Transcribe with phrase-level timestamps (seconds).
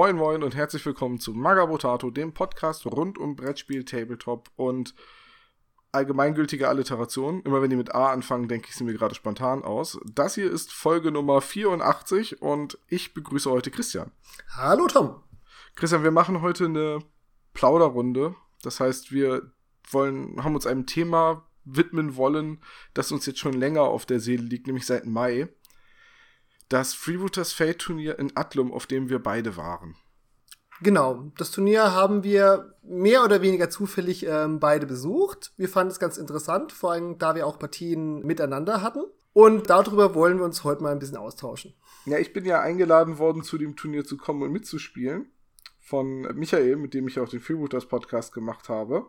[0.00, 4.94] Moin Moin und herzlich willkommen zu Magabotato, dem Podcast rund um Brettspiel, Tabletop und
[5.92, 7.42] allgemeingültige Alliteration.
[7.42, 10.00] Immer wenn die mit A anfangen, denke ich sie mir gerade spontan aus.
[10.10, 14.10] Das hier ist Folge Nummer 84 und ich begrüße heute Christian.
[14.48, 15.22] Hallo Tom.
[15.76, 17.00] Christian, wir machen heute eine
[17.52, 18.34] Plauderrunde.
[18.62, 19.52] Das heißt, wir
[19.90, 22.62] wollen, haben uns einem Thema widmen wollen,
[22.94, 25.50] das uns jetzt schon länger auf der Seele liegt, nämlich seit Mai
[26.70, 29.96] das Freebooters Fate Turnier in Atlum, auf dem wir beide waren.
[30.82, 35.52] Genau, das Turnier haben wir mehr oder weniger zufällig ähm, beide besucht.
[35.58, 39.02] Wir fanden es ganz interessant, vor allem da wir auch Partien miteinander hatten.
[39.32, 41.74] Und darüber wollen wir uns heute mal ein bisschen austauschen.
[42.06, 45.30] Ja, ich bin ja eingeladen worden, zu dem Turnier zu kommen und mitzuspielen.
[45.78, 49.06] Von Michael, mit dem ich auch den Freebooters Podcast gemacht habe.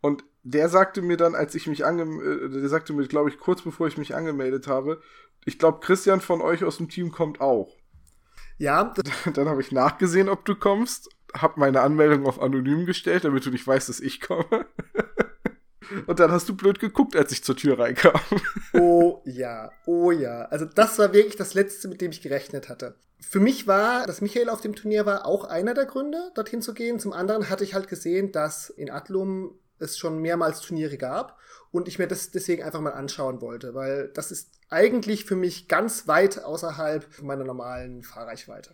[0.00, 3.38] Und der sagte mir dann, als ich mich ange, äh, der sagte mir, glaube ich,
[3.38, 5.00] kurz bevor ich mich angemeldet habe,
[5.44, 7.76] ich glaube, Christian von euch aus dem Team kommt auch.
[8.58, 8.94] Ja.
[9.34, 13.50] Dann habe ich nachgesehen, ob du kommst, habe meine Anmeldung auf anonym gestellt, damit du
[13.50, 14.66] nicht weißt, dass ich komme.
[16.06, 18.20] Und dann hast du blöd geguckt, als ich zur Tür reinkam.
[18.72, 20.46] Oh ja, oh ja.
[20.46, 22.96] Also das war wirklich das Letzte, mit dem ich gerechnet hatte.
[23.20, 26.74] Für mich war, dass Michael auf dem Turnier war, auch einer der Gründe, dorthin zu
[26.74, 26.98] gehen.
[26.98, 31.38] Zum anderen hatte ich halt gesehen, dass in Atlum es schon mehrmals Turniere gab
[31.74, 35.66] und ich mir das deswegen einfach mal anschauen wollte, weil das ist eigentlich für mich
[35.66, 38.70] ganz weit außerhalb meiner normalen Fahrreichweite.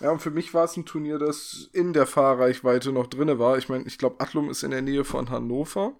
[0.00, 3.58] Ja, und für mich war es ein Turnier, das in der Fahrreichweite noch drinne war.
[3.58, 5.96] Ich meine, ich glaube, Atlum ist in der Nähe von Hannover.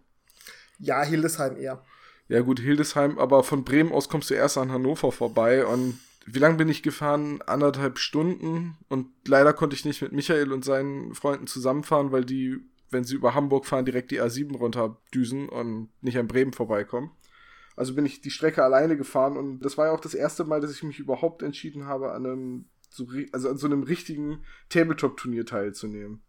[0.79, 1.83] Ja, Hildesheim eher.
[2.29, 6.39] Ja, gut, Hildesheim, aber von Bremen aus kommst du erst an Hannover vorbei und wie
[6.39, 7.43] lange bin ich gefahren?
[7.47, 12.61] Anderthalb Stunden und leider konnte ich nicht mit Michael und seinen Freunden zusammenfahren, weil die
[12.91, 17.11] wenn sie über Hamburg fahren, direkt die A7 runterdüsen und nicht an Bremen vorbeikommen.
[17.77, 20.61] Also bin ich die Strecke alleine gefahren und das war ja auch das erste Mal,
[20.61, 25.45] dass ich mich überhaupt entschieden habe, an einem, so, also an so einem richtigen Tabletop-Turnier
[25.45, 26.23] teilzunehmen.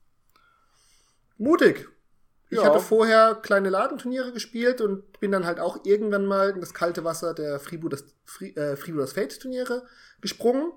[1.37, 1.87] Mutig.
[2.49, 2.65] Ich ja.
[2.65, 7.03] hatte vorher kleine Ladenturniere gespielt und bin dann halt auch irgendwann mal in das kalte
[7.03, 8.05] Wasser der Freebooters,
[8.39, 9.85] äh, Freebooters Fate Turniere
[10.21, 10.71] gesprungen,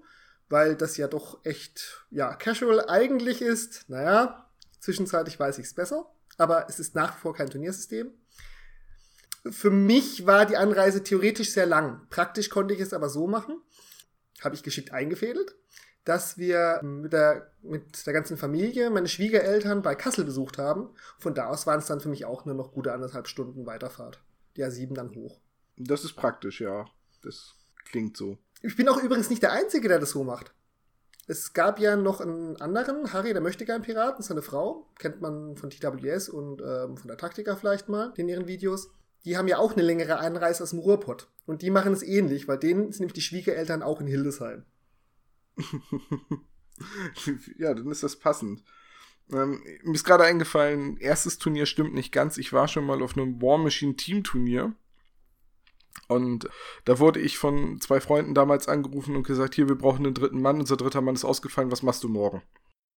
[0.48, 3.88] weil das ja doch echt, ja, casual eigentlich ist.
[3.88, 4.49] Naja,
[4.80, 8.12] Zwischenzeitlich weiß ich es besser, aber es ist nach wie vor kein Turniersystem.
[9.48, 12.06] Für mich war die Anreise theoretisch sehr lang.
[12.10, 13.60] Praktisch konnte ich es aber so machen,
[14.42, 15.56] habe ich geschickt eingefädelt,
[16.04, 20.90] dass wir mit der, mit der ganzen Familie meine Schwiegereltern bei Kassel besucht haben.
[21.18, 24.22] Von da aus waren es dann für mich auch nur noch gute anderthalb Stunden Weiterfahrt.
[24.56, 25.40] Die A7 dann hoch.
[25.76, 26.86] Das ist praktisch, ja.
[27.22, 27.54] Das
[27.84, 28.38] klingt so.
[28.62, 30.52] Ich bin auch übrigens nicht der Einzige, der das so macht.
[31.30, 35.54] Es gab ja noch einen anderen, Harry, der möchte gern Piraten, seine Frau, kennt man
[35.56, 38.90] von TWS und ähm, von der Taktika vielleicht mal in ihren Videos.
[39.24, 41.28] Die haben ja auch eine längere Einreise aus dem Ruhrpott.
[41.46, 44.64] Und die machen es ähnlich, weil denen sind nämlich die Schwiegereltern auch in Hildesheim.
[47.58, 48.64] ja, dann ist das passend.
[49.32, 52.38] Ähm, mir ist gerade eingefallen, erstes Turnier stimmt nicht ganz.
[52.38, 54.74] Ich war schon mal auf einem War Machine Team Turnier.
[56.10, 56.48] Und
[56.86, 60.42] da wurde ich von zwei Freunden damals angerufen und gesagt, hier, wir brauchen einen dritten
[60.42, 62.42] Mann, unser dritter Mann ist ausgefallen, was machst du morgen?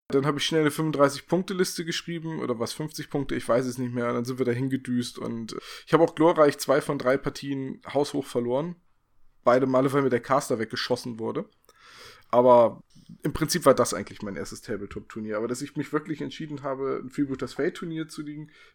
[0.07, 3.94] Dann habe ich schnell eine 35-Punkte-Liste geschrieben oder was, 50 Punkte, ich weiß es nicht
[3.94, 4.13] mehr.
[4.13, 8.25] Dann sind wir da hingedüst und ich habe auch glorreich zwei von drei Partien haushoch
[8.25, 8.77] verloren.
[9.43, 11.49] Beide Male, weil mir der Caster weggeschossen wurde.
[12.29, 12.81] Aber
[13.23, 15.38] im Prinzip war das eigentlich mein erstes Tabletop-Turnier.
[15.38, 18.23] Aber dass ich mich wirklich entschieden habe, ein Freebooters Fate-Turnier zu,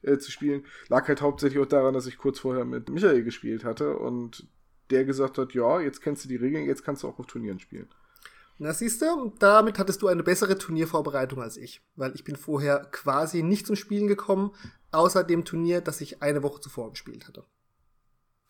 [0.03, 3.65] äh, zu spielen, lag halt hauptsächlich auch daran, dass ich kurz vorher mit Michael gespielt
[3.65, 4.49] hatte und
[4.91, 7.59] der gesagt hat, ja, jetzt kennst du die Regeln, jetzt kannst du auch auf Turnieren
[7.59, 7.89] spielen.
[8.59, 12.87] Na siehst du, damit hattest du eine bessere Turniervorbereitung als ich, weil ich bin vorher
[12.91, 14.53] quasi nicht zum Spielen gekommen,
[14.93, 17.45] außer dem Turnier, das ich eine Woche zuvor gespielt hatte.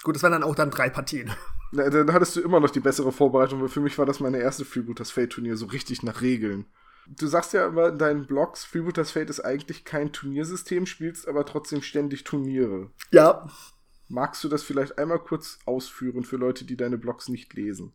[0.03, 1.33] Gut, das waren dann auch dann drei Partien.
[1.73, 4.39] Na, dann hattest du immer noch die bessere Vorbereitung, weil für mich war das meine
[4.39, 6.66] erste Freebooters Fate Turnier, so richtig nach Regeln.
[7.09, 11.45] Du sagst ja immer in deinen Blogs, Freebooters Fate ist eigentlich kein Turniersystem, spielst aber
[11.45, 12.91] trotzdem ständig Turniere.
[13.10, 13.48] Ja.
[14.09, 17.92] Magst du das vielleicht einmal kurz ausführen für Leute, die deine Blogs nicht lesen?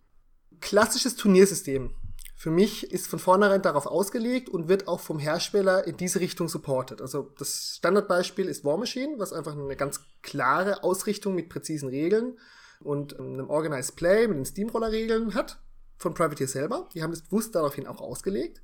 [0.59, 1.91] Klassisches Turniersystem
[2.41, 6.49] für mich ist von vornherein darauf ausgelegt und wird auch vom Hersteller in diese Richtung
[6.49, 6.99] supported.
[6.99, 12.39] Also das Standardbeispiel ist War Machine, was einfach eine ganz klare Ausrichtung mit präzisen Regeln
[12.79, 15.61] und einem Organized Play mit den Steamroller-Regeln hat
[15.97, 16.89] von Privateer selber.
[16.95, 18.63] Die haben es bewusst daraufhin auch ausgelegt.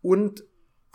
[0.00, 0.44] Und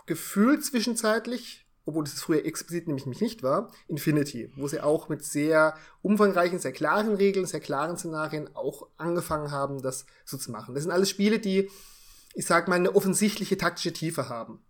[0.06, 5.76] gefühlt zwischenzeitlich, obwohl das früher explizit nämlich nicht war, Infinity, wo sie auch mit sehr
[6.00, 10.74] umfangreichen, sehr klaren Regeln, sehr klaren Szenarien auch angefangen haben, das so zu machen.
[10.74, 11.68] Das sind alles Spiele, die
[12.34, 14.64] ich sag mal, eine offensichtliche taktische Tiefe haben.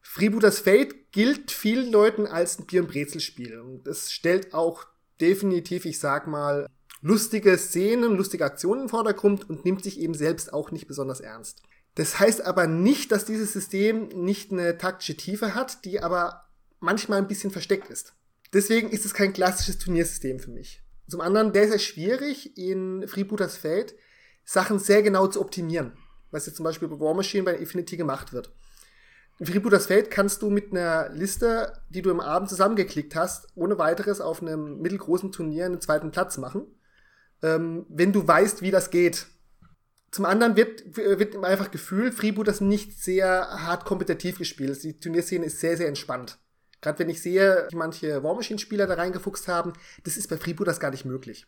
[0.00, 3.60] Freebooters Fate gilt vielen Leuten als ein Bier- und Brezelspiel.
[3.60, 4.84] Und es stellt auch
[5.20, 6.66] definitiv, ich sag mal,
[7.00, 11.62] lustige Szenen, lustige Aktionen im Vordergrund und nimmt sich eben selbst auch nicht besonders ernst.
[11.94, 16.48] Das heißt aber nicht, dass dieses System nicht eine taktische Tiefe hat, die aber
[16.80, 18.14] manchmal ein bisschen versteckt ist.
[18.52, 20.82] Deswegen ist es kein klassisches Turniersystem für mich.
[21.08, 23.94] Zum anderen es sehr schwierig, in Freebooters Feld
[24.44, 25.92] Sachen sehr genau zu optimieren,
[26.32, 28.50] was jetzt zum Beispiel bei War Machine bei Infinity gemacht wird.
[29.38, 33.78] In Freebooters Feld kannst du mit einer Liste, die du im Abend zusammengeklickt hast, ohne
[33.78, 36.66] weiteres auf einem mittelgroßen Turnier einen zweiten Platz machen,
[37.42, 39.26] ähm, wenn du weißt, wie das geht.
[40.10, 44.82] Zum anderen wird, wird einfach gefühlt, Freebooters nicht sehr hart kompetitiv gespielt.
[44.84, 46.38] Die Turnierszene ist sehr, sehr entspannt.
[46.82, 49.72] Gerade wenn ich sehe, wie manche War Machine-Spieler da reingefuchst haben,
[50.04, 51.46] das ist bei Freebooters gar nicht möglich.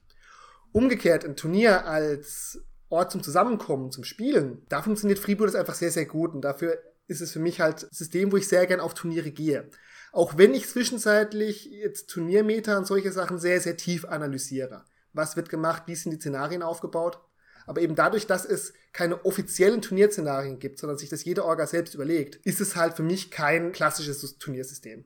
[0.73, 6.07] Umgekehrt, ein Turnier als Ort zum Zusammenkommen, zum Spielen, da funktioniert Freebooters einfach sehr, sehr
[6.07, 6.35] gut.
[6.35, 9.31] Und dafür ist es für mich halt ein System, wo ich sehr gern auf Turniere
[9.31, 9.69] gehe.
[10.13, 14.85] Auch wenn ich zwischenzeitlich jetzt Turniermeter und solche Sachen sehr, sehr tief analysiere.
[15.13, 17.21] Was wird gemacht, wie sind die Szenarien aufgebaut?
[17.67, 21.95] Aber eben dadurch, dass es keine offiziellen Turnierszenarien gibt, sondern sich das jede Orga selbst
[21.95, 25.05] überlegt, ist es halt für mich kein klassisches Turniersystem.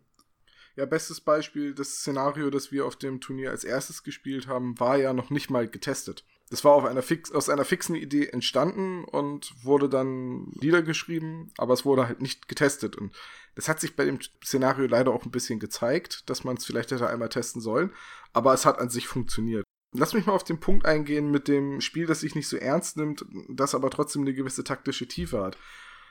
[0.77, 4.97] Ja, bestes Beispiel, das Szenario, das wir auf dem Turnier als erstes gespielt haben, war
[4.97, 6.25] ja noch nicht mal getestet.
[6.51, 11.75] Das war auf einer fix, aus einer fixen Idee entstanden und wurde dann niedergeschrieben, aber
[11.75, 12.97] es wurde halt nicht getestet.
[12.97, 13.15] Und
[13.55, 16.91] das hat sich bei dem Szenario leider auch ein bisschen gezeigt, dass man es vielleicht
[16.91, 17.93] hätte einmal testen sollen,
[18.33, 19.65] aber es hat an sich funktioniert.
[19.95, 22.97] Lass mich mal auf den Punkt eingehen mit dem Spiel, das sich nicht so ernst
[22.97, 25.57] nimmt, das aber trotzdem eine gewisse taktische Tiefe hat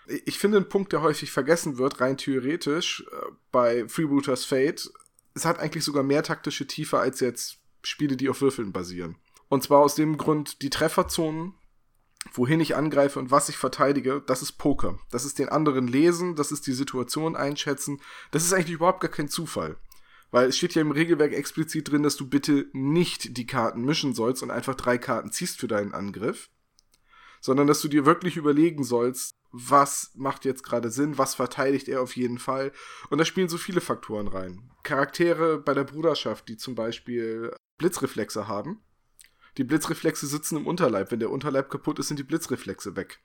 [0.07, 4.89] ich finde ein Punkt, der häufig vergessen wird, rein theoretisch, äh, bei Freebooters Fate,
[5.33, 9.17] es hat eigentlich sogar mehr taktische Tiefe als jetzt Spiele, die auf Würfeln basieren.
[9.49, 11.53] Und zwar aus dem Grund, die Trefferzonen,
[12.33, 14.99] wohin ich angreife und was ich verteidige, das ist Poker.
[15.11, 18.01] Das ist den anderen lesen, das ist die Situation einschätzen.
[18.31, 19.77] Das ist eigentlich überhaupt gar kein Zufall.
[20.29, 24.13] Weil es steht ja im Regelwerk explizit drin, dass du bitte nicht die Karten mischen
[24.13, 26.49] sollst und einfach drei Karten ziehst für deinen Angriff,
[27.39, 32.01] sondern dass du dir wirklich überlegen sollst, was macht jetzt gerade Sinn, was verteidigt er
[32.01, 32.73] auf jeden Fall.
[33.09, 34.69] Und da spielen so viele Faktoren rein.
[34.83, 38.81] Charaktere bei der Bruderschaft, die zum Beispiel Blitzreflexe haben.
[39.57, 41.11] Die Blitzreflexe sitzen im Unterleib.
[41.11, 43.19] Wenn der Unterleib kaputt ist, sind die Blitzreflexe weg.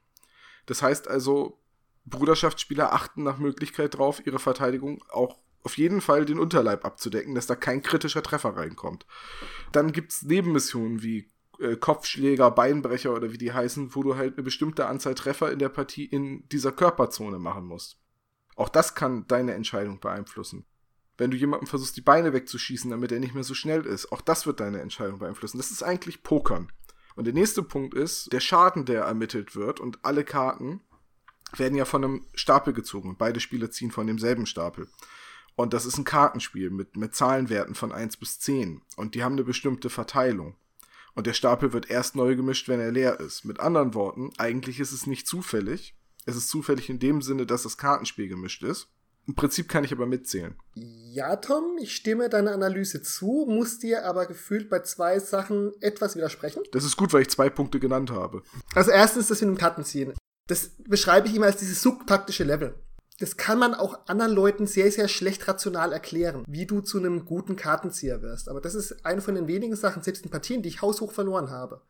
[0.67, 1.58] Das heißt also,
[2.06, 7.46] Bruderschaftsspieler achten nach Möglichkeit drauf, ihre Verteidigung auch auf jeden Fall den Unterleib abzudecken, dass
[7.46, 9.06] da kein kritischer Treffer reinkommt.
[9.70, 11.31] Dann gibt's Nebenmissionen wie
[11.61, 15.61] äh, Kopfschläger, Beinbrecher oder wie die heißen, wo du halt eine bestimmte Anzahl Treffer in
[15.61, 18.00] der Partie in dieser Körperzone machen musst.
[18.56, 20.67] Auch das kann deine Entscheidung beeinflussen.
[21.23, 24.23] Wenn du jemandem versuchst, die Beine wegzuschießen, damit er nicht mehr so schnell ist, auch
[24.23, 25.57] das wird deine Entscheidung beeinflussen.
[25.57, 26.73] Das ist eigentlich Pokern.
[27.15, 30.81] Und der nächste Punkt ist, der Schaden, der ermittelt wird und alle Karten
[31.55, 33.15] werden ja von einem Stapel gezogen.
[33.17, 34.89] Beide Spieler ziehen von demselben Stapel.
[35.55, 38.83] Und das ist ein Kartenspiel mit, mit Zahlenwerten von 1 bis 10.
[38.97, 40.57] Und die haben eine bestimmte Verteilung.
[41.15, 43.45] Und der Stapel wird erst neu gemischt, wenn er leer ist.
[43.45, 45.95] Mit anderen Worten, eigentlich ist es nicht zufällig.
[46.27, 48.89] Es ist zufällig in dem Sinne, dass das Kartenspiel gemischt ist.
[49.27, 50.57] Im Prinzip kann ich aber mitzählen.
[50.75, 56.17] Ja, Tom, ich stimme deiner Analyse zu, muss dir aber gefühlt bei zwei Sachen etwas
[56.17, 56.63] widersprechen.
[56.73, 58.43] Das ist gut, weil ich zwei Punkte genannt habe.
[58.75, 60.15] Also erstens das mit dem Kartenziehen.
[60.49, 62.75] Das beschreibe ich immer als dieses subtaktische Level
[63.23, 67.25] das kann man auch anderen Leuten sehr, sehr schlecht rational erklären, wie du zu einem
[67.25, 68.49] guten Kartenzieher wirst.
[68.49, 71.50] Aber das ist eine von den wenigen Sachen, selbst in Partien, die ich haushoch verloren
[71.50, 71.83] habe,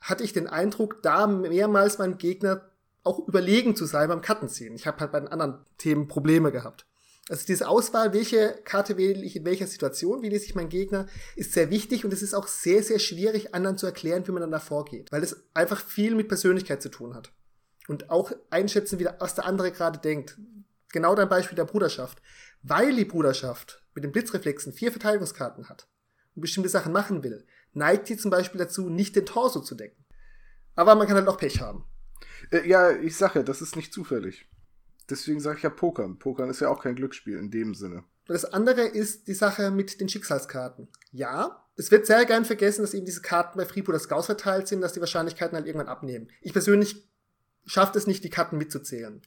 [0.00, 2.70] hatte ich den Eindruck, da mehrmals meinem Gegner
[3.04, 4.74] auch überlegen zu sein beim Kartenziehen.
[4.74, 6.86] Ich habe halt bei den anderen Themen Probleme gehabt.
[7.28, 11.06] Also diese Auswahl, welche Karte wähle ich in welcher Situation, wie lese ich meinen Gegner,
[11.36, 14.40] ist sehr wichtig und es ist auch sehr, sehr schwierig, anderen zu erklären, wie man
[14.40, 17.32] dann da vorgeht, weil es einfach viel mit Persönlichkeit zu tun hat
[17.86, 20.38] und auch einschätzen, wie der, was der andere gerade denkt.
[20.90, 22.22] Genau dein Beispiel der Bruderschaft.
[22.62, 25.86] Weil die Bruderschaft mit den Blitzreflexen vier Verteidigungskarten hat
[26.34, 30.04] und bestimmte Sachen machen will, neigt sie zum Beispiel dazu, nicht den Torso zu decken.
[30.74, 31.84] Aber man kann halt auch Pech haben.
[32.50, 34.46] Äh, ja, ich sage ja, das ist nicht zufällig.
[35.10, 36.18] Deswegen sage ich ja Pokern.
[36.18, 38.04] Pokern ist ja auch kein Glücksspiel in dem Sinne.
[38.26, 40.88] Das andere ist die Sache mit den Schicksalskarten.
[41.12, 44.82] Ja, es wird sehr gern vergessen, dass eben diese Karten bei Freebooters Gauss verteilt sind,
[44.82, 46.28] dass die Wahrscheinlichkeiten halt irgendwann abnehmen.
[46.42, 47.08] Ich persönlich
[47.64, 49.22] schafft es nicht, die Karten mitzuzählen.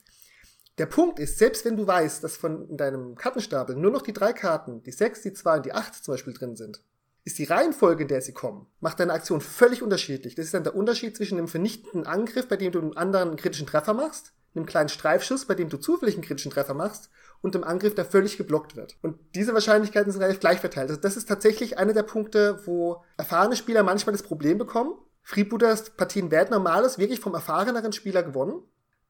[0.77, 4.33] Der Punkt ist, selbst wenn du weißt, dass von deinem Kartenstapel nur noch die drei
[4.33, 6.81] Karten, die sechs, die zwei und die acht zum Beispiel drin sind,
[7.23, 10.35] ist die Reihenfolge, in der sie kommen, macht deine Aktion völlig unterschiedlich.
[10.35, 13.37] Das ist dann der Unterschied zwischen einem vernichtenden Angriff, bei dem du einem anderen einen
[13.37, 17.09] kritischen Treffer machst, einem kleinen Streifschuss, bei dem du zufällig einen kritischen Treffer machst,
[17.41, 18.97] und einem Angriff, der völlig geblockt wird.
[19.01, 20.89] Und diese Wahrscheinlichkeiten sind relativ gleich verteilt.
[20.89, 25.91] Also das ist tatsächlich einer der Punkte, wo erfahrene Spieler manchmal das Problem bekommen, Freebooters
[25.91, 28.63] Partien werden normales wirklich vom erfahreneren Spieler gewonnen.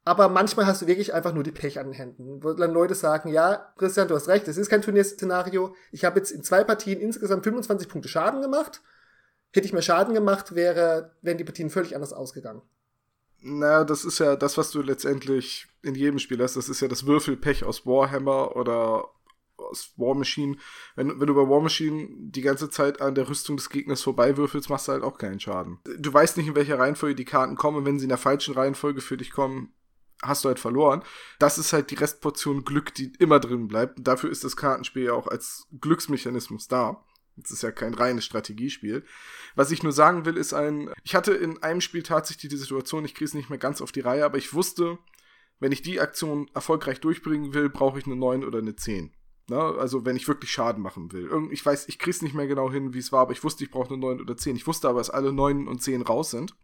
[0.04, 2.44] Aber manchmal hast du wirklich einfach nur die Pech an den Händen.
[2.44, 5.76] Wo dann Leute sagen, ja, Christian, du hast recht, es ist kein Turnierszenario.
[5.92, 8.82] Ich habe jetzt in zwei Partien insgesamt 25 Punkte Schaden gemacht.
[9.54, 12.62] Hätte ich mehr Schaden gemacht, wäre, wären die Partien völlig anders ausgegangen.
[13.42, 16.56] naja, das ist ja das, was du letztendlich in jedem Spiel hast.
[16.56, 19.06] Das ist ja das Würfelpech aus Warhammer oder
[19.58, 20.58] aus War Machine.
[20.96, 24.38] Wenn, wenn du bei War Machine die ganze Zeit an der Rüstung des Gegners vorbei
[24.38, 25.80] würfelst, machst du halt auch keinen Schaden.
[26.00, 27.86] Du weißt nicht, in welcher Reihenfolge die Karten kommen.
[27.86, 29.74] Wenn sie in der falschen Reihenfolge für dich kommen,
[30.22, 31.04] hast du halt verloren.
[31.40, 33.98] Das ist halt die Restportion Glück, die immer drin bleibt.
[33.98, 37.04] Und dafür ist das Kartenspiel ja auch als Glücksmechanismus da.
[37.44, 39.04] Es ist ja kein reines Strategiespiel.
[39.56, 43.06] Was ich nur sagen will, ist ein, ich hatte in einem Spiel tatsächlich die Situation,
[43.06, 45.00] ich kriege es nicht mehr ganz auf die Reihe, aber ich wusste,
[45.60, 49.14] wenn ich die Aktion erfolgreich durchbringen will, brauche ich eine 9 oder eine 10.
[49.48, 49.60] Ne?
[49.60, 51.30] Also wenn ich wirklich Schaden machen will.
[51.52, 53.64] Ich weiß, ich kriege es nicht mehr genau hin, wie es war, aber ich wusste,
[53.64, 54.56] ich brauche eine 9 oder 10.
[54.56, 56.56] Ich wusste aber, dass alle 9 und 10 raus sind.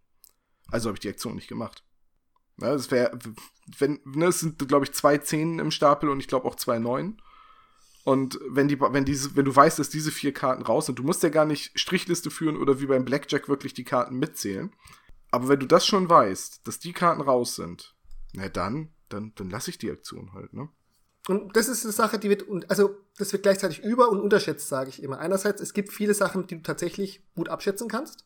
[0.69, 1.83] Also habe ich die Aktion nicht gemacht.
[2.57, 2.67] Ne?
[2.67, 3.17] Das wäre,
[3.77, 6.79] wenn, ne, es sind, glaube ich, zwei 10 im Stapel und ich glaube auch zwei
[6.79, 7.21] 9.
[8.03, 11.03] Und wenn die, wenn diese, wenn du weißt, dass diese vier Karten raus sind, du
[11.03, 14.71] musst ja gar nicht Strichliste führen oder wie beim Blackjack wirklich die Karten mitzählen.
[15.29, 17.95] Aber wenn du das schon weißt, dass die Karten raus sind,
[18.33, 20.69] na dann, dann, dann lasse ich die Aktion halt, ne?
[21.27, 24.89] Und das ist eine Sache, die wird, also das wird gleichzeitig über- und unterschätzt, sage
[24.89, 25.19] ich immer.
[25.19, 28.25] Einerseits, es gibt viele Sachen, die du tatsächlich gut abschätzen kannst.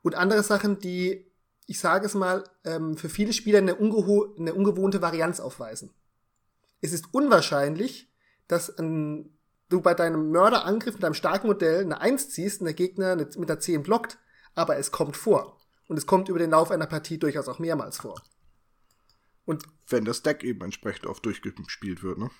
[0.00, 1.29] Und andere Sachen, die,
[1.70, 5.94] ich sage es mal, ähm, für viele Spieler eine, eine ungewohnte Varianz aufweisen.
[6.80, 8.12] Es ist unwahrscheinlich,
[8.48, 12.74] dass ein, du bei deinem Mörderangriff mit deinem starken Modell eine 1 ziehst und der
[12.74, 14.18] Gegner mit einer 10 blockt,
[14.56, 15.60] aber es kommt vor.
[15.86, 18.20] Und es kommt über den Lauf einer Partie durchaus auch mehrmals vor.
[19.44, 22.30] Und wenn das Deck eben entsprechend oft durchgespielt wird, ne?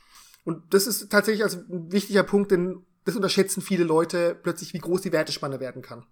[0.42, 4.78] Und das ist tatsächlich also ein wichtiger Punkt, denn das unterschätzen viele Leute plötzlich, wie
[4.78, 6.04] groß die Wertespanne werden kann.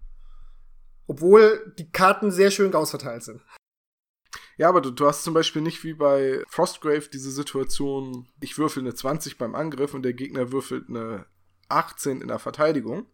[1.08, 3.40] Obwohl die Karten sehr schön ausverteilt sind.
[4.58, 8.82] Ja, aber du, du, hast zum Beispiel nicht wie bei Frostgrave diese Situation, ich würfel
[8.82, 11.26] eine 20 beim Angriff und der Gegner würfelt eine
[11.68, 13.06] 18 in der Verteidigung.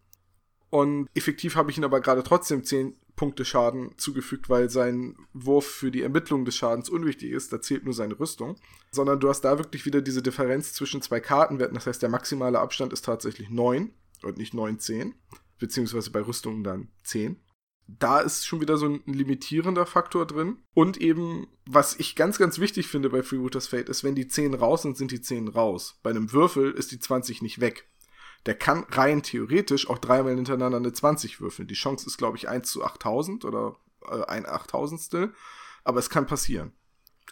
[0.69, 5.65] Und effektiv habe ich ihn aber gerade trotzdem 10 Punkte Schaden zugefügt, weil sein Wurf
[5.65, 7.53] für die Ermittlung des Schadens unwichtig ist.
[7.53, 8.57] Da zählt nur seine Rüstung.
[8.91, 11.75] Sondern du hast da wirklich wieder diese Differenz zwischen zwei Kartenwerten.
[11.75, 15.15] Das heißt, der maximale Abstand ist tatsächlich 9 und nicht 9, 10.
[15.59, 17.39] Beziehungsweise bei Rüstungen dann 10
[17.87, 20.57] da ist schon wieder so ein limitierender Faktor drin.
[20.73, 24.53] Und eben, was ich ganz, ganz wichtig finde bei Freebooters Fate, ist, wenn die 10
[24.55, 25.99] raus sind, sind die 10 raus.
[26.01, 27.87] Bei einem Würfel ist die 20 nicht weg.
[28.45, 31.67] Der kann rein theoretisch auch dreimal hintereinander eine 20 würfeln.
[31.67, 33.75] Die Chance ist, glaube ich, 1 zu 8000 oder
[34.07, 35.33] äh, ein Achttausendstel.
[35.83, 36.73] Aber es kann passieren.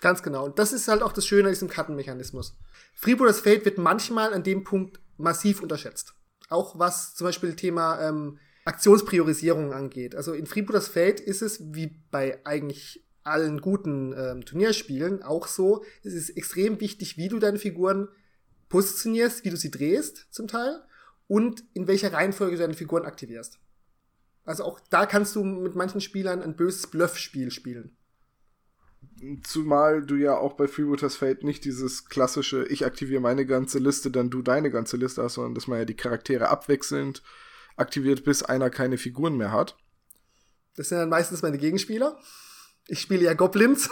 [0.02, 0.46] Ganz genau.
[0.46, 2.58] Und das ist halt auch das Schöne an diesem Kartenmechanismus.
[2.96, 6.14] Freebooters Fate wird manchmal an dem Punkt massiv unterschätzt.
[6.50, 10.16] Auch was zum Beispiel Thema ähm, Aktionspriorisierung angeht.
[10.16, 15.84] Also in Freebooters Fate ist es, wie bei eigentlich allen guten ähm, Turnierspielen, auch so,
[16.04, 18.10] es ist extrem wichtig, wie du deine Figuren
[18.70, 20.82] positionierst, wie du sie drehst, zum Teil,
[21.28, 23.60] und in welcher Reihenfolge du deine Figuren aktivierst.
[24.46, 27.96] Also auch da kannst du mit manchen Spielern ein böses Bluffspiel spielen.
[29.44, 34.12] Zumal du ja auch bei Freebooters Fate nicht dieses klassische, ich aktiviere meine ganze Liste,
[34.12, 37.22] dann du deine ganze Liste hast, sondern dass man ja die Charaktere abwechselnd
[37.76, 39.78] aktiviert, bis einer keine Figuren mehr hat.
[40.76, 42.20] Das sind dann meistens meine Gegenspieler.
[42.88, 43.90] Ich spiele ja Goblins.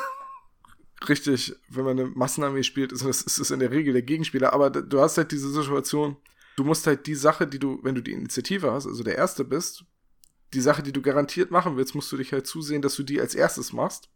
[1.07, 4.53] Richtig, wenn man eine Massenarmee spielt, ist es ist in der Regel der Gegenspieler.
[4.53, 6.17] Aber du hast halt diese Situation,
[6.55, 9.43] du musst halt die Sache, die du, wenn du die Initiative hast, also der Erste
[9.43, 9.85] bist,
[10.53, 13.21] die Sache, die du garantiert machen willst, musst du dich halt zusehen, dass du die
[13.21, 14.09] als erstes machst.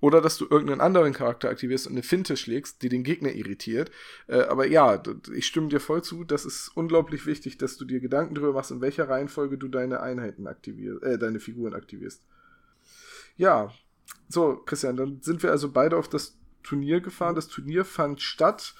[0.00, 3.92] Oder dass du irgendeinen anderen Charakter aktivierst und eine Finte schlägst, die den Gegner irritiert.
[4.26, 5.00] Äh, aber ja,
[5.32, 6.24] ich stimme dir voll zu.
[6.24, 10.00] Das ist unglaublich wichtig, dass du dir Gedanken darüber machst, in welcher Reihenfolge du deine
[10.00, 12.22] Einheiten aktivierst, äh, deine Figuren aktivierst.
[13.36, 13.72] Ja,
[14.28, 17.34] so, Christian, dann sind wir also beide auf das Turnier gefahren.
[17.34, 18.74] Das Turnier fand statt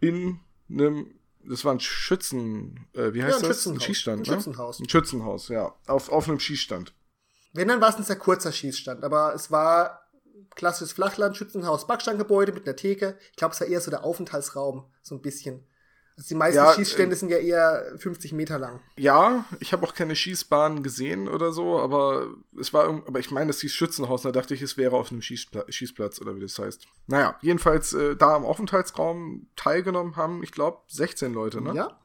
[0.00, 1.14] in einem,
[1.48, 3.66] das war ein Schützen, äh, wie heißt ja, ein das?
[3.66, 4.36] Ein Schießstand, ein ne?
[4.36, 4.80] Schützenhaus.
[4.80, 5.74] Ein Schützenhaus, ja.
[5.86, 6.94] Auf, auf einem Schießstand.
[7.52, 10.00] Wenn, dann war es ein sehr kurzer Schießstand, aber es war
[10.54, 13.18] klassisches Flachlandschützenhaus, Backsteingebäude mit einer Theke.
[13.30, 15.66] Ich glaube, es war eher so der Aufenthaltsraum, so ein bisschen.
[16.16, 18.80] Also die meisten ja, Schießstände äh, sind ja eher 50 Meter lang.
[18.96, 22.28] Ja, ich habe auch keine Schießbahnen gesehen oder so, aber
[22.58, 25.22] es war, aber ich meine, das hieß Schützenhaus, da dachte ich, es wäre auf einem
[25.22, 26.86] Schießpla Schießplatz oder wie das heißt.
[27.08, 31.74] Naja, jedenfalls äh, da im Aufenthaltsraum teilgenommen haben, ich glaube, 16 Leute, ne?
[31.74, 31.98] Ja.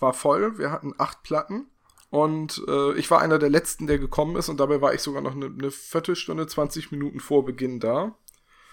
[0.00, 1.66] War voll, wir hatten acht Platten.
[2.08, 5.22] Und äh, ich war einer der letzten, der gekommen ist und dabei war ich sogar
[5.22, 8.16] noch eine, eine Viertelstunde, 20 Minuten vor Beginn da.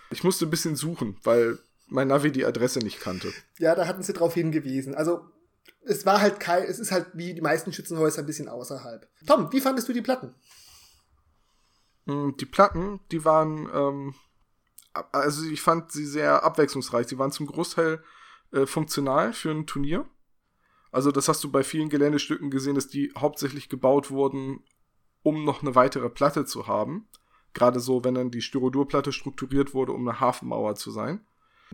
[0.10, 3.32] Ich musste ein bisschen suchen, weil mein Navi die Adresse nicht kannte.
[3.60, 4.96] Ja, da hatten sie drauf hingewiesen.
[4.96, 5.22] Also
[5.84, 9.08] es war halt kein, es ist halt wie die meisten Schützenhäuser ein bisschen außerhalb.
[9.26, 10.36] Tom, wie fandest du die Platten?
[12.06, 14.16] Hm, die Platten, die waren, ähm,
[15.12, 17.08] also ich fand sie sehr abwechslungsreich.
[17.08, 18.04] Sie waren zum Großteil
[18.52, 20.06] äh, funktional für ein Turnier.
[20.92, 24.64] Also das hast du bei vielen Geländestücken gesehen, dass die hauptsächlich gebaut wurden,
[25.22, 27.08] um noch eine weitere Platte zu haben.
[27.54, 31.26] Gerade so, wenn dann die Styrodurplatte strukturiert wurde, um eine Hafenmauer zu sein.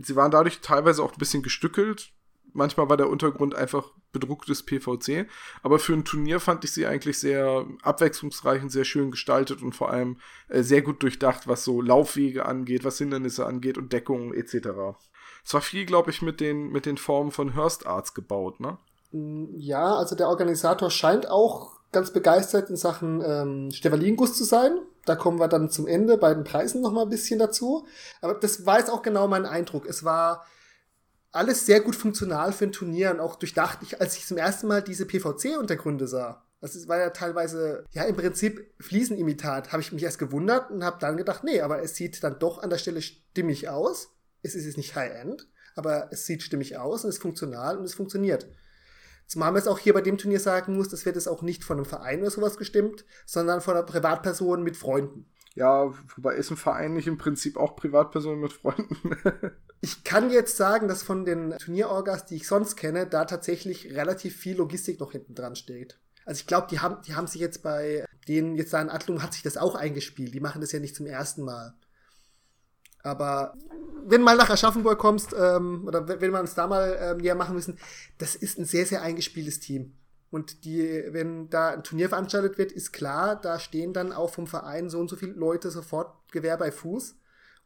[0.02, 2.12] Sie waren dadurch teilweise auch ein bisschen gestückelt.
[2.54, 5.28] Manchmal war der Untergrund einfach bedrucktes PVC.
[5.64, 9.74] Aber für ein Turnier fand ich sie eigentlich sehr abwechslungsreich und sehr schön gestaltet und
[9.74, 10.18] vor allem
[10.50, 14.70] äh, sehr gut durchdacht, was so Laufwege angeht, was Hindernisse angeht und Deckungen etc.
[15.44, 18.78] Es war viel, glaube ich, mit den, mit den Formen von Hearst Arts gebaut, ne?
[19.12, 24.78] Ja, also der Organisator scheint auch ganz begeistert in Sachen ähm, Stevalinguss zu sein.
[25.06, 27.86] Da kommen wir dann zum Ende bei den Preisen noch mal ein bisschen dazu.
[28.22, 29.86] Aber das war jetzt auch genau mein Eindruck.
[29.86, 30.46] Es war
[31.32, 33.80] alles sehr gut funktional für ein Turnier und auch durchdacht.
[33.82, 38.16] Ich, als ich zum ersten Mal diese PVC-Untergründe sah, das war ja teilweise, ja, im
[38.16, 42.24] Prinzip Fliesenimitat, habe ich mich erst gewundert und habe dann gedacht, nee, aber es sieht
[42.24, 44.14] dann doch an der Stelle stimmig aus.
[44.44, 47.96] Es ist jetzt nicht High-End, aber es sieht stimmig aus und ist funktional und es
[47.96, 48.48] funktioniert.
[49.28, 51.64] Zumal man es auch hier bei dem Turnier sagen muss, das wird es auch nicht
[51.64, 55.26] von einem Verein oder sowas gestimmt, sondern von einer Privatperson mit Freunden.
[55.56, 59.16] Ja, wobei ist ein Verein nicht im Prinzip auch Privatpersonen mit Freunden?
[59.82, 64.36] ich kann jetzt sagen, dass von den Turnierorgas, die ich sonst kenne, da tatsächlich relativ
[64.36, 66.00] viel Logistik noch hinten dran steht.
[66.26, 69.22] Also ich glaube, die haben, die haben sich jetzt bei denen jetzt da in Adlung
[69.22, 70.34] hat sich das auch eingespielt.
[70.34, 71.74] Die machen das ja nicht zum ersten Mal.
[73.04, 73.54] Aber
[74.06, 77.36] wenn du mal nach Aschaffenburg kommst, ähm, oder wenn wir uns da mal ähm, näher
[77.36, 77.78] machen müssen,
[78.18, 79.94] das ist ein sehr, sehr eingespieltes Team.
[80.32, 84.48] Und die, wenn da ein Turnier veranstaltet wird, ist klar, da stehen dann auch vom
[84.48, 87.18] Verein so und so viele Leute sofort Gewehr bei Fuß,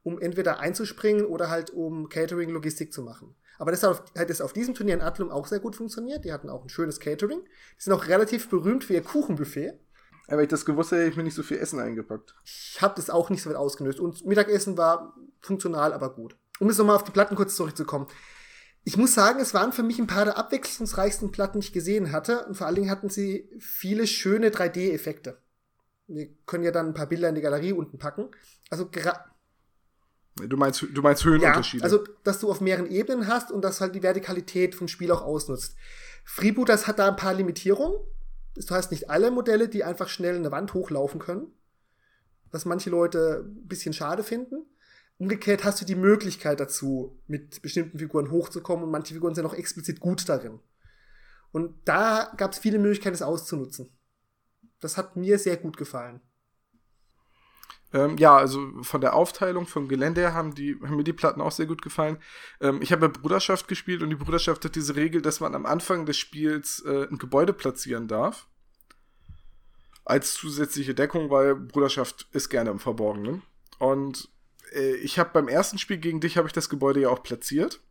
[0.04, 3.36] um entweder einzuspringen oder halt um Catering, Logistik zu machen.
[3.58, 6.26] Aber das hat, hat es auf diesem Turnier in Adlum auch sehr gut funktioniert.
[6.26, 7.40] Die hatten auch ein schönes Catering.
[7.42, 9.74] Die sind auch relativ berühmt für ihr Kuchenbuffet.
[10.28, 12.36] Aber ich das gewusst hätte, hätte ich mir nicht so viel Essen eingepackt.
[12.44, 14.00] Ich habe das auch nicht so weit ausgenutzt.
[14.00, 16.38] Und Mittagessen war funktional, aber gut.
[16.60, 18.08] Um jetzt nochmal auf die Platten kurz zurückzukommen.
[18.84, 22.12] Ich muss sagen, es waren für mich ein paar der abwechslungsreichsten Platten, die ich gesehen
[22.12, 22.46] hatte.
[22.46, 25.42] Und vor allen Dingen hatten sie viele schöne 3D-Effekte.
[26.08, 28.30] Wir können ja dann ein paar Bilder in die Galerie unten packen.
[28.70, 28.90] Also
[30.46, 31.82] Du meinst, du meinst Höhenunterschiede.
[31.82, 35.12] Ja, also, dass du auf mehreren Ebenen hast und dass halt die Vertikalität vom Spiel
[35.12, 35.76] auch ausnutzt.
[36.26, 37.98] Freebooters hat da ein paar Limitierungen.
[38.56, 41.48] Du hast nicht alle Modelle, die einfach schnell eine Wand hochlaufen können.
[42.52, 44.66] Was manche Leute ein bisschen schade finden.
[45.18, 49.54] Umgekehrt hast du die Möglichkeit dazu, mit bestimmten Figuren hochzukommen und manche Figuren sind auch
[49.54, 50.60] explizit gut darin.
[51.52, 53.90] Und da gab es viele Möglichkeiten, es auszunutzen.
[54.80, 56.22] Das hat mir sehr gut gefallen.
[57.94, 61.42] Ähm, ja, also von der Aufteilung vom Gelände her haben, die, haben mir die Platten
[61.42, 62.18] auch sehr gut gefallen.
[62.60, 65.66] Ähm, ich habe ja Bruderschaft gespielt und die Bruderschaft hat diese Regel, dass man am
[65.66, 68.48] Anfang des Spiels äh, ein Gebäude platzieren darf.
[70.04, 73.42] Als zusätzliche Deckung, weil Bruderschaft ist gerne im Verborgenen.
[73.80, 74.30] Und
[74.74, 77.82] äh, ich habe beim ersten Spiel gegen dich habe ich das Gebäude ja auch platziert.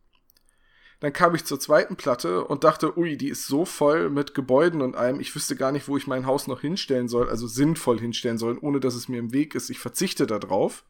[0.99, 4.81] Dann kam ich zur zweiten Platte und dachte, ui, die ist so voll mit Gebäuden
[4.81, 7.99] und allem, ich wüsste gar nicht, wo ich mein Haus noch hinstellen soll, also sinnvoll
[7.99, 9.69] hinstellen soll, ohne dass es mir im Weg ist.
[9.69, 10.85] Ich verzichte darauf.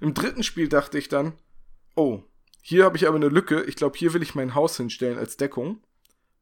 [0.00, 1.32] Im dritten Spiel dachte ich dann,
[1.96, 2.22] oh,
[2.60, 3.64] hier habe ich aber eine Lücke.
[3.64, 5.82] Ich glaube, hier will ich mein Haus hinstellen als Deckung.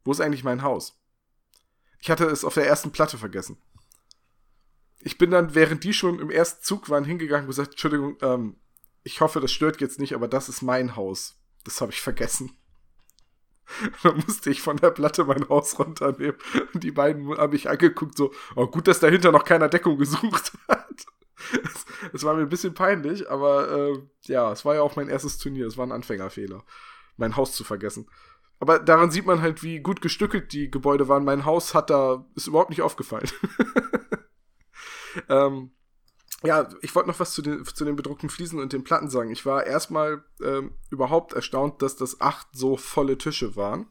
[0.04, 1.00] Wo ist eigentlich mein Haus?
[2.00, 3.56] Ich hatte es auf der ersten Platte vergessen.
[5.02, 8.56] Ich bin dann, während die schon im ersten Zug waren, hingegangen und gesagt, Entschuldigung, ähm,
[9.02, 11.36] ich hoffe, das stört jetzt nicht, aber das ist mein Haus.
[11.64, 12.56] Das habe ich vergessen.
[14.02, 16.36] dann musste ich von der Platte mein Haus runternehmen.
[16.74, 20.52] Und die beiden habe ich angeguckt, so, oh, gut, dass dahinter noch keiner Deckung gesucht
[20.68, 21.04] hat.
[22.12, 25.38] Es war mir ein bisschen peinlich, aber äh, ja, es war ja auch mein erstes
[25.38, 25.66] Turnier.
[25.66, 26.64] Es war ein Anfängerfehler,
[27.16, 28.08] mein Haus zu vergessen.
[28.58, 31.24] Aber daran sieht man halt, wie gut gestückelt die Gebäude waren.
[31.24, 33.28] Mein Haus hat da, ist überhaupt nicht aufgefallen.
[35.28, 35.72] ähm,
[36.42, 39.30] ja, ich wollte noch was zu den, zu den bedruckten Fliesen und den Platten sagen.
[39.30, 43.86] Ich war erstmal ähm, überhaupt erstaunt, dass das acht so volle Tische waren.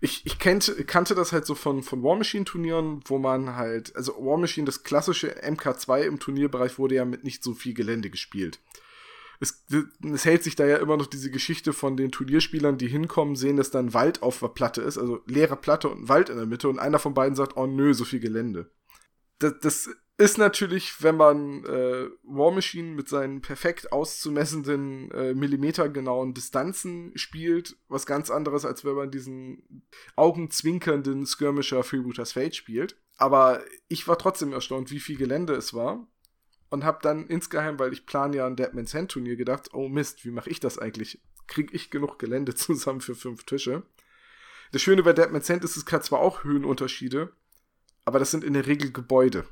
[0.00, 3.96] Ich, ich kannte, kannte das halt so von, von War Machine Turnieren, wo man halt,
[3.96, 8.08] also War Machine, das klassische MK2 im Turnierbereich wurde ja mit nicht so viel Gelände
[8.08, 8.60] gespielt.
[9.40, 9.64] Es,
[10.02, 13.56] es hält sich da ja immer noch diese Geschichte von den Turnierspielern, die hinkommen, sehen,
[13.56, 16.36] dass da ein Wald auf der Platte ist, also leere Platte und ein Wald in
[16.36, 18.70] der Mitte und einer von beiden sagt, oh nö, so viel Gelände.
[19.38, 26.34] Das, das ist natürlich, wenn man äh, War Machine mit seinen perfekt auszumessenden, äh, millimetergenauen
[26.34, 32.96] Distanzen spielt, was ganz anderes, als wenn man diesen augenzwinkernden Skirmisher Freebooters Fate spielt.
[33.16, 36.08] Aber ich war trotzdem erstaunt, wie viel Gelände es war.
[36.68, 40.24] Und hab dann insgeheim, weil ich plan ja ein Deadman's Hand Turnier, gedacht, oh Mist,
[40.24, 41.22] wie mache ich das eigentlich?
[41.46, 43.84] Krieg ich genug Gelände zusammen für fünf Tische?
[44.72, 47.32] Das Schöne bei Deadman's Hand ist, es hat zwar auch Höhenunterschiede,
[48.04, 49.46] aber das sind in der Regel Gebäude.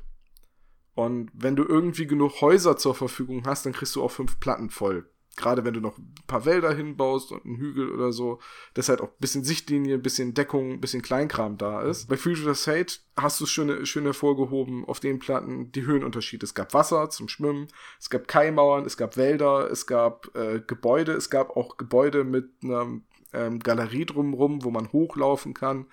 [0.97, 4.71] Und wenn du irgendwie genug Häuser zur Verfügung hast, dann kriegst du auch fünf Platten
[4.71, 5.07] voll.
[5.35, 8.39] Gerade wenn du noch ein paar Wälder hinbaust und einen Hügel oder so,
[8.73, 12.07] dass halt auch ein bisschen Sichtlinie, ein bisschen Deckung, ein bisschen Kleinkram da ist.
[12.09, 16.43] Bei Future Hate hast du es schön, schön hervorgehoben auf den Platten die Höhenunterschiede.
[16.43, 17.67] Es gab Wasser zum Schwimmen,
[17.99, 22.49] es gab Kaimauern, es gab Wälder, es gab äh, Gebäude, es gab auch Gebäude mit
[22.63, 22.99] einer
[23.33, 25.85] ähm, Galerie drumherum, wo man hochlaufen kann.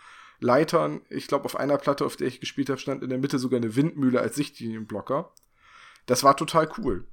[0.44, 1.00] Leitern.
[1.08, 3.56] Ich glaube, auf einer Platte, auf der ich gespielt habe, stand in der Mitte sogar
[3.56, 5.32] eine Windmühle als Sichtlinienblocker.
[6.06, 7.06] Das war total cool.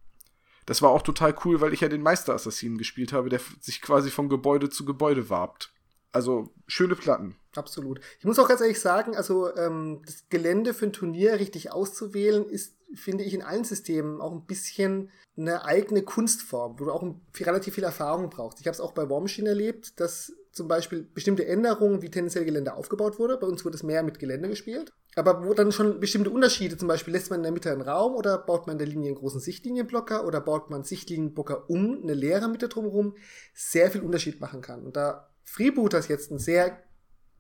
[0.65, 4.11] Das war auch total cool, weil ich ja den Meisterassassinen gespielt habe, der sich quasi
[4.11, 5.73] von Gebäude zu Gebäude warbt.
[6.11, 7.37] Also schöne Platten.
[7.55, 8.01] Absolut.
[8.19, 12.45] Ich muss auch ganz ehrlich sagen, also ähm, das Gelände für ein Turnier richtig auszuwählen,
[12.49, 17.15] ist, finde ich, in allen Systemen auch ein bisschen eine eigene Kunstform, wo du auch
[17.39, 18.59] relativ viel Erfahrung brauchst.
[18.59, 22.43] Ich habe es auch bei War Machine erlebt, dass zum Beispiel bestimmte Änderungen, wie tendenziell
[22.43, 23.37] Gelände aufgebaut wurde.
[23.37, 24.91] Bei uns wurde es mehr mit Gelände gespielt.
[25.15, 28.15] Aber wo dann schon bestimmte Unterschiede, zum Beispiel lässt man in der Mitte einen Raum
[28.15, 32.13] oder baut man in der Linie einen großen Sichtlinienblocker oder baut man Sichtlinienblocker um eine
[32.13, 33.15] leere Mitte drumherum,
[33.53, 34.83] sehr viel Unterschied machen kann.
[34.83, 36.83] Und da Freebooters jetzt ein sehr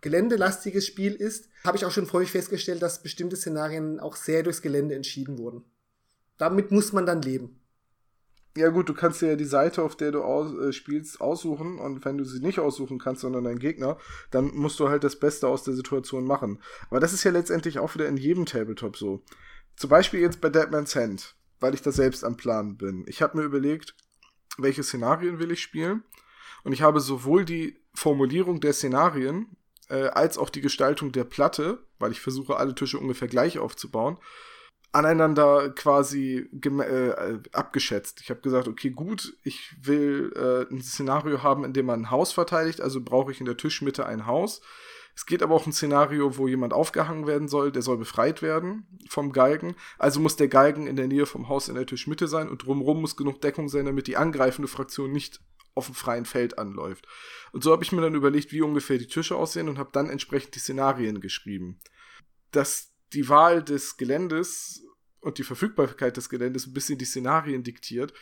[0.01, 4.61] geländelastiges Spiel ist, habe ich auch schon häufig festgestellt, dass bestimmte Szenarien auch sehr durchs
[4.61, 5.63] Gelände entschieden wurden.
[6.37, 7.60] Damit muss man dann leben.
[8.57, 11.79] Ja gut, du kannst dir ja die Seite, auf der du aus, äh, spielst, aussuchen
[11.79, 13.97] und wenn du sie nicht aussuchen kannst, sondern dein Gegner,
[14.29, 16.61] dann musst du halt das Beste aus der Situation machen.
[16.89, 19.23] Aber das ist ja letztendlich auch wieder in jedem Tabletop so.
[19.77, 23.05] Zum Beispiel jetzt bei Deadman's Hand, weil ich da selbst am Plan bin.
[23.07, 23.95] Ich habe mir überlegt,
[24.57, 26.03] welche Szenarien will ich spielen
[26.65, 29.55] und ich habe sowohl die Formulierung der Szenarien
[29.89, 34.17] äh, als auch die Gestaltung der Platte, weil ich versuche alle Tische ungefähr gleich aufzubauen,
[34.91, 38.21] aneinander quasi äh, abgeschätzt.
[38.21, 42.11] Ich habe gesagt, okay, gut, ich will äh, ein Szenario haben, in dem man ein
[42.11, 44.61] Haus verteidigt, also brauche ich in der Tischmitte ein Haus.
[45.15, 48.87] Es geht aber auch ein Szenario, wo jemand aufgehangen werden soll, der soll befreit werden
[49.09, 49.75] vom Galgen.
[49.97, 53.01] Also muss der Galgen in der Nähe vom Haus in der Tischmitte sein und drumherum
[53.01, 55.41] muss genug Deckung sein, damit die angreifende Fraktion nicht
[55.73, 57.07] auf dem freien Feld anläuft.
[57.51, 60.09] Und so habe ich mir dann überlegt, wie ungefähr die Tische aussehen und habe dann
[60.09, 61.79] entsprechend die Szenarien geschrieben.
[62.51, 64.83] Das die Wahl des Geländes
[65.19, 68.13] und die Verfügbarkeit des Geländes ein bisschen die Szenarien diktiert,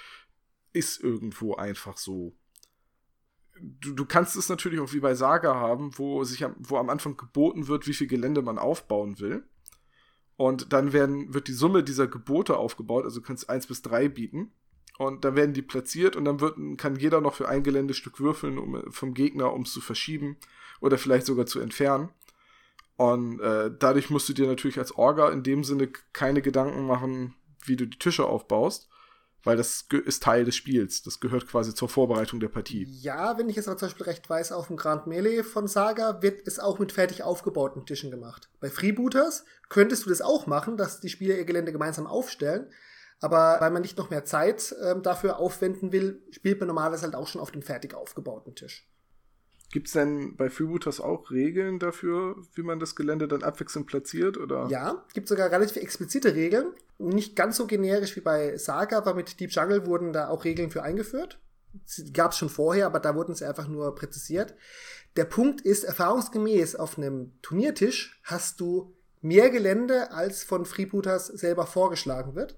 [0.73, 2.35] ist irgendwo einfach so.
[3.61, 6.89] Du, du kannst es natürlich auch wie bei Saga haben, wo sich am, wo am
[6.89, 9.43] Anfang geboten wird, wie viel Gelände man aufbauen will.
[10.37, 14.07] Und dann werden, wird die Summe dieser Gebote aufgebaut, also du kannst eins bis drei
[14.07, 14.53] bieten.
[14.97, 18.57] Und dann werden die platziert und dann wird, kann jeder noch für ein Geländestück würfeln
[18.57, 20.37] um, vom Gegner, um es zu verschieben
[20.81, 22.09] oder vielleicht sogar zu entfernen.
[22.99, 27.33] Und äh, dadurch musst du dir natürlich als Orga in dem Sinne keine Gedanken machen,
[27.63, 28.89] wie du die Tische aufbaust,
[29.41, 31.01] weil das ist Teil des Spiels.
[31.03, 32.83] Das gehört quasi zur Vorbereitung der Partie.
[32.89, 36.21] Ja, wenn ich es aber zum Beispiel recht weiß, auf dem Grand Melee von Saga
[36.21, 38.49] wird es auch mit fertig aufgebauten Tischen gemacht.
[38.59, 42.69] Bei Freebooters könntest du das auch machen, dass die Spieler ihr Gelände gemeinsam aufstellen.
[43.21, 47.15] Aber weil man nicht noch mehr Zeit ähm, dafür aufwenden will, spielt man normalerweise halt
[47.15, 48.89] auch schon auf dem fertig aufgebauten Tisch.
[49.71, 54.37] Gibt es denn bei Freebooters auch Regeln dafür, wie man das Gelände dann abwechselnd platziert?
[54.37, 54.67] Oder?
[54.69, 56.73] Ja, gibt sogar relativ explizite Regeln.
[56.97, 60.71] Nicht ganz so generisch wie bei Saga, aber mit Deep Jungle wurden da auch Regeln
[60.71, 61.39] für eingeführt.
[62.13, 64.55] Gab es schon vorher, aber da wurden sie einfach nur präzisiert.
[65.15, 71.67] Der Punkt ist, erfahrungsgemäß auf einem Turniertisch hast du mehr Gelände, als von Freebooters selber
[71.67, 72.57] vorgeschlagen wird.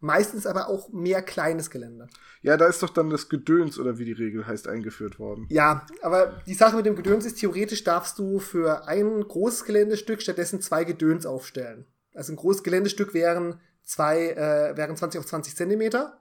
[0.00, 2.08] Meistens aber auch mehr kleines Gelände.
[2.42, 5.46] Ja, da ist doch dann das Gedöns oder wie die Regel heißt eingeführt worden.
[5.50, 10.22] Ja, aber die Sache mit dem Gedöns ist, theoretisch darfst du für ein großes Geländestück
[10.22, 11.86] stattdessen zwei Gedöns aufstellen.
[12.14, 16.20] Also ein großes Geländestück wären zwei, äh, wären 20 auf 20 Zentimeter.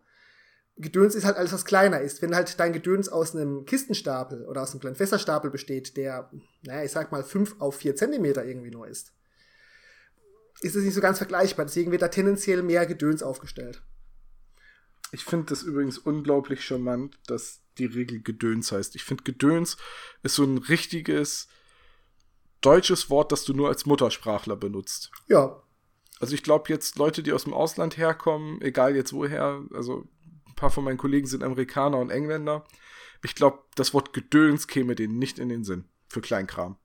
[0.77, 2.21] Gedöns ist halt alles, was kleiner ist.
[2.21, 6.29] Wenn halt dein Gedöns aus einem Kistenstapel oder aus einem kleinen Fässerstapel besteht, der,
[6.63, 9.13] naja, ich sag mal, 5 auf 4 Zentimeter irgendwie nur ist,
[10.61, 11.65] ist es nicht so ganz vergleichbar.
[11.65, 13.81] Deswegen wird da tendenziell mehr Gedöns aufgestellt.
[15.11, 18.95] Ich finde das übrigens unglaublich charmant, dass die Regel Gedöns heißt.
[18.95, 19.77] Ich finde Gedöns
[20.23, 21.47] ist so ein richtiges
[22.61, 25.11] deutsches Wort, das du nur als Muttersprachler benutzt.
[25.27, 25.61] Ja.
[26.19, 30.07] Also ich glaube jetzt Leute, die aus dem Ausland herkommen, egal jetzt woher, also
[30.47, 32.65] ein paar von meinen Kollegen sind Amerikaner und Engländer.
[33.23, 36.77] Ich glaube, das Wort Gedöns käme denen nicht in den Sinn für Kleinkram.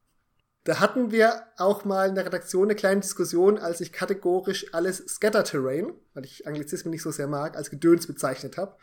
[0.64, 4.98] Da hatten wir auch mal in der Redaktion eine kleine Diskussion, als ich kategorisch alles
[4.98, 8.76] Scatter-Terrain, weil ich Anglizismen nicht so sehr mag, als Gedöns bezeichnet habe.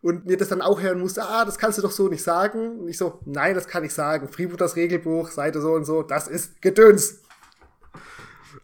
[0.00, 2.80] Und mir das dann auch hören musste, ah, das kannst du doch so nicht sagen.
[2.80, 4.28] Und ich so, nein, das kann ich sagen.
[4.28, 7.22] Freebooters Regelbuch, Seite so und so, das ist Gedöns.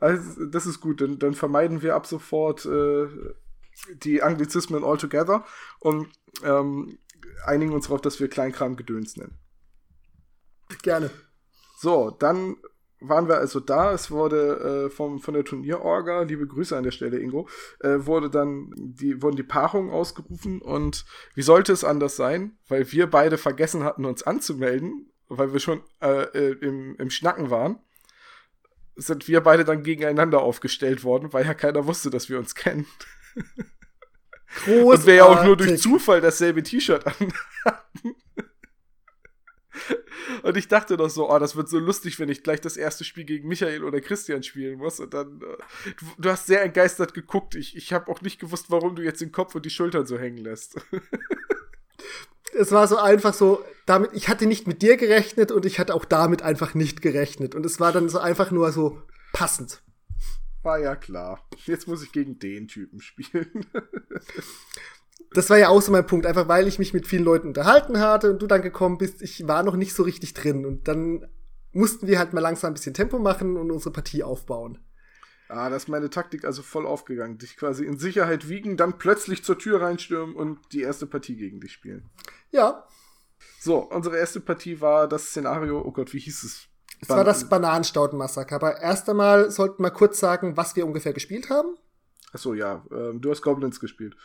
[0.01, 3.09] Also, das ist gut, dann, dann vermeiden wir ab sofort äh,
[4.03, 5.45] die Anglizismen altogether
[5.81, 6.09] und
[6.45, 6.99] ähm,
[7.45, 9.39] einigen uns darauf, dass wir Kleinkram Gedöns nennen.
[10.83, 11.11] Gerne.
[11.81, 12.57] So, dann
[12.99, 13.93] waren wir also da.
[13.93, 18.31] Es wurde äh, vom, von der Turnierorga, liebe Grüße an der Stelle, Ingo, äh, wurde
[18.31, 21.05] dann die, wurden die Paarungen ausgerufen und
[21.37, 22.59] wie sollte es anders sein?
[22.67, 27.49] Weil wir beide vergessen hatten, uns anzumelden, weil wir schon äh, äh im, im Schnacken
[27.49, 27.79] waren,
[28.97, 32.87] sind wir beide dann gegeneinander aufgestellt worden, weil ja keiner wusste, dass wir uns kennen.
[34.65, 34.85] Großartig.
[34.85, 37.33] Und wir ja auch nur durch Zufall dasselbe T-Shirt an
[37.65, 38.17] hatten.
[40.43, 43.05] Und ich dachte doch so, oh, das wird so lustig, wenn ich gleich das erste
[43.05, 45.01] Spiel gegen Michael oder Christian spielen muss.
[45.01, 47.55] Und dann, äh, du, du, hast sehr entgeistert geguckt.
[47.55, 50.19] Ich, ich habe auch nicht gewusst, warum du jetzt den Kopf und die Schultern so
[50.19, 50.81] hängen lässt.
[52.53, 55.95] es war so einfach so, damit, ich hatte nicht mit dir gerechnet und ich hatte
[55.95, 57.55] auch damit einfach nicht gerechnet.
[57.55, 59.83] Und es war dann so einfach nur so passend.
[60.63, 61.47] War ja klar.
[61.67, 63.67] Jetzt muss ich gegen den Typen spielen.
[65.33, 68.01] das war ja auch so mein Punkt, einfach weil ich mich mit vielen Leuten unterhalten
[68.01, 71.27] hatte und du dann gekommen bist, ich war noch nicht so richtig drin und dann
[71.73, 74.79] mussten wir halt mal langsam ein bisschen Tempo machen und unsere Partie aufbauen.
[75.49, 77.39] Ah, das ist meine Taktik also voll aufgegangen.
[77.39, 81.61] Dich quasi in Sicherheit wiegen, dann plötzlich zur Tür reinstürmen und die erste Partie gegen
[81.61, 82.11] dich spielen.
[82.51, 82.87] Ja.
[83.61, 86.69] So, unsere erste Partie war das Szenario, oh Gott, wie hieß es?
[87.01, 88.57] Es war das Bananenstaudenmassaker.
[88.57, 91.77] Aber erst einmal sollten wir kurz sagen, was wir ungefähr gespielt haben.
[92.33, 92.85] Achso, ja.
[92.91, 94.17] Ähm, du hast Goblins gespielt.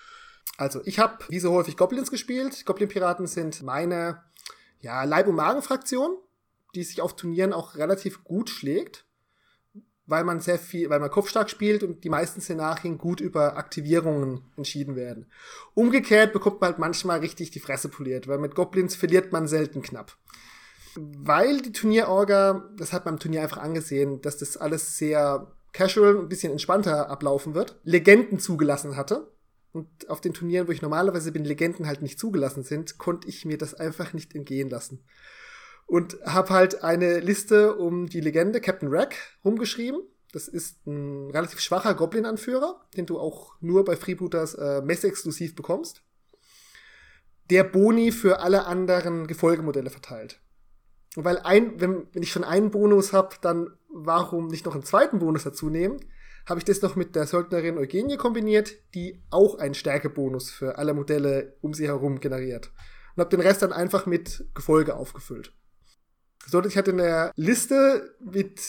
[0.58, 2.65] Also, ich habe wie so häufig Goblins gespielt.
[2.65, 4.23] Goblin-Piraten sind meine
[4.79, 6.17] ja, Leib- und Magen-Fraktion,
[6.75, 9.06] die sich auf Turnieren auch relativ gut schlägt,
[10.06, 14.43] weil man sehr viel, weil man kopfstark spielt und die meisten Szenarien gut über Aktivierungen
[14.58, 15.32] entschieden werden.
[15.73, 19.82] Umgekehrt bekommt man halt manchmal richtig die Fresse poliert, weil mit Goblins verliert man selten
[19.82, 20.17] knapp.
[20.95, 26.19] Weil die Turnierorga, das hat man im Turnier einfach angesehen, dass das alles sehr casual
[26.19, 29.32] ein bisschen entspannter ablaufen wird, Legenden zugelassen hatte
[29.73, 33.43] und auf den Turnieren, wo ich normalerweise bin, Legenden halt nicht zugelassen sind, konnte ich
[33.43, 35.03] mir das einfach nicht entgehen lassen.
[35.88, 40.01] Und habe halt eine Liste um die Legende Captain Rack rumgeschrieben.
[40.31, 46.03] Das ist ein relativ schwacher Goblin-Anführer, den du auch nur bei Freebooters äh, Messe-exklusiv bekommst.
[47.49, 50.39] Der Boni für alle anderen Gefolgemodelle verteilt.
[51.15, 54.83] Und weil ein, wenn, wenn ich schon einen Bonus habe, dann warum nicht noch einen
[54.83, 55.97] zweiten Bonus dazu nehmen?
[56.47, 60.93] Habe ich das noch mit der Söldnerin Eugenie kombiniert, die auch einen Stärkebonus für alle
[60.93, 62.71] Modelle um sie herum generiert.
[63.15, 65.53] Und habe den Rest dann einfach mit Gefolge aufgefüllt.
[66.45, 68.60] So, ich hatte eine Liste, mit,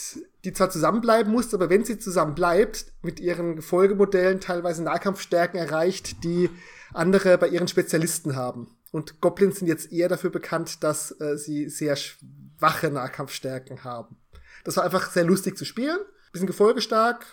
[0.45, 6.49] die zwar zusammenbleiben muss, aber wenn sie zusammenbleibt, mit ihren Gefolgemodellen teilweise Nahkampfstärken erreicht, die
[6.93, 8.77] andere bei ihren Spezialisten haben.
[8.91, 14.15] Und Goblins sind jetzt eher dafür bekannt, dass äh, sie sehr schwache Nahkampfstärken haben.
[14.63, 15.99] Das war einfach sehr lustig zu spielen.
[16.31, 17.25] Bisschen gefolgestark,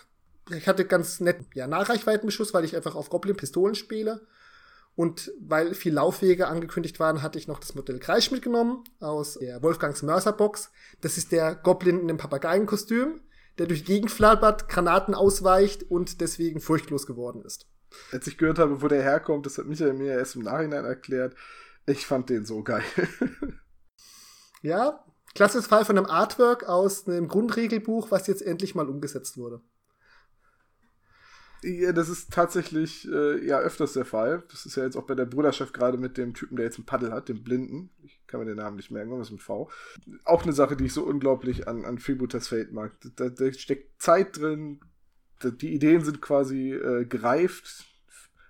[0.49, 4.25] ich hatte ganz nett, ja, Nahreichweitenbeschuss, weil ich einfach auf Goblin-Pistolen spiele.
[4.95, 9.63] Und weil viel Laufwege angekündigt waren, hatte ich noch das Modell Kreisch mitgenommen aus der
[9.63, 10.71] Wolfgangs Mörser Box.
[11.01, 13.21] Das ist der Goblin in dem Papageienkostüm,
[13.57, 17.65] der durch Gegend flattert, Granaten ausweicht und deswegen furchtlos geworden ist.
[18.11, 21.35] Als ich gehört habe, wo der herkommt, das hat Michael mir erst im Nachhinein erklärt.
[21.87, 22.83] Ich fand den so geil.
[24.61, 25.03] ja,
[25.33, 29.61] klassisches Fall von einem Artwork aus einem Grundregelbuch, was jetzt endlich mal umgesetzt wurde.
[31.63, 34.43] Ja, das ist tatsächlich äh, ja öfters der Fall.
[34.51, 36.85] Das ist ja jetzt auch bei der Bruderschaft gerade mit dem Typen, der jetzt ein
[36.85, 37.89] Paddel hat, dem Blinden.
[38.03, 39.69] Ich kann mir den Namen nicht merken, was mit V.
[40.25, 42.91] Auch eine Sache, die ich so unglaublich an, an Freebooters Fate mag.
[43.15, 44.81] Da, da steckt Zeit drin,
[45.39, 47.85] da, die Ideen sind quasi äh, gereift,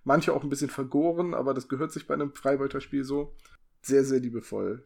[0.04, 3.36] manche auch ein bisschen vergoren, aber das gehört sich bei einem Freibeuterspiel so.
[3.82, 4.86] Sehr, sehr liebevoll.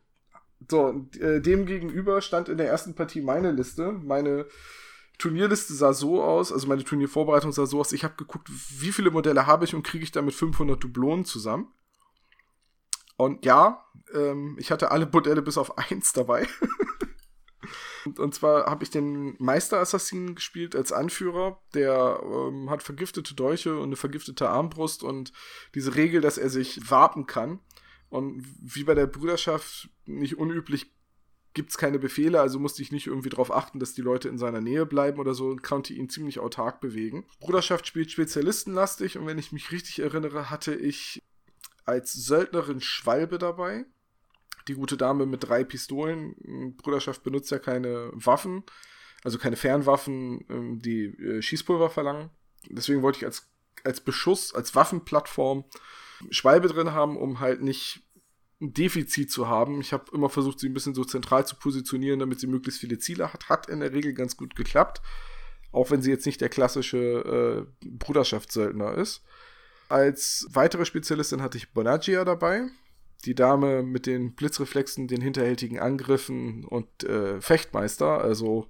[0.69, 1.67] So, äh, dem
[2.21, 4.47] stand in der ersten Partie meine Liste, meine
[5.17, 9.11] Turnierliste sah so aus, also meine Turniervorbereitung sah so aus, ich habe geguckt, wie viele
[9.11, 11.73] Modelle habe ich und kriege ich damit 500 Dublonen zusammen.
[13.17, 16.47] Und ja, ähm, ich hatte alle Modelle bis auf eins dabei.
[18.05, 21.59] und, und, zwar habe ich den Meisterassassinen gespielt als Anführer.
[21.73, 25.33] Der ähm, hat vergiftete Dolche und eine vergiftete Armbrust und
[25.73, 27.59] diese Regel, dass er sich warten kann.
[28.09, 30.93] Und wie bei der Brüderschaft nicht unüblich
[31.57, 34.37] gibt es keine Befehle, also musste ich nicht irgendwie darauf achten, dass die Leute in
[34.37, 37.25] seiner Nähe bleiben oder so und konnte ihn ziemlich autark bewegen.
[37.39, 41.23] Bruderschaft spielt spezialistenlastig und wenn ich mich richtig erinnere, hatte ich
[41.83, 43.85] als Söldnerin Schwalbe dabei.
[44.67, 46.75] Die gute Dame mit drei Pistolen.
[46.77, 48.63] Bruderschaft benutzt ja keine Waffen,
[49.23, 52.29] also keine Fernwaffen, ähm, die äh, Schießpulver verlangen.
[52.69, 53.49] Deswegen wollte ich als,
[53.83, 55.65] als Beschuss, als Waffenplattform
[56.29, 58.03] Schwalbe drin haben, um halt nicht
[58.61, 59.81] ein Defizit zu haben.
[59.81, 62.97] Ich habe immer versucht, sie ein bisschen so zentral zu positionieren, damit sie möglichst viele
[62.99, 63.49] Ziele hat.
[63.49, 65.01] Hat in der Regel ganz gut geklappt.
[65.71, 69.23] Auch wenn sie jetzt nicht der klassische äh, Bruderschaftssöldner ist.
[69.89, 72.67] Als weitere Spezialistin hatte ich Bonagia dabei.
[73.25, 78.21] Die Dame mit den Blitzreflexen, den hinterhältigen Angriffen und äh, Fechtmeister.
[78.21, 78.67] Also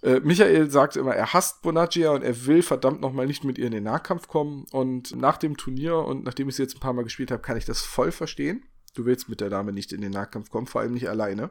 [0.00, 3.66] Äh, Michael sagt immer, er hasst Bonaccia und er will verdammt nochmal nicht mit ihr
[3.66, 4.64] in den Nahkampf kommen.
[4.70, 7.56] Und nach dem Turnier und nachdem ich sie jetzt ein paar Mal gespielt habe, kann
[7.56, 8.62] ich das voll verstehen.
[8.98, 11.50] Du willst mit der Dame nicht in den Nahkampf kommen, vor allem nicht alleine.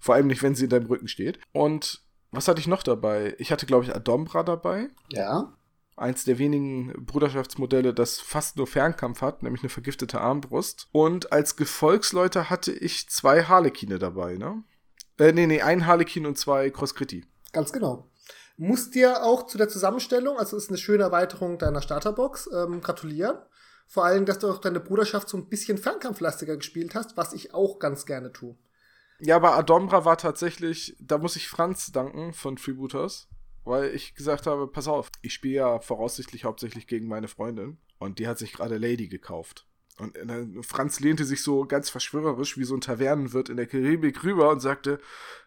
[0.00, 1.38] Vor allem nicht, wenn sie in deinem Rücken steht.
[1.52, 3.34] Und was hatte ich noch dabei?
[3.36, 4.88] Ich hatte, glaube ich, Adombra dabei.
[5.10, 5.52] Ja.
[5.96, 10.88] Eins der wenigen Bruderschaftsmodelle, das fast nur Fernkampf hat, nämlich eine vergiftete Armbrust.
[10.92, 14.64] Und als Gefolgsleute hatte ich zwei Harlekine dabei, ne?
[15.18, 17.26] Äh, nee, nee, ein Harlekin und zwei Crosscritti.
[17.52, 18.08] Ganz genau.
[18.56, 23.36] Muss dir auch zu der Zusammenstellung, also ist eine schöne Erweiterung deiner Starterbox, ähm, gratulieren.
[23.92, 27.52] Vor allem, dass du auch deine Bruderschaft so ein bisschen fernkampflastiger gespielt hast, was ich
[27.52, 28.56] auch ganz gerne tue.
[29.20, 33.28] Ja, aber Adombra war tatsächlich, da muss ich Franz danken von Freebooters,
[33.64, 38.18] weil ich gesagt habe, pass auf, ich spiele ja voraussichtlich hauptsächlich gegen meine Freundin und
[38.18, 39.68] die hat sich gerade Lady gekauft.
[39.98, 44.24] Und äh, Franz lehnte sich so ganz verschwörerisch wie so ein Tavernenwirt in der Karibik
[44.24, 45.00] rüber und sagte,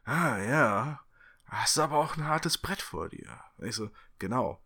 [0.03, 0.99] ah ja,
[1.45, 3.39] hast aber auch ein hartes Brett vor dir.
[3.57, 4.61] Und ich so, genau,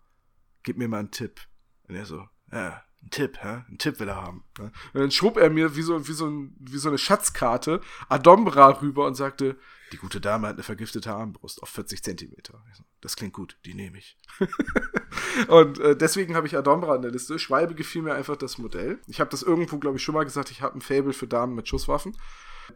[0.64, 1.40] gib mir mal einen Tipp.
[1.88, 3.64] Und er so, ja, ein Tipp, hä?
[3.70, 4.44] Ein Tipp will er haben.
[4.58, 4.72] Ne?
[4.94, 8.70] Und dann schob er mir wie so, wie, so ein, wie so eine Schatzkarte Adombra
[8.82, 9.58] rüber und sagte,
[9.92, 12.62] die gute Dame hat eine vergiftete Armbrust auf 40 Zentimeter.
[13.02, 14.18] Das klingt gut, die nehme ich.
[15.48, 17.40] und äh, deswegen habe ich Adombra in der Liste.
[17.40, 19.00] Schwalbe gefiel mir einfach das Modell.
[19.08, 21.56] Ich habe das irgendwo, glaube ich, schon mal gesagt, ich habe ein Fable für Damen
[21.56, 22.16] mit Schusswaffen.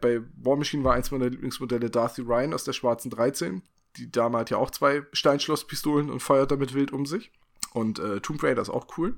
[0.00, 3.62] Bei War Machine war eins meiner Lieblingsmodelle Darcy Ryan aus der schwarzen 13.
[3.96, 7.30] Die Dame hat ja auch zwei Steinschlosspistolen und feuert damit wild um sich.
[7.72, 9.16] Und äh, Tomb Raider ist auch cool.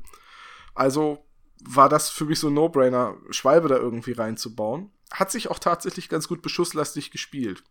[0.77, 1.25] Also
[1.65, 4.93] war das für mich so ein No-Brainer, Schwalbe da irgendwie reinzubauen.
[5.11, 7.65] Hat sich auch tatsächlich ganz gut beschusslastig gespielt.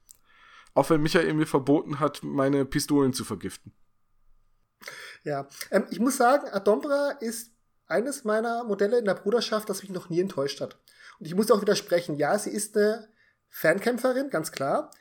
[0.74, 3.74] Auch wenn Michael mir verboten hat, meine Pistolen zu vergiften.
[5.24, 7.52] Ja, ähm, ich muss sagen, Adombra ist
[7.88, 10.80] eines meiner Modelle in der Bruderschaft, das mich noch nie enttäuscht hat.
[11.20, 13.08] Und ich muss auch widersprechen, ja, sie ist eine
[13.50, 14.92] Fernkämpferin, ganz klar.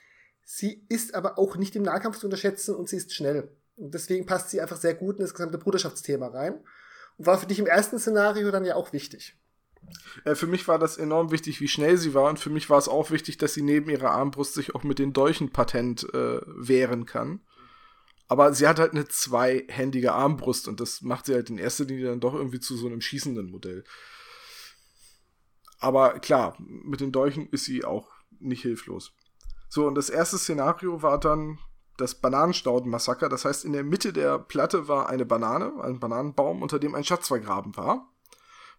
[0.45, 3.57] Sie ist aber auch nicht im Nahkampf zu unterschätzen und sie ist schnell.
[3.77, 6.63] Und deswegen passt sie einfach sehr gut in das gesamte Bruderschaftsthema rein.
[7.19, 9.37] War für dich im ersten Szenario dann ja auch wichtig.
[10.25, 12.29] Äh, für mich war das enorm wichtig, wie schnell sie war.
[12.31, 14.99] Und für mich war es auch wichtig, dass sie neben ihrer Armbrust sich auch mit
[14.99, 17.41] den Dolchen patent äh, wehren kann.
[18.27, 22.07] Aber sie hat halt eine zweihändige Armbrust und das macht sie halt in erster Linie
[22.07, 23.85] dann doch irgendwie zu so einem schießenden Modell.
[25.79, 29.13] Aber klar, mit den Dolchen ist sie auch nicht hilflos.
[29.69, 31.59] So, und das erste Szenario war dann
[31.97, 33.29] das Bananenstaudenmassaker.
[33.29, 37.05] Das heißt, in der Mitte der Platte war eine Banane, ein Bananenbaum, unter dem ein
[37.05, 38.11] Schatz vergraben war.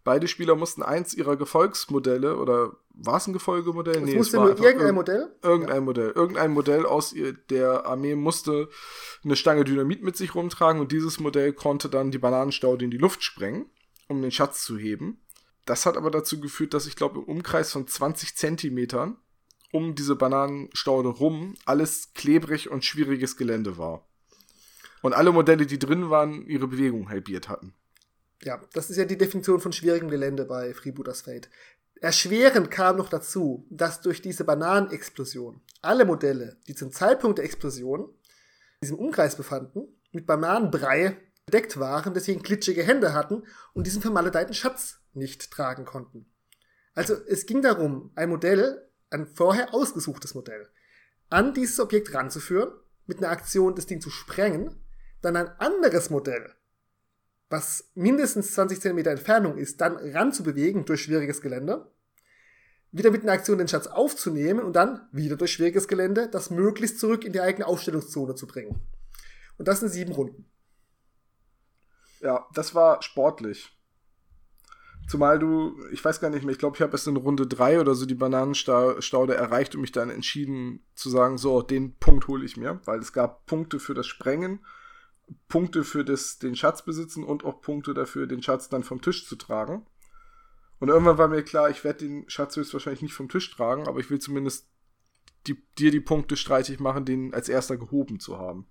[0.04, 4.01] Beide Spieler mussten eins ihrer Gefolgsmodelle, oder war es ein Gefolgemodell?
[4.01, 5.36] nee, es war irgendein Modell?
[5.41, 5.82] Irgendein ja.
[5.82, 6.12] Modell.
[6.12, 7.15] Irgendein Modell aus
[7.49, 8.69] der Armee musste
[9.23, 12.99] eine Stange Dynamit mit sich rumtragen und dieses Modell konnte dann die Bananenstaude in die
[12.99, 13.65] Luft sprengen,
[14.08, 15.21] um den Schatz zu heben.
[15.65, 19.17] Das hat aber dazu geführt, dass ich glaube, im Umkreis von 20 Zentimetern
[19.71, 24.08] um diese Bananenstaude rum alles klebrig und schwieriges Gelände war.
[25.01, 27.73] Und alle Modelle, die drin waren, ihre Bewegung halbiert hatten.
[28.43, 31.49] Ja, das ist ja die Definition von schwierigem Gelände bei Freebooters Fate.
[32.01, 38.01] Erschwerend kam noch dazu, dass durch diese Bananenexplosion alle Modelle, die zum Zeitpunkt der Explosion
[38.01, 44.54] in diesem Umkreis befanden, mit Bananenbrei bedeckt waren, deswegen glitschige Hände hatten und diesen vermaledeiten
[44.54, 46.25] Schatz nicht tragen konnten.
[46.93, 50.67] Also es ging darum, ein Modell ein vorher ausgesuchtes Modell,
[51.30, 52.71] an dieses Objekt ranzuführen,
[53.08, 54.75] mit einer Aktion das Ding zu sprengen,
[55.21, 56.54] dann ein anderes Modell,
[57.49, 61.91] was mindestens 20 cm Entfernung ist, dann ranzubewegen durch schwieriges Gelände,
[62.91, 66.99] wieder mit einer Aktion den Schatz aufzunehmen und dann wieder durch schwieriges Gelände das möglichst
[66.99, 68.82] zurück in die eigene Aufstellungszone zu bringen.
[69.58, 70.49] Und das sind sieben Runden.
[72.21, 73.71] Ja, das war sportlich.
[75.08, 77.80] Zumal du, ich weiß gar nicht mehr, ich glaube, ich habe erst in Runde 3
[77.80, 82.44] oder so die Bananenstaude erreicht und mich dann entschieden zu sagen, so, den Punkt hole
[82.44, 84.65] ich mir, weil es gab Punkte für das Sprengen,
[85.48, 89.28] Punkte für das, den Schatz besitzen und auch Punkte dafür, den Schatz dann vom Tisch
[89.28, 89.86] zu tragen.
[90.80, 94.00] Und irgendwann war mir klar, ich werde den Schatz höchstwahrscheinlich nicht vom Tisch tragen, aber
[94.00, 94.68] ich will zumindest
[95.48, 98.68] die, dir die Punkte streitig machen, den als erster gehoben zu haben.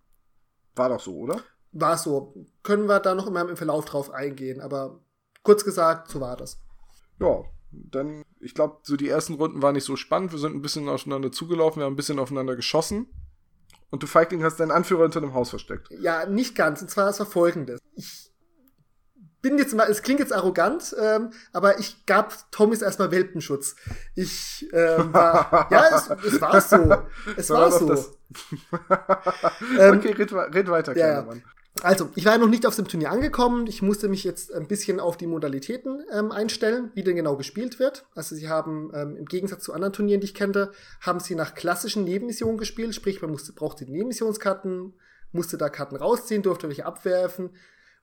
[0.75, 1.40] War doch so, oder?
[1.73, 2.47] War so.
[2.62, 5.03] Können wir da noch immer im Verlauf drauf eingehen, aber
[5.45, 6.59] kurz gesagt, so war das.
[7.20, 10.32] Ja, dann, ich glaube, so die ersten Runden waren nicht so spannend.
[10.32, 13.07] Wir sind ein bisschen aufeinander zugelaufen, wir haben ein bisschen aufeinander geschossen.
[13.90, 15.88] Und du Feigling hast deinen Anführer hinter einem Haus versteckt.
[16.01, 16.82] Ja, nicht ganz.
[16.82, 17.78] Und zwar, es war folgendes.
[17.95, 18.32] Ich
[19.40, 23.76] bin jetzt mal, es klingt jetzt arrogant, ähm, aber ich gab Tommys erstmal Welpenschutz.
[24.16, 26.76] Ich ähm, war, ja, es, es war so.
[27.36, 28.16] Es war, war so.
[29.78, 31.45] ähm, okay, red, red weiter, kleiner ja, Mann.
[31.83, 33.66] Also, ich war ja noch nicht auf dem Turnier angekommen.
[33.66, 37.81] Ich musste mich jetzt ein bisschen auf die Modalitäten ähm, einstellen, wie denn genau gespielt
[37.81, 38.07] wird.
[38.14, 41.55] Also, sie haben ähm, im Gegensatz zu anderen Turnieren, die ich kannte, haben sie nach
[41.55, 42.95] klassischen Nebenmissionen gespielt.
[42.95, 44.95] Sprich, man musste, brauchte Nebenmissionskarten,
[45.33, 47.51] musste da Karten rausziehen, durfte welche abwerfen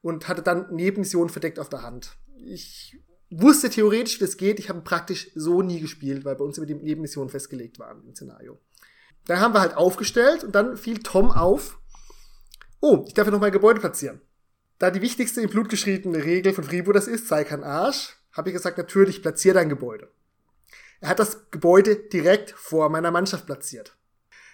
[0.01, 2.17] und hatte dann Nebenmissionen verdeckt auf der Hand.
[2.36, 2.99] Ich
[3.30, 4.59] wusste theoretisch, wie das geht.
[4.59, 8.15] Ich habe praktisch so nie gespielt, weil bei uns über die Nebenmissionen festgelegt waren im
[8.15, 8.59] Szenario.
[9.26, 11.80] Dann haben wir halt aufgestellt und dann fiel Tom auf.
[12.82, 14.21] Oh, ich darf ja noch mal Gebäude platzieren.
[14.79, 18.49] Da die wichtigste im Blut geschriebene Regel von Fribourg das ist, sei kein Arsch, habe
[18.49, 20.09] ich gesagt, natürlich, platziere dein Gebäude.
[20.99, 23.95] Er hat das Gebäude direkt vor meiner Mannschaft platziert.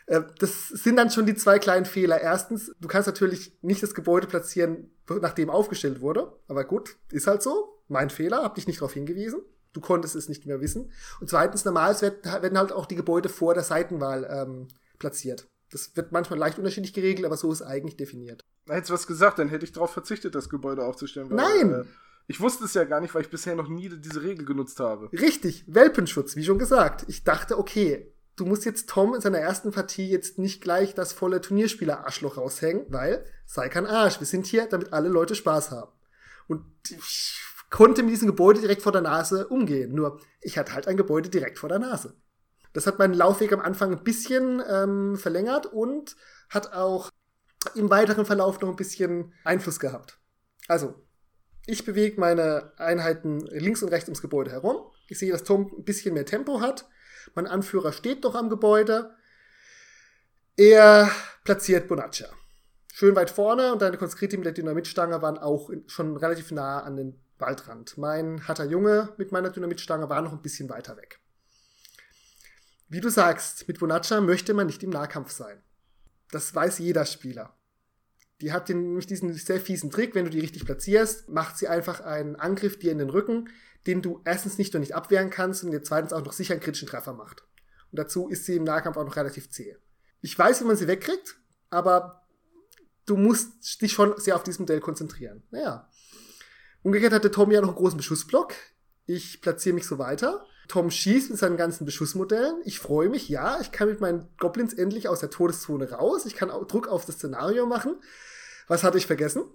[0.07, 2.19] Äh, das sind dann schon die zwei kleinen Fehler.
[2.19, 6.33] Erstens, du kannst natürlich nicht das Gebäude platzieren, nachdem aufgestellt wurde.
[6.47, 7.81] Aber gut, ist halt so.
[7.87, 9.41] Mein Fehler, hab dich nicht darauf hingewiesen.
[9.71, 10.91] Du konntest es nicht mehr wissen.
[11.21, 14.67] Und zweitens, normal werden halt auch die Gebäude vor der Seitenwahl ähm,
[14.99, 15.47] platziert.
[15.71, 18.41] Das wird manchmal leicht unterschiedlich geregelt, aber so ist eigentlich definiert.
[18.67, 21.29] Hättest du was gesagt, dann hätte ich darauf verzichtet, das Gebäude aufzustellen.
[21.29, 21.81] Weil, Nein!
[21.81, 21.85] Äh,
[22.27, 25.09] ich wusste es ja gar nicht, weil ich bisher noch nie diese Regel genutzt habe.
[25.13, 27.05] Richtig, Welpenschutz, wie schon gesagt.
[27.07, 31.13] Ich dachte, okay, du musst jetzt Tom in seiner ersten Partie jetzt nicht gleich das
[31.13, 34.19] volle Turnierspieler-Arschloch raushängen, weil sei kein Arsch.
[34.19, 35.91] Wir sind hier, damit alle Leute Spaß haben.
[36.47, 39.93] Und ich konnte mit diesem Gebäude direkt vor der Nase umgehen.
[39.93, 42.15] Nur, ich hatte halt ein Gebäude direkt vor der Nase.
[42.73, 46.15] Das hat meinen Laufweg am Anfang ein bisschen ähm, verlängert und
[46.49, 47.09] hat auch
[47.75, 50.19] im weiteren Verlauf noch ein bisschen Einfluss gehabt.
[50.67, 50.95] Also,
[51.65, 54.91] ich bewege meine Einheiten links und rechts ums Gebäude herum.
[55.07, 56.87] Ich sehe, dass Tom ein bisschen mehr Tempo hat.
[57.35, 59.15] Mein Anführer steht doch am Gebäude.
[60.55, 61.11] Er
[61.43, 62.29] platziert Bonaccia.
[62.93, 66.95] Schön weit vorne und deine Conscriti mit der Dynamitstange waren auch schon relativ nah an
[66.95, 67.97] den Waldrand.
[67.97, 71.19] Mein harter Junge mit meiner Dynamitstange war noch ein bisschen weiter weg.
[72.89, 75.61] Wie du sagst, mit Bonaccia möchte man nicht im Nahkampf sein.
[76.31, 77.57] Das weiß jeder Spieler.
[78.39, 82.01] Die hat nämlich diesen sehr fiesen Trick, wenn du die richtig platzierst, macht sie einfach
[82.01, 83.49] einen Angriff dir in den Rücken,
[83.87, 86.61] den du erstens nicht nur nicht abwehren kannst und dir zweitens auch noch sicher einen
[86.61, 87.43] kritischen Treffer macht.
[87.91, 89.77] Und dazu ist sie im Nahkampf auch noch relativ zäh.
[90.21, 91.37] Ich weiß, wie man sie wegkriegt,
[91.69, 92.27] aber
[93.05, 95.43] du musst dich schon sehr auf dieses Modell konzentrieren.
[95.51, 95.89] Naja.
[96.83, 98.53] Umgekehrt hatte Tom ja noch einen großen Beschussblock.
[99.05, 100.45] Ich platziere mich so weiter.
[100.67, 102.61] Tom schießt mit seinen ganzen Beschussmodellen.
[102.65, 106.25] Ich freue mich, ja, ich kann mit meinen Goblins endlich aus der Todeszone raus.
[106.25, 107.95] Ich kann Druck auf das Szenario machen.
[108.67, 109.45] Was hatte ich vergessen?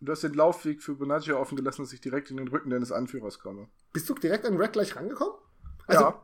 [0.00, 2.90] Du hast den Laufweg für Bonaggio offen gelassen, dass ich direkt in den Rücken deines
[2.90, 3.68] Anführers komme.
[3.92, 5.34] Bist du direkt an Rack gleich rangekommen?
[5.86, 6.22] Also, ja.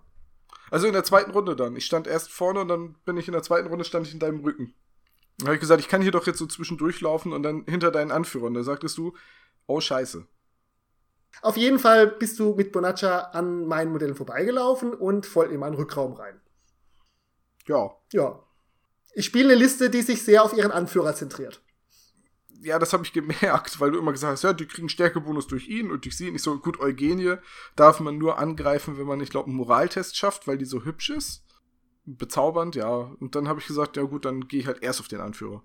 [0.70, 1.76] Also in der zweiten Runde dann.
[1.76, 4.18] Ich stand erst vorne und dann bin ich in der zweiten Runde stand ich in
[4.18, 4.74] deinem Rücken.
[5.38, 7.90] Dann habe ich gesagt, ich kann hier doch jetzt so zwischendurch laufen und dann hinter
[7.90, 8.46] deinen Anführer.
[8.46, 9.14] Und da sagtest du,
[9.66, 10.26] oh Scheiße.
[11.42, 15.74] Auf jeden Fall bist du mit Bonaccia an meinen Modellen vorbeigelaufen und voll in meinen
[15.74, 16.40] Rückraum rein.
[17.66, 17.90] Ja.
[18.12, 18.42] Ja.
[19.14, 21.62] Ich spiele eine Liste, die sich sehr auf ihren Anführer zentriert
[22.62, 25.68] ja, das habe ich gemerkt, weil du immer gesagt hast, ja, die kriegen Stärkebonus durch
[25.68, 26.30] ihn und durch sie.
[26.30, 27.36] Nicht so gut, Eugenie
[27.76, 31.10] darf man nur angreifen, wenn man, ich glaube, einen Moraltest schafft, weil die so hübsch
[31.10, 31.44] ist.
[32.04, 33.12] Bezaubernd, ja.
[33.20, 35.62] Und dann habe ich gesagt, ja gut, dann gehe ich halt erst auf den Anführer.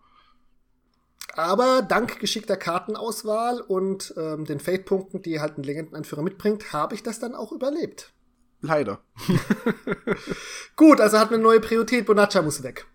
[1.36, 7.02] Aber dank geschickter Kartenauswahl und ähm, den Fate-Punkten, die halt einen Legendenanführer mitbringt, habe ich
[7.02, 8.14] das dann auch überlebt.
[8.62, 9.04] Leider.
[10.76, 12.86] Gut, also hat eine neue Priorität, Bonaccia muss weg.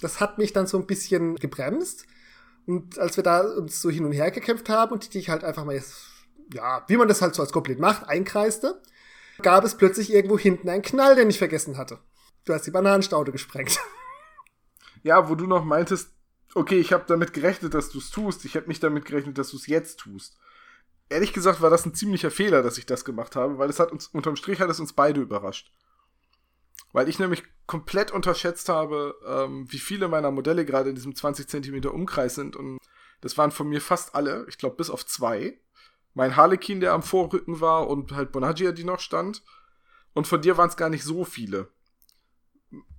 [0.00, 2.06] Das hat mich dann so ein bisschen gebremst.
[2.66, 5.42] Und als wir da uns so hin und her gekämpft haben und die ich halt
[5.42, 5.82] einfach mal,
[6.52, 8.80] ja, wie man das halt so als Goblin macht, einkreiste,
[9.40, 11.98] gab es plötzlich irgendwo hinten einen Knall, den ich vergessen hatte.
[12.44, 13.78] Du hast die Bananenstaude gesprengt.
[15.02, 16.15] Ja, wo du noch meintest,
[16.54, 18.44] okay, ich habe damit gerechnet, dass du es tust.
[18.44, 20.38] Ich habe nicht damit gerechnet, dass du es jetzt tust.
[21.08, 23.92] Ehrlich gesagt war das ein ziemlicher Fehler, dass ich das gemacht habe, weil es hat
[23.92, 25.72] uns unterm Strich hat es uns beide überrascht.
[26.92, 31.48] Weil ich nämlich komplett unterschätzt habe, ähm, wie viele meiner Modelle gerade in diesem 20
[31.48, 32.56] Zentimeter Umkreis sind.
[32.56, 32.78] Und
[33.20, 35.60] das waren von mir fast alle, ich glaube bis auf zwei.
[36.14, 39.42] Mein Harlequin, der am Vorrücken war, und halt Bonagia, die noch stand.
[40.14, 41.68] Und von dir waren es gar nicht so viele.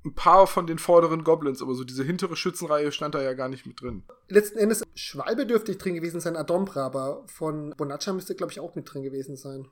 [0.06, 3.50] Ein paar von den vorderen Goblins, aber so diese hintere Schützenreihe stand da ja gar
[3.50, 4.04] nicht mit drin.
[4.30, 8.60] Letzten Endes Schwalbe dürfte ich drin gewesen sein, Adombra, aber von Bonaccia müsste, glaube ich,
[8.60, 9.68] auch mit drin gewesen sein.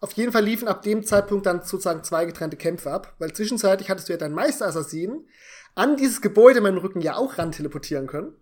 [0.00, 3.88] Auf jeden Fall liefen ab dem Zeitpunkt dann sozusagen zwei getrennte Kämpfe ab, weil zwischenzeitlich
[3.88, 5.28] hattest du ja deinen Meisterassassinen
[5.74, 8.34] an dieses Gebäude meinen Rücken ja auch ran teleportieren können,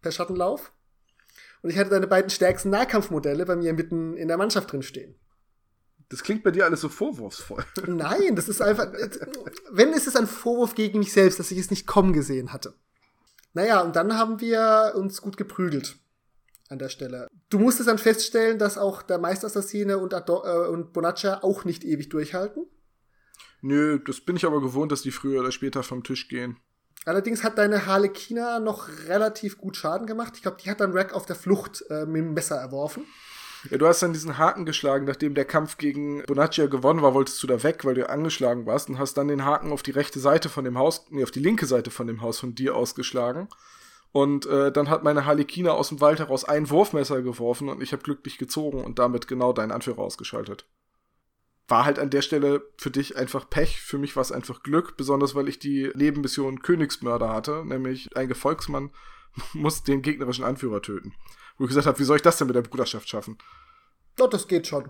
[0.00, 0.72] per Schattenlauf.
[1.62, 5.16] Und ich hatte deine beiden stärksten Nahkampfmodelle bei mir mitten in der Mannschaft drin stehen.
[6.10, 7.64] Das klingt bei dir alles so vorwurfsvoll.
[7.86, 8.90] Nein, das ist einfach,
[9.70, 12.74] wenn ist es ein Vorwurf gegen mich selbst, dass ich es nicht kommen gesehen hatte.
[13.52, 15.96] Naja, und dann haben wir uns gut geprügelt
[16.68, 17.28] an der Stelle.
[17.50, 21.84] Du musstest dann feststellen, dass auch der Meisterassassine und, Ado äh, und Bonaccia auch nicht
[21.84, 22.66] ewig durchhalten.
[23.60, 26.58] Nö, das bin ich aber gewohnt, dass die früher oder später vom Tisch gehen.
[27.04, 30.34] Allerdings hat deine Harlekina noch relativ gut Schaden gemacht.
[30.36, 33.04] Ich glaube, die hat dann Rack auf der Flucht äh, mit dem Messer erworfen.
[33.70, 37.42] Ja, du hast dann diesen Haken geschlagen, nachdem der Kampf gegen Bonaccia gewonnen war, wolltest
[37.42, 40.20] du da weg, weil du angeschlagen warst und hast dann den Haken auf die rechte
[40.20, 43.48] Seite von dem Haus, nee, auf die linke Seite von dem Haus von dir ausgeschlagen
[44.12, 47.92] Und äh, dann hat meine Harlekina aus dem Wald heraus ein Wurfmesser geworfen und ich
[47.92, 50.66] habe glücklich gezogen und damit genau deinen Anführer ausgeschaltet.
[51.66, 54.96] War halt an der Stelle für dich einfach Pech, für mich war es einfach Glück,
[54.96, 58.90] besonders weil ich die Nebenmission Königsmörder hatte, nämlich ein Gefolgsmann
[59.52, 61.14] muss den gegnerischen Anführer töten.
[61.58, 63.36] Wo ich gesagt habe, wie soll ich das denn mit der Bruderschaft schaffen?
[64.16, 64.88] Doch, das geht schon.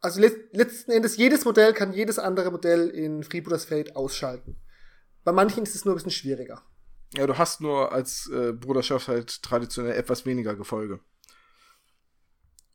[0.00, 4.60] Also let letzten Endes, jedes Modell kann jedes andere Modell in Freebooters Fate ausschalten.
[5.24, 6.62] Bei manchen ist es nur ein bisschen schwieriger.
[7.14, 11.00] Ja, du hast nur als äh, Bruderschaft halt traditionell etwas weniger Gefolge.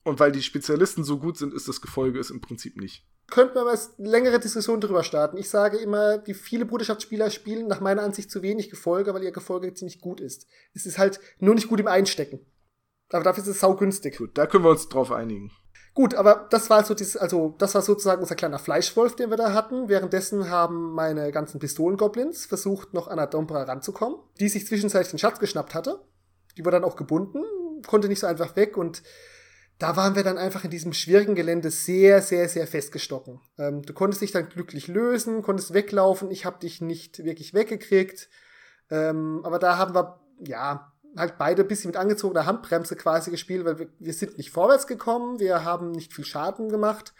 [0.03, 3.05] Und weil die Spezialisten so gut sind, ist das Gefolge es im Prinzip nicht.
[3.27, 5.37] Könnte man mal eine längere Diskussion darüber starten.
[5.37, 9.31] Ich sage immer, die viele Bruderschaftsspieler spielen nach meiner Ansicht zu wenig Gefolge, weil ihr
[9.31, 10.45] Gefolge ziemlich gut ist.
[10.73, 12.45] Es ist halt nur nicht gut im Einstecken.
[13.13, 14.17] Aber dafür ist es saugünstig.
[14.17, 15.51] Gut, da können wir uns drauf einigen.
[15.93, 19.37] Gut, aber das war so dieses, also das war sozusagen unser kleiner Fleischwolf, den wir
[19.37, 19.87] da hatten.
[19.87, 25.39] Währenddessen haben meine ganzen Pistolengoblins versucht, noch an Adombra ranzukommen, die sich zwischenzeitlich den Schatz
[25.39, 26.01] geschnappt hatte.
[26.57, 27.43] Die war dann auch gebunden,
[27.85, 29.03] konnte nicht so einfach weg und
[29.77, 33.41] da waren wir dann einfach in diesem schwierigen Gelände sehr, sehr, sehr festgestocken.
[33.59, 36.31] Ähm, du konntest dich dann glücklich lösen, konntest weglaufen.
[36.31, 38.29] Ich habe dich nicht wirklich weggekriegt.
[38.89, 43.65] Ähm, aber da haben wir, ja, halt beide ein bisschen mit angezogener Handbremse quasi gespielt,
[43.65, 47.13] weil wir, wir sind nicht vorwärts gekommen, wir haben nicht viel Schaden gemacht.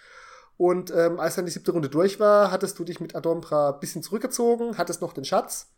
[0.58, 3.80] Und ähm, als dann die siebte Runde durch war, hattest du dich mit Adombra ein
[3.80, 5.74] bisschen zurückgezogen, hattest noch den Schatz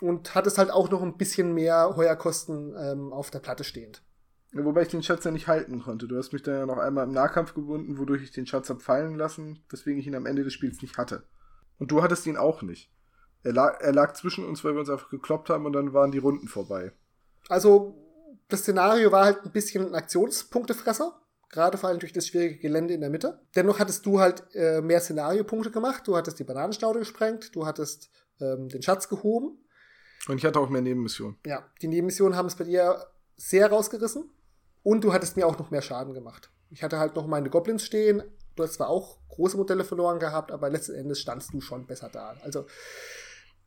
[0.00, 4.02] und hattest halt auch noch ein bisschen mehr Heuerkosten ähm, auf der Platte stehend.
[4.52, 6.08] Ja, wobei ich den Schatz ja nicht halten konnte.
[6.08, 8.82] Du hast mich dann ja noch einmal im Nahkampf gebunden, wodurch ich den Schatz hab
[8.82, 11.24] fallen lassen, weswegen ich ihn am Ende des Spiels nicht hatte.
[11.78, 12.92] Und du hattest ihn auch nicht.
[13.42, 16.10] Er lag, er lag zwischen uns, weil wir uns einfach gekloppt haben und dann waren
[16.10, 16.92] die Runden vorbei.
[17.50, 17.96] Also,
[18.48, 21.20] das Szenario war halt ein bisschen ein Aktionspunktefresser.
[21.48, 23.40] Gerade vor allem durch das schwierige Gelände in der Mitte.
[23.56, 26.06] Dennoch hattest du halt äh, mehr Szenariopunkte gemacht.
[26.06, 29.58] Du hattest die Bananenstaude gesprengt, du hattest ähm, den Schatz gehoben.
[30.28, 31.38] Und ich hatte auch mehr Nebenmissionen.
[31.44, 33.04] Ja, die Nebenmissionen haben es bei dir
[33.36, 34.30] sehr rausgerissen.
[34.84, 36.52] Und du hattest mir auch noch mehr Schaden gemacht.
[36.70, 38.22] Ich hatte halt noch meine Goblins stehen.
[38.54, 42.10] Du hast zwar auch große Modelle verloren gehabt, aber letzten Endes standst du schon besser
[42.12, 42.36] da.
[42.44, 42.66] Also,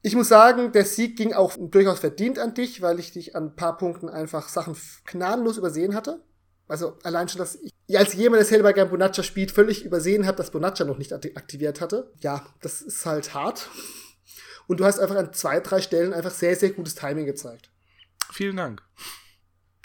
[0.05, 3.45] ich muss sagen, der Sieg ging auch durchaus verdient an dich, weil ich dich an
[3.45, 4.75] ein paar Punkten einfach Sachen
[5.05, 6.21] gnadenlos übersehen hatte.
[6.67, 10.35] Also allein schon, dass ich als jemand, der selber gern Bonaccia spielt, völlig übersehen habe,
[10.35, 12.11] dass Bonaccia noch nicht aktiviert hatte.
[12.19, 13.69] Ja, das ist halt hart.
[14.67, 17.69] Und du hast einfach an zwei, drei Stellen einfach sehr, sehr gutes Timing gezeigt.
[18.29, 18.81] Vielen Dank.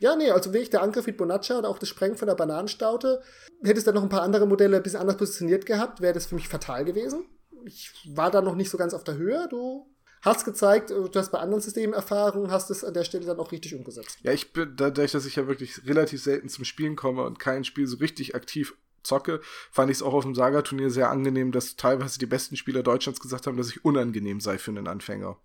[0.00, 3.22] Ja, nee, also wirklich der Angriff mit Bonaccia und auch das Sprengen von der Bananenstaute.
[3.62, 6.26] Hättest du dann noch ein paar andere Modelle ein bisschen anders positioniert gehabt, wäre das
[6.26, 7.26] für mich fatal gewesen.
[7.64, 9.46] Ich war da noch nicht so ganz auf der Höhe.
[9.48, 9.92] Du
[10.22, 13.38] hast gezeigt, äh, du hast bei anderen Systemen Erfahrung, hast es an der Stelle dann
[13.38, 14.18] auch richtig umgesetzt.
[14.22, 17.64] Ja, ich bin, dadurch, dass ich ja wirklich relativ selten zum Spielen komme und kein
[17.64, 19.40] Spiel so richtig aktiv zocke,
[19.70, 23.20] fand ich es auch auf dem Saga-Turnier sehr angenehm, dass teilweise die besten Spieler Deutschlands
[23.20, 25.36] gesagt haben, dass ich unangenehm sei für einen Anfänger.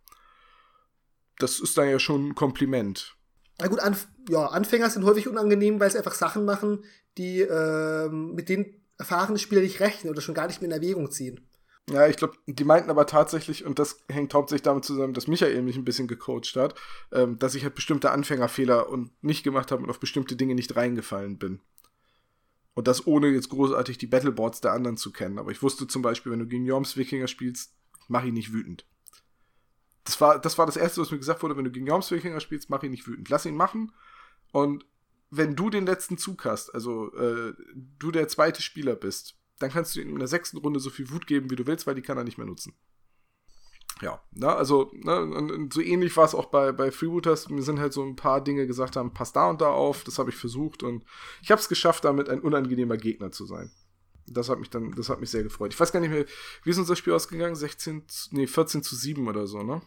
[1.39, 3.15] Das ist dann ja schon ein Kompliment.
[3.59, 6.83] Na gut, Anf ja, Anfänger sind häufig unangenehm, weil sie einfach Sachen machen,
[7.17, 11.11] die ähm, mit denen erfahrene Spieler nicht rechnen oder schon gar nicht mehr in Erwägung
[11.11, 11.45] ziehen.
[11.89, 15.61] Ja, ich glaube, die meinten aber tatsächlich, und das hängt hauptsächlich damit zusammen, dass Michael
[15.61, 16.75] mich ein bisschen gecoacht hat,
[17.11, 20.75] ähm, dass ich halt bestimmte Anfängerfehler und nicht gemacht habe und auf bestimmte Dinge nicht
[20.75, 21.59] reingefallen bin.
[22.73, 25.37] Und das ohne jetzt großartig die Battleboards der anderen zu kennen.
[25.37, 27.75] Aber ich wusste zum Beispiel, wenn du gegen Jorms Wikinger spielst,
[28.07, 28.85] mach ihn nicht wütend.
[30.05, 32.39] Das war, das war das Erste, was mir gesagt wurde, wenn du gegen Jorms Wikinger
[32.39, 33.29] spielst, mach ihn nicht wütend.
[33.29, 33.91] Lass ihn machen.
[34.51, 34.85] Und
[35.29, 37.53] wenn du den letzten Zug hast, also äh,
[37.99, 41.09] du der zweite Spieler bist, dann kannst du ihm in der sechsten Runde so viel
[41.11, 42.73] Wut geben, wie du willst, weil die kann er nicht mehr nutzen.
[44.01, 47.49] Ja, ne, also, ne, und, und so ähnlich war es auch bei, bei Freebooters.
[47.49, 50.19] Mir sind halt so ein paar Dinge gesagt haben, pass da und da auf, das
[50.19, 51.05] habe ich versucht und
[51.41, 53.71] ich habe es geschafft, damit ein unangenehmer Gegner zu sein.
[54.25, 55.73] Das hat mich dann, das hat mich sehr gefreut.
[55.73, 56.25] Ich weiß gar nicht mehr,
[56.63, 57.55] wie ist unser Spiel ausgegangen?
[57.55, 59.81] 16, nee, 14 zu 7 oder so, ne?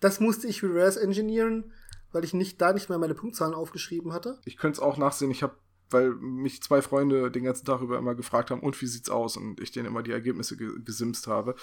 [0.00, 1.72] Das musste ich reverse engineeren,
[2.12, 4.40] weil ich nicht da nicht mehr meine Punktzahlen aufgeschrieben hatte.
[4.44, 5.30] Ich könnte es auch nachsehen.
[5.30, 5.56] Ich habe
[5.92, 9.36] weil mich zwei Freunde den ganzen Tag über immer gefragt haben, und wie sieht's aus?
[9.36, 11.54] Und ich denen immer die Ergebnisse ge gesimst habe.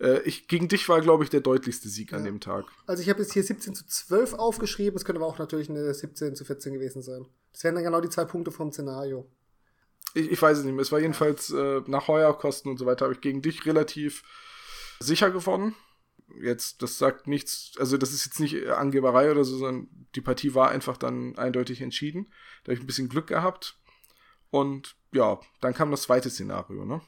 [0.00, 2.18] Äh, ich, gegen dich war, glaube ich, der deutlichste Sieg ja.
[2.18, 2.66] an dem Tag.
[2.86, 5.92] Also ich habe jetzt hier 17 zu 12 aufgeschrieben, es könnte aber auch natürlich eine
[5.92, 7.26] 17 zu 14 gewesen sein.
[7.52, 9.30] Das wären dann genau die zwei Punkte vom Szenario.
[10.14, 10.82] Ich, ich weiß es nicht mehr.
[10.82, 14.22] Es war jedenfalls äh, nach Heuerkosten und so weiter, habe ich gegen dich relativ
[15.00, 15.74] sicher gewonnen
[16.40, 20.54] jetzt, das sagt nichts, also das ist jetzt nicht Angeberei oder so, sondern die Partie
[20.54, 22.32] war einfach dann eindeutig entschieden.
[22.64, 23.78] Da habe ich ein bisschen Glück gehabt.
[24.50, 27.00] Und ja, dann kam das zweite Szenario, ne?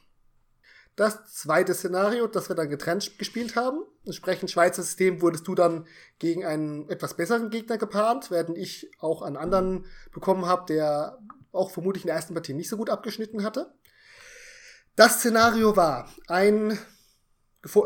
[0.96, 3.80] Das zweite Szenario, das wir dann getrennt gespielt haben.
[4.04, 5.86] Entsprechend Schweizer System wurdest du dann
[6.18, 11.18] gegen einen etwas besseren Gegner gepaart, während ich auch einen anderen bekommen habe, der
[11.52, 13.72] auch vermutlich in der ersten Partie nicht so gut abgeschnitten hatte.
[14.96, 16.78] Das Szenario war ein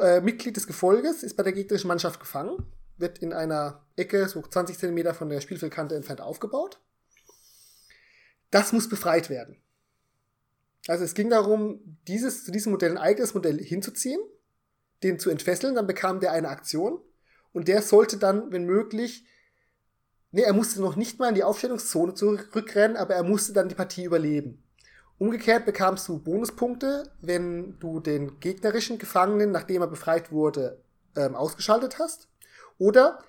[0.00, 2.64] äh, Mitglied des Gefolges ist bei der gegnerischen Mannschaft gefangen.
[2.96, 6.80] wird in einer Ecke, so 20 Zentimeter von der Spielfeldkante entfernt aufgebaut.
[8.50, 9.56] Das muss befreit werden.
[10.86, 14.20] Also es ging darum, dieses, zu diesem Modell ein eigenes Modell hinzuziehen,
[15.02, 17.00] den zu entfesseln, dann bekam der eine Aktion
[17.52, 19.24] und der sollte dann, wenn möglich,
[20.30, 23.74] nee, er musste noch nicht mal in die Aufstellungszone zurückrennen, aber er musste dann die
[23.74, 24.63] Partie überleben.
[25.18, 30.82] Umgekehrt bekamst du Bonuspunkte, wenn du den gegnerischen Gefangenen, nachdem er befreit wurde,
[31.16, 32.28] ähm, ausgeschaltet hast.
[32.78, 33.20] Oder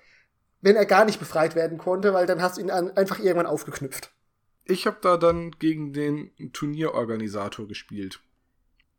[0.60, 3.46] wenn er gar nicht befreit werden konnte, weil dann hast du ihn an, einfach irgendwann
[3.46, 4.10] aufgeknüpft.
[4.64, 8.20] Ich habe da dann gegen den Turnierorganisator gespielt.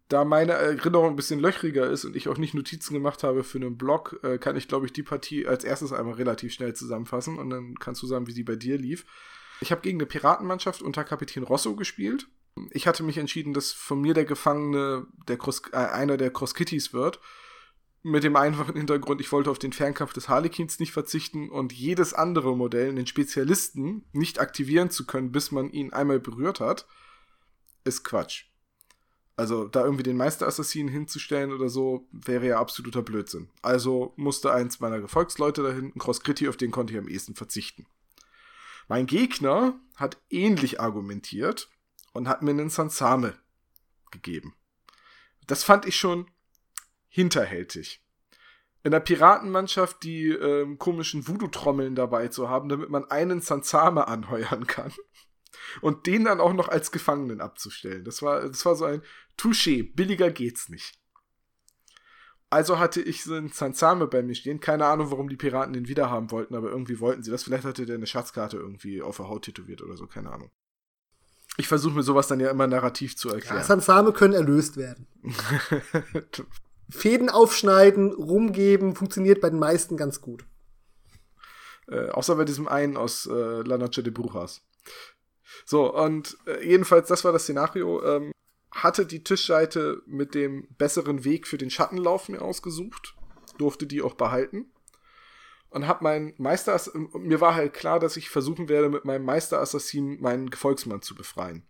[0.07, 3.57] Da meine Erinnerung ein bisschen löchriger ist und ich auch nicht Notizen gemacht habe für
[3.57, 7.37] einen Blog, äh, kann ich, glaube ich, die Partie als erstes einmal relativ schnell zusammenfassen
[7.37, 9.05] und dann kannst du sagen, wie sie bei dir lief.
[9.59, 12.27] Ich habe gegen eine Piratenmannschaft unter Kapitän Rosso gespielt.
[12.71, 16.53] Ich hatte mich entschieden, dass von mir der Gefangene der Cross, äh, einer der Cross
[16.53, 17.19] Kitties wird
[18.03, 22.13] mit dem einfachen Hintergrund, ich wollte auf den Fernkampf des Harlequins nicht verzichten und jedes
[22.13, 26.87] andere Modell, den Spezialisten, nicht aktivieren zu können, bis man ihn einmal berührt hat,
[27.83, 28.45] ist Quatsch.
[29.35, 33.49] Also da irgendwie den Meisterassassinen hinzustellen oder so, wäre ja absoluter Blödsinn.
[33.61, 37.35] Also musste eins meiner Gefolgsleute da hinten, Cross Critti, auf den konnte ich am ehesten
[37.35, 37.85] verzichten.
[38.87, 41.69] Mein Gegner hat ähnlich argumentiert
[42.17, 43.35] und hat mir einen Sansame
[44.11, 44.55] gegeben.
[45.45, 46.29] Das fand ich schon
[47.07, 48.03] hinterhältig.
[48.83, 54.65] In der Piratenmannschaft die ähm, komischen Voodoo-Trommeln dabei zu haben, damit man einen Sansame anheuern
[54.65, 54.91] kann.
[55.81, 58.03] Und den dann auch noch als Gefangenen abzustellen.
[58.03, 59.01] Das war, das war so ein
[59.37, 60.99] Touché, billiger geht's nicht.
[62.49, 64.59] Also hatte ich so einen Sansame bei mir stehen.
[64.59, 67.43] Keine Ahnung, warum die Piraten den wiederhaben wollten, aber irgendwie wollten sie das.
[67.43, 70.49] Vielleicht hatte der eine Schatzkarte irgendwie auf der Haut tätowiert oder so, keine Ahnung.
[71.57, 73.57] Ich versuche mir sowas dann ja immer narrativ zu erklären.
[73.57, 75.07] Ja, Sansame können erlöst werden.
[76.89, 80.45] Fäden aufschneiden, rumgeben, funktioniert bei den meisten ganz gut.
[81.87, 84.61] Äh, außer bei diesem einen aus äh, La Noche de Brujas.
[85.65, 88.03] So, und äh, jedenfalls, das war das Szenario.
[88.03, 88.31] Ähm,
[88.71, 93.15] hatte die Tischseite mit dem besseren Weg für den Schattenlauf mir ausgesucht,
[93.57, 94.71] durfte die auch behalten.
[95.69, 96.79] Und hab mein Meister,
[97.13, 101.67] mir war halt klar, dass ich versuchen werde, mit meinem Meisterassassinen meinen Gefolgsmann zu befreien.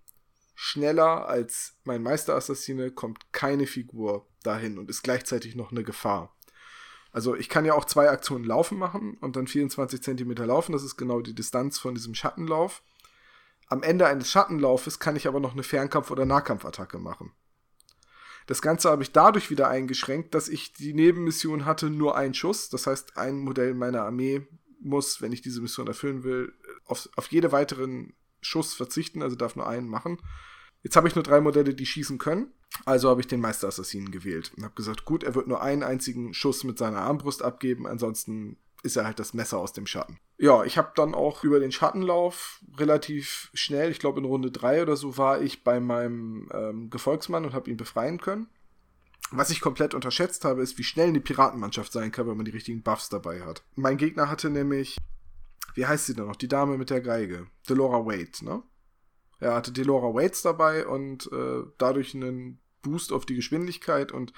[0.53, 6.35] Schneller als mein Meisterassassine kommt keine Figur dahin und ist gleichzeitig noch eine Gefahr.
[7.11, 10.71] Also ich kann ja auch zwei Aktionen laufen machen und dann 24 Zentimeter laufen.
[10.71, 12.83] Das ist genau die Distanz von diesem Schattenlauf.
[13.67, 17.33] Am Ende eines Schattenlaufes kann ich aber noch eine Fernkampf- oder Nahkampfattacke machen.
[18.47, 22.69] Das Ganze habe ich dadurch wieder eingeschränkt, dass ich die Nebenmission hatte, nur einen Schuss.
[22.69, 24.47] Das heißt, ein Modell meiner Armee
[24.79, 26.53] muss, wenn ich diese Mission erfüllen will,
[26.85, 30.19] auf, auf jede weiteren Schuss verzichten, also darf nur einen machen.
[30.81, 32.53] Jetzt habe ich nur drei Modelle, die schießen können.
[32.85, 36.33] Also habe ich den Meisterassassinen gewählt und habe gesagt, gut, er wird nur einen einzigen
[36.33, 40.19] Schuss mit seiner Armbrust abgeben, ansonsten ist er halt das Messer aus dem Schatten.
[40.37, 44.83] Ja, ich habe dann auch über den Schattenlauf relativ schnell, ich glaube in Runde 3
[44.83, 48.47] oder so, war ich bei meinem ähm, Gefolgsmann und habe ihn befreien können.
[49.31, 52.51] Was ich komplett unterschätzt habe, ist, wie schnell eine Piratenmannschaft sein kann, wenn man die
[52.51, 53.63] richtigen Buffs dabei hat.
[53.75, 54.97] Mein Gegner hatte nämlich,
[55.73, 58.63] wie heißt sie denn noch, die Dame mit der Geige, Delora Wade, ne?
[59.39, 64.33] Er hatte Delora Waits dabei und äh, dadurch einen Boost auf die Geschwindigkeit und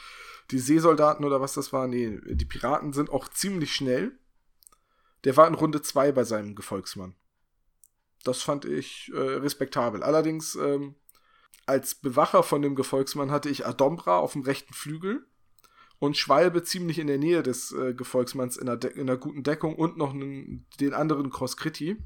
[0.52, 4.18] die Seesoldaten oder was das war, nee, die Piraten sind auch ziemlich schnell.
[5.24, 7.16] Der war in Runde 2 bei seinem Gefolgsmann.
[8.24, 10.04] Das fand ich äh, respektabel.
[10.04, 10.96] Allerdings ähm,
[11.66, 15.26] als Bewacher von dem Gefolgsmann hatte ich Adombra auf dem rechten Flügel
[16.00, 19.76] und Schwalbe ziemlich in der Nähe des äh, Gefolgsmanns in einer, in einer, guten Deckung
[19.76, 21.98] und noch einen, den anderen Cross Critti.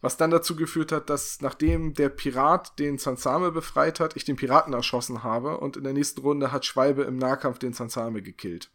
[0.00, 4.36] Was dann dazu geführt hat, dass nachdem der Pirat den Sansame befreit hat, ich den
[4.36, 8.70] Piraten erschossen habe und in der nächsten Runde hat Schwalbe im Nahkampf den Sansame gekillt.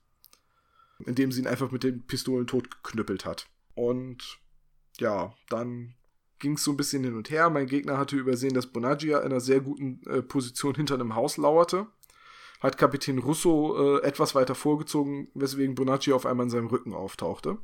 [1.06, 3.48] Indem sie ihn einfach mit den Pistolen totgeknüppelt hat.
[3.76, 4.40] Und
[5.00, 5.96] ja, dann
[6.40, 7.50] ging es so ein bisschen hin und her.
[7.50, 11.38] Mein Gegner hatte übersehen, dass Bonaggia in einer sehr guten äh, Position hinter einem Haus
[11.38, 11.88] lauerte.
[12.60, 17.58] Hat Kapitän Russo äh, etwas weiter vorgezogen, weswegen Bonaggia auf einmal in seinem Rücken auftauchte.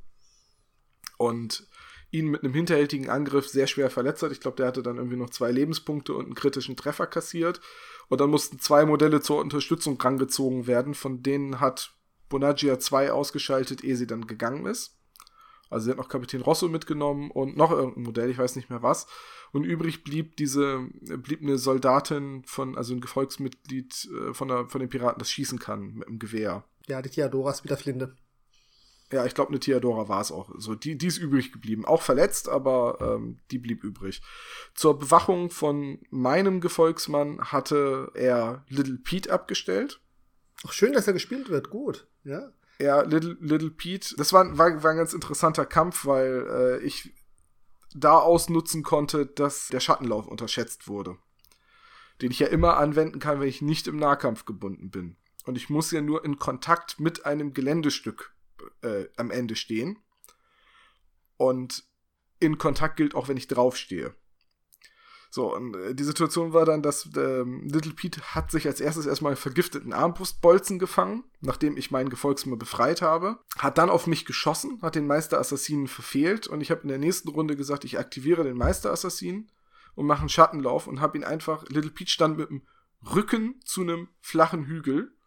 [1.17, 1.67] Und
[2.11, 4.31] ihn mit einem hinterhältigen Angriff sehr schwer verletzt hat.
[4.31, 7.59] Ich glaube, der hatte dann irgendwie noch zwei Lebenspunkte und einen kritischen Treffer kassiert.
[8.07, 10.93] Und dann mussten zwei Modelle zur Unterstützung rangezogen werden.
[10.93, 11.94] Von denen hat
[12.29, 14.97] Bonaggia zwei ausgeschaltet, ehe sie dann gegangen ist.
[15.69, 18.83] Also sie hat noch Kapitän Rosso mitgenommen und noch irgendein Modell, ich weiß nicht mehr
[18.83, 19.07] was.
[19.51, 24.79] Und übrig blieb diese, blieb eine Soldatin von, also ein Gefolgsmitglied äh, von, der, von
[24.79, 26.65] den Piraten, das schießen kann mit dem Gewehr.
[26.87, 28.15] Ja, die Theodoras mit der Flinte.
[29.11, 30.49] Ja, ich glaube, eine Theodora war es auch.
[30.57, 31.85] So, die, die ist übrig geblieben.
[31.85, 34.21] Auch verletzt, aber ähm, die blieb übrig.
[34.73, 40.01] Zur Bewachung von meinem Gefolgsmann hatte er Little Pete abgestellt.
[40.65, 41.69] Ach, schön, dass er gespielt wird.
[41.69, 42.51] Gut, ja.
[42.77, 44.15] Ja, Little, Little Pete.
[44.17, 47.13] Das war, war, war ein ganz interessanter Kampf, weil äh, ich
[47.95, 51.17] da ausnutzen konnte, dass der Schattenlauf unterschätzt wurde.
[52.21, 55.15] Den ich ja immer anwenden kann, wenn ich nicht im Nahkampf gebunden bin.
[55.45, 58.33] Und ich muss ja nur in Kontakt mit einem Geländestück
[58.81, 59.99] äh, am Ende stehen.
[61.37, 61.85] Und
[62.39, 64.13] in Kontakt gilt auch, wenn ich draufstehe.
[65.35, 69.05] So, und äh, die Situation war dann, dass ähm, Little Pete hat sich als erstes
[69.05, 73.39] erstmal einen vergifteten Armbrustbolzen gefangen, nachdem ich meinen Gefolgsmann befreit habe.
[73.57, 77.27] Hat dann auf mich geschossen, hat den Meisterassassinen verfehlt und ich habe in der nächsten
[77.27, 79.51] Runde gesagt, ich aktiviere den Meisterassassinen
[79.95, 82.65] und mache einen Schattenlauf und habe ihn einfach, Little Pete stand mit dem
[83.13, 85.17] Rücken zu einem flachen Hügel,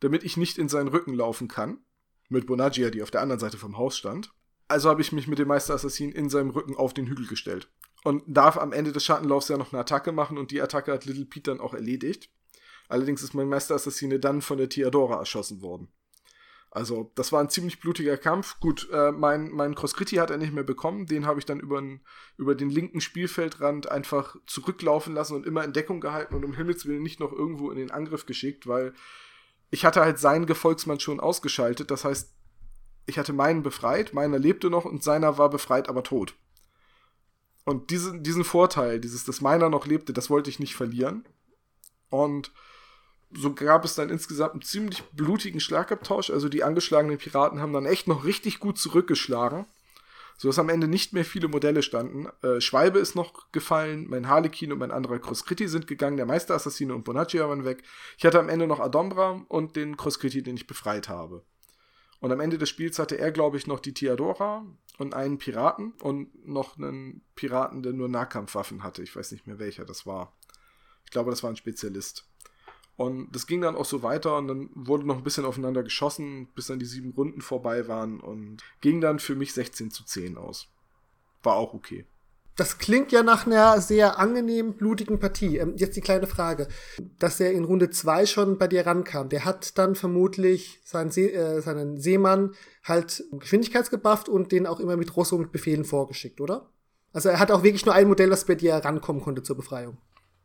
[0.00, 1.84] damit ich nicht in seinen Rücken laufen kann.
[2.30, 4.32] Mit Bonagia, die auf der anderen Seite vom Haus stand.
[4.66, 7.68] Also habe ich mich mit dem Meisterassassinen in seinem Rücken auf den Hügel gestellt
[8.04, 11.04] und darf am Ende des Schattenlaufs ja noch eine Attacke machen und die Attacke hat
[11.04, 12.30] Little Pete dann auch erledigt.
[12.88, 15.88] Allerdings ist mein Meisterassassine dann von der Theodora erschossen worden.
[16.74, 18.58] Also, das war ein ziemlich blutiger Kampf.
[18.58, 21.04] Gut, äh, mein, mein Crosscritti hat er nicht mehr bekommen.
[21.04, 21.82] Den habe ich dann über,
[22.38, 26.86] über den linken Spielfeldrand einfach zurücklaufen lassen und immer in Deckung gehalten und um Himmels
[26.86, 28.94] Willen nicht noch irgendwo in den Angriff geschickt, weil
[29.70, 31.90] ich hatte halt seinen Gefolgsmann schon ausgeschaltet.
[31.90, 32.32] Das heißt,
[33.04, 36.36] ich hatte meinen befreit, meiner lebte noch und seiner war befreit, aber tot.
[37.64, 41.24] Und diesen, diesen Vorteil, dieses, dass meiner noch lebte, das wollte ich nicht verlieren.
[42.10, 42.52] Und
[43.34, 46.30] so gab es dann insgesamt einen ziemlich blutigen Schlagabtausch.
[46.30, 49.66] Also die angeschlagenen Piraten haben dann echt noch richtig gut zurückgeschlagen.
[50.36, 52.26] So dass am Ende nicht mehr viele Modelle standen.
[52.42, 56.94] Äh, Schwalbe ist noch gefallen, mein Harlekin und mein anderer Crosscritti sind gegangen, der Meisterassassine
[56.94, 57.84] und Bonaccia waren weg.
[58.18, 61.44] Ich hatte am Ende noch Adombra und den Crosscritti, den ich befreit habe.
[62.22, 64.64] Und am Ende des Spiels hatte er, glaube ich, noch die Theodora
[64.96, 69.02] und einen Piraten und noch einen Piraten, der nur Nahkampfwaffen hatte.
[69.02, 70.32] Ich weiß nicht mehr welcher das war.
[71.04, 72.24] Ich glaube, das war ein Spezialist.
[72.96, 76.46] Und das ging dann auch so weiter und dann wurde noch ein bisschen aufeinander geschossen,
[76.54, 80.36] bis dann die sieben Runden vorbei waren und ging dann für mich 16 zu 10
[80.36, 80.68] aus.
[81.42, 82.06] War auch okay.
[82.56, 85.56] Das klingt ja nach einer sehr angenehmen, blutigen Partie.
[85.56, 86.68] Ähm, jetzt die kleine Frage.
[87.18, 91.30] Dass er in Runde zwei schon bei dir rankam, der hat dann vermutlich seinen, See,
[91.30, 96.70] äh, seinen Seemann halt geschwindigkeitsgebufft und den auch immer mit Rosso mit Befehlen vorgeschickt, oder?
[97.12, 99.98] Also er hat auch wirklich nur ein Modell, das bei dir rankommen konnte zur Befreiung.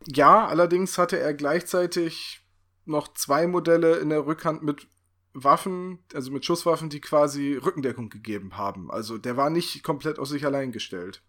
[0.06, 2.40] Ja, allerdings hatte er gleichzeitig
[2.84, 4.86] noch zwei Modelle in der Rückhand mit
[5.34, 8.90] Waffen, also mit Schusswaffen, die quasi Rückendeckung gegeben haben.
[8.90, 11.22] Also der war nicht komplett auf sich allein gestellt.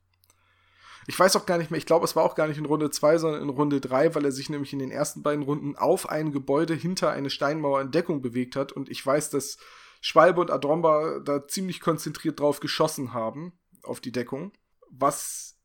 [1.10, 2.91] Ich weiß auch gar nicht mehr, ich glaube, es war auch gar nicht in Runde
[2.91, 6.07] 2, sondern in Runde 3, weil er sich nämlich in den ersten beiden Runden auf
[6.07, 8.72] ein Gebäude hinter eine Steinmauer in Deckung bewegt hat.
[8.72, 9.57] Und ich weiß, dass
[10.01, 14.51] Schwalbe und Adromba da ziemlich konzentriert drauf geschossen haben, auf die Deckung.
[14.91, 15.57] Was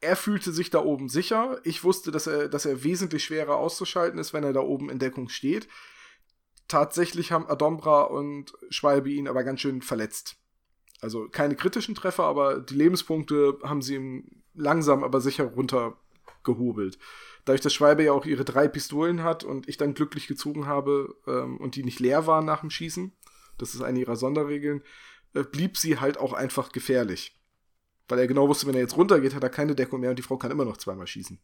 [0.00, 1.60] er fühlte sich da oben sicher.
[1.62, 4.98] Ich wusste, dass er, dass er wesentlich schwerer auszuschalten ist, wenn er da oben in
[4.98, 5.68] Deckung steht.
[6.66, 10.38] Tatsächlich haben Adombra und Schwalbe ihn aber ganz schön verletzt.
[11.00, 16.98] Also keine kritischen Treffer, aber die Lebenspunkte haben sie ihm langsam, aber sicher runtergehobelt.
[17.44, 21.16] Dadurch, dass Schwalbe ja auch ihre drei Pistolen hat und ich dann glücklich gezogen habe
[21.26, 23.12] ähm, und die nicht leer waren nach dem Schießen,
[23.56, 24.82] das ist eine ihrer Sonderregeln,
[25.34, 27.40] äh, blieb sie halt auch einfach gefährlich.
[28.08, 30.22] Weil er genau wusste, wenn er jetzt runtergeht, hat er keine Deckung mehr und die
[30.22, 31.38] Frau kann immer noch zweimal schießen.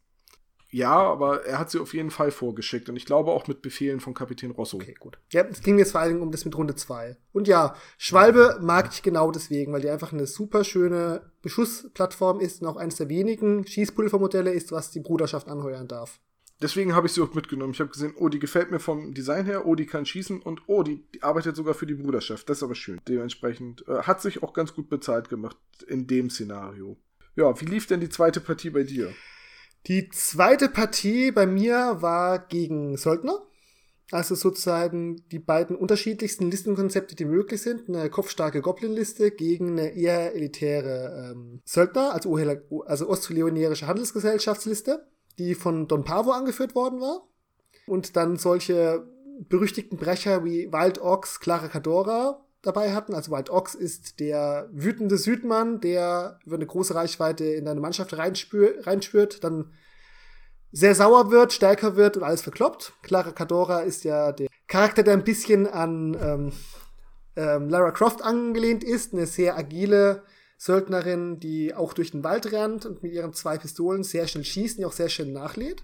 [0.69, 3.99] Ja, aber er hat sie auf jeden Fall vorgeschickt und ich glaube auch mit Befehlen
[3.99, 4.77] von Kapitän Rosso.
[4.77, 5.17] Okay, gut.
[5.31, 7.17] Ja, es ging jetzt vor allen Dingen um das mit Runde 2.
[7.31, 12.61] Und ja, Schwalbe mag ich genau deswegen, weil die einfach eine super schöne Beschussplattform ist
[12.61, 16.19] und auch eines der wenigen Schießpulvermodelle ist, was die Bruderschaft anheuern darf.
[16.61, 17.73] Deswegen habe ich sie auch mitgenommen.
[17.73, 20.61] Ich habe gesehen, oh, die gefällt mir vom Design her, oh, die kann schießen und
[20.67, 22.49] oh, die, die arbeitet sogar für die Bruderschaft.
[22.49, 23.01] Das ist aber schön.
[23.07, 25.57] Dementsprechend äh, hat sich auch ganz gut bezahlt gemacht
[25.87, 26.97] in dem Szenario.
[27.35, 29.13] Ja, wie lief denn die zweite Partie bei dir?
[29.87, 33.41] Die zweite Partie bei mir war gegen Söldner.
[34.11, 37.89] Also sozusagen die beiden unterschiedlichsten Listenkonzepte, die möglich sind.
[37.89, 42.35] Eine kopfstarke Goblin-Liste gegen eine eher elitäre ähm, Söldner, also,
[42.85, 45.07] also ostleonierische Handelsgesellschaftsliste,
[45.39, 47.27] die von Don Pavo angeführt worden war.
[47.87, 49.07] Und dann solche
[49.49, 53.13] berüchtigten Brecher wie Wild Ox, Clara Cadora dabei hatten.
[53.13, 58.17] Also Wild Ox ist der wütende Südmann, der über eine große Reichweite in deine Mannschaft
[58.17, 59.71] reinspürt, dann
[60.71, 62.93] sehr sauer wird, stärker wird und alles verkloppt.
[63.01, 66.51] Clara Cadora ist ja der Charakter, der ein bisschen an ähm,
[67.35, 70.23] ähm, Lara Croft angelehnt ist, eine sehr agile
[70.57, 74.77] Söldnerin, die auch durch den Wald rennt und mit ihren zwei Pistolen sehr schnell schießt,
[74.77, 75.83] die auch sehr schnell nachlädt.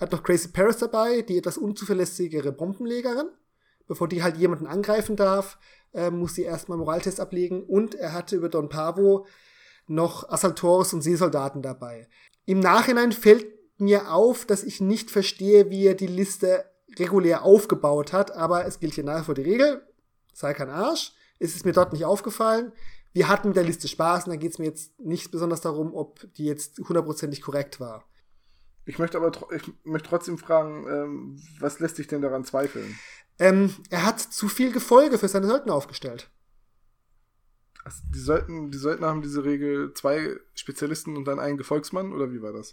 [0.00, 3.28] Hat noch Crazy Paris dabei, die etwas unzuverlässigere Bombenlegerin.
[3.86, 5.58] Bevor die halt jemanden angreifen darf,
[5.94, 7.62] äh, muss sie erstmal Moraltest ablegen.
[7.62, 9.26] Und er hatte über Don Pavo
[9.86, 12.08] noch Assaltores und Seesoldaten dabei.
[12.44, 13.46] Im Nachhinein fällt
[13.78, 16.64] mir auf, dass ich nicht verstehe, wie er die Liste
[16.98, 19.86] regulär aufgebaut hat, aber es gilt hier nach vor die Regel.
[20.32, 21.12] Sei kein Arsch.
[21.38, 22.72] Es ist mir dort nicht aufgefallen.
[23.12, 25.94] Wir hatten mit der Liste Spaß und da geht es mir jetzt nicht besonders darum,
[25.94, 28.04] ob die jetzt hundertprozentig korrekt war.
[28.84, 32.98] Ich möchte aber ich möchte trotzdem fragen, ähm, was lässt sich denn daran zweifeln?
[33.42, 36.30] Ähm, er hat zu viel Gefolge für seine Söldner aufgestellt.
[37.82, 42.30] Also die, sollten, die Söldner haben diese Regel zwei Spezialisten und dann einen Gefolgsmann, oder
[42.30, 42.72] wie war das?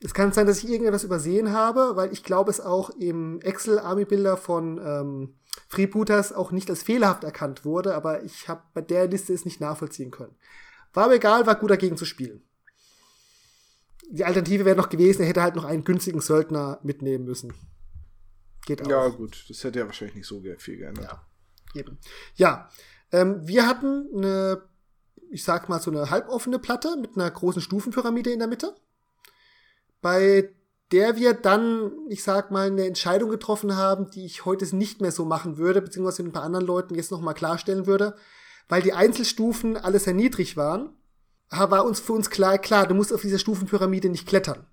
[0.00, 4.38] Es kann sein, dass ich irgendetwas übersehen habe, weil ich glaube, es auch im Excel-Army-Bilder
[4.38, 5.34] von ähm,
[5.68, 9.60] Freebooters auch nicht als fehlerhaft erkannt wurde, aber ich habe bei der Liste es nicht
[9.60, 10.36] nachvollziehen können.
[10.94, 12.42] War aber egal, war gut dagegen zu spielen.
[14.08, 17.52] Die Alternative wäre noch gewesen, er hätte halt noch einen günstigen Söldner mitnehmen müssen.
[18.68, 18.90] Geht auch.
[18.90, 21.06] Ja, gut, das hätte ja wahrscheinlich nicht so viel geändert.
[21.06, 21.96] Ja, eben.
[22.34, 22.68] Ja,
[23.10, 24.60] ähm, wir hatten eine,
[25.30, 28.74] ich sag mal, so eine halboffene Platte mit einer großen Stufenpyramide in der Mitte,
[30.02, 30.50] bei
[30.92, 35.12] der wir dann, ich sag mal, eine Entscheidung getroffen haben, die ich heute nicht mehr
[35.12, 38.16] so machen würde, beziehungsweise mit ein paar anderen Leuten jetzt nochmal klarstellen würde,
[38.68, 40.94] weil die Einzelstufen alle sehr niedrig waren,
[41.48, 44.66] war uns für uns klar, klar, du musst auf dieser Stufenpyramide nicht klettern.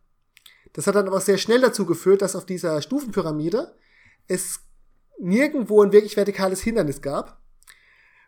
[0.74, 3.74] Das hat dann aber sehr schnell dazu geführt, dass auf dieser Stufenpyramide
[4.28, 4.60] es
[5.20, 7.42] nirgendwo ein wirklich vertikales Hindernis gab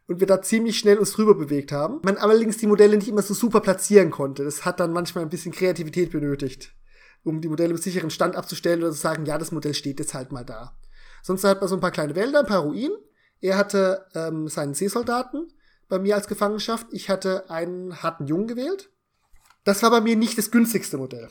[0.07, 1.99] und wir da ziemlich schnell uns drüber bewegt haben.
[2.03, 4.43] Man allerdings die Modelle nicht immer so super platzieren konnte.
[4.43, 6.73] Das hat dann manchmal ein bisschen Kreativität benötigt,
[7.23, 10.13] um die Modelle mit sicheren Stand abzustellen oder zu sagen, ja, das Modell steht jetzt
[10.13, 10.77] halt mal da.
[11.23, 12.97] Sonst hat man so ein paar kleine Wälder, ein paar Ruinen.
[13.41, 15.51] Er hatte ähm, seinen Seesoldaten
[15.89, 16.87] bei mir als Gefangenschaft.
[16.91, 18.89] Ich hatte einen harten Jungen gewählt.
[19.63, 21.29] Das war bei mir nicht das günstigste Modell.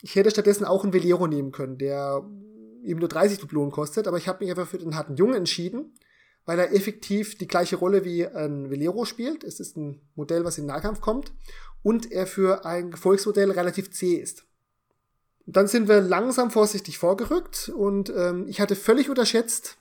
[0.00, 2.22] Ich hätte stattdessen auch einen Velero nehmen können, der
[2.84, 5.94] eben nur 30 Dublonen kostet, aber ich habe mich einfach für den harten Jungen entschieden,
[6.44, 9.44] weil er effektiv die gleiche Rolle wie ein Velero spielt.
[9.44, 11.32] Es ist ein Modell, was in Nahkampf kommt
[11.82, 14.44] und er für ein Gefolgsmodell relativ zäh ist.
[15.46, 19.76] dann sind wir langsam vorsichtig vorgerückt und ähm, ich hatte völlig unterschätzt,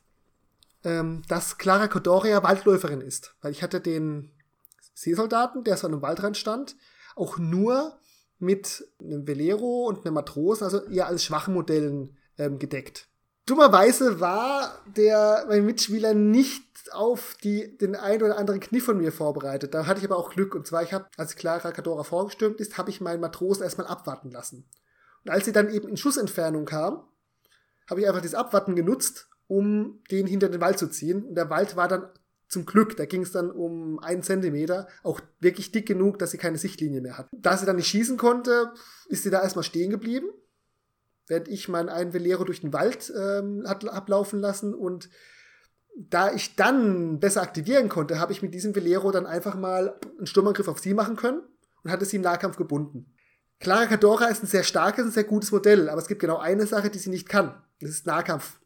[0.84, 4.32] ähm, dass Clara Codoria Waldläuferin ist, weil ich hatte den
[4.93, 6.76] Seesoldaten, der so an einem Waldrand stand,
[7.16, 7.97] auch nur
[8.39, 13.08] mit einem Velero und einem Matrosen, also eher als schwachen Modellen ähm, gedeckt.
[13.46, 19.12] Dummerweise war der mein Mitspieler nicht auf die, den einen oder anderen Kniff von mir
[19.12, 19.74] vorbereitet.
[19.74, 20.56] Da hatte ich aber auch Glück.
[20.56, 24.32] Und zwar, ich habe, als Clara Cadora vorgestürmt ist, habe ich meinen Matrosen erstmal abwarten
[24.32, 24.66] lassen.
[25.26, 27.04] Und als sie dann eben in Schussentfernung kam,
[27.90, 31.24] habe ich einfach das Abwarten genutzt, um den hinter den Wald zu ziehen.
[31.24, 32.10] Und der Wald war dann
[32.48, 36.38] zum Glück, da ging es dann um einen Zentimeter, auch wirklich dick genug, dass sie
[36.38, 37.28] keine Sichtlinie mehr hat.
[37.32, 38.72] Da sie dann nicht schießen konnte,
[39.08, 40.30] ist sie da erstmal stehen geblieben
[41.28, 45.09] während ich meinen einen Velero durch den Wald ähm, ablaufen lassen und
[45.95, 50.26] da ich dann besser aktivieren konnte, habe ich mit diesem Velero dann einfach mal einen
[50.26, 51.41] Sturmangriff auf sie machen können
[51.84, 53.13] und hatte sie im Nahkampf gebunden.
[53.59, 56.65] Clara Cadora ist ein sehr starkes und sehr gutes Modell, aber es gibt genau eine
[56.65, 57.61] Sache, die sie nicht kann.
[57.80, 58.59] Das ist Nahkampf.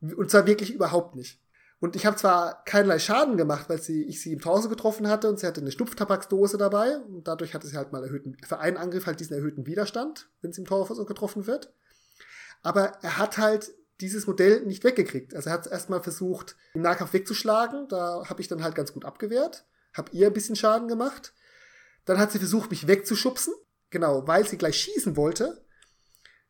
[0.00, 1.40] Und zwar wirklich überhaupt nicht.
[1.80, 5.28] Und ich habe zwar keinerlei Schaden gemacht, weil sie, ich sie im Torso getroffen hatte
[5.28, 8.76] und sie hatte eine Stupftabaksdose dabei und dadurch hatte sie halt mal erhöhten, für einen
[8.76, 11.72] Angriff halt diesen erhöhten Widerstand, wenn sie im Torso getroffen wird
[12.64, 15.36] aber er hat halt dieses Modell nicht weggekriegt.
[15.36, 17.86] Also er hat erstmal versucht, im Nahkampf wegzuschlagen.
[17.88, 19.66] Da habe ich dann halt ganz gut abgewehrt.
[19.92, 21.34] Habe ihr ein bisschen Schaden gemacht.
[22.06, 23.54] Dann hat sie versucht, mich wegzuschubsen.
[23.90, 25.64] Genau, weil sie gleich schießen wollte,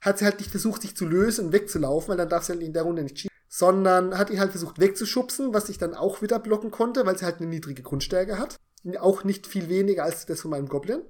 [0.00, 2.62] hat sie halt nicht versucht, sich zu lösen und wegzulaufen, weil dann darf sie halt
[2.62, 3.36] in der Runde nicht schießen.
[3.48, 7.24] Sondern hat ihn halt versucht wegzuschubsen, was ich dann auch wieder blocken konnte, weil sie
[7.24, 8.56] halt eine niedrige Grundstärke hat.
[8.98, 11.02] Auch nicht viel weniger als das von meinem Goblin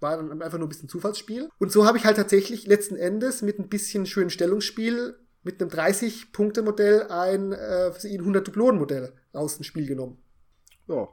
[0.00, 1.48] war dann einfach nur ein bisschen Zufallsspiel.
[1.58, 5.70] Und so habe ich halt tatsächlich letzten Endes mit ein bisschen schönen Stellungsspiel mit einem
[5.70, 10.18] 30-Punkte-Modell ein äh, für ihn 100 Dublonen-Modell aus dem Spiel genommen.
[10.88, 11.08] Ja,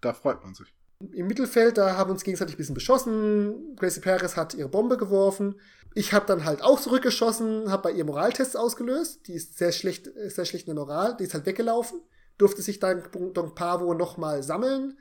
[0.00, 0.74] da freut man sich.
[1.12, 3.76] Im Mittelfeld, da haben wir uns gegenseitig ein bisschen beschossen.
[3.76, 5.60] Gracie Perez hat ihre Bombe geworfen.
[5.94, 9.26] Ich habe dann halt auch zurückgeschossen, habe bei ihr Moraltests ausgelöst.
[9.26, 11.16] Die ist sehr schlecht, sehr schlecht in der Moral.
[11.16, 12.00] Die ist halt weggelaufen.
[12.38, 13.02] Durfte sich dann
[13.34, 14.98] Don Pavo nochmal sammeln.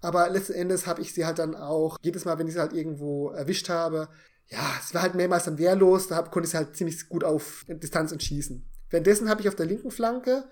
[0.00, 2.72] Aber letzten Endes habe ich sie halt dann auch, jedes Mal, wenn ich sie halt
[2.72, 4.08] irgendwo erwischt habe,
[4.48, 7.24] ja, es war halt mehrmals dann wehrlos, da hab, konnte ich sie halt ziemlich gut
[7.24, 8.64] auf Distanz entschießen.
[8.90, 10.44] Währenddessen habe ich auf der linken Flanke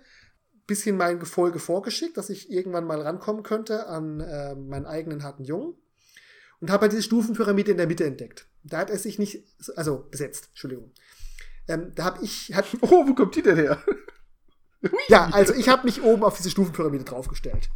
[0.67, 5.45] bisschen mein Gefolge vorgeschickt, dass ich irgendwann mal rankommen könnte an äh, meinen eigenen harten
[5.45, 5.75] Jungen.
[6.61, 8.47] Und habe halt diese Stufenpyramide in der Mitte entdeckt.
[8.63, 9.45] Da hat er sich nicht,
[9.77, 10.93] also besetzt, Entschuldigung.
[11.69, 12.55] Ähm, da habe ich.
[12.55, 13.83] Hat, oh, wo kommt die denn her?
[15.09, 17.69] ja, also ich habe mich oben auf diese Stufenpyramide draufgestellt.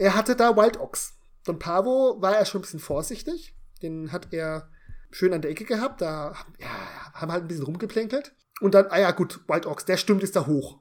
[0.00, 1.18] Er hatte da Wild Ox.
[1.44, 3.54] Don Pavo war er schon ein bisschen vorsichtig.
[3.82, 4.70] Den hat er
[5.10, 6.00] schön an der Ecke gehabt.
[6.00, 8.34] Da ja, haben halt ein bisschen rumgeplänkelt.
[8.62, 10.78] Und dann, ah ja, gut, Wild Ox, der stimmt, ist da hoch.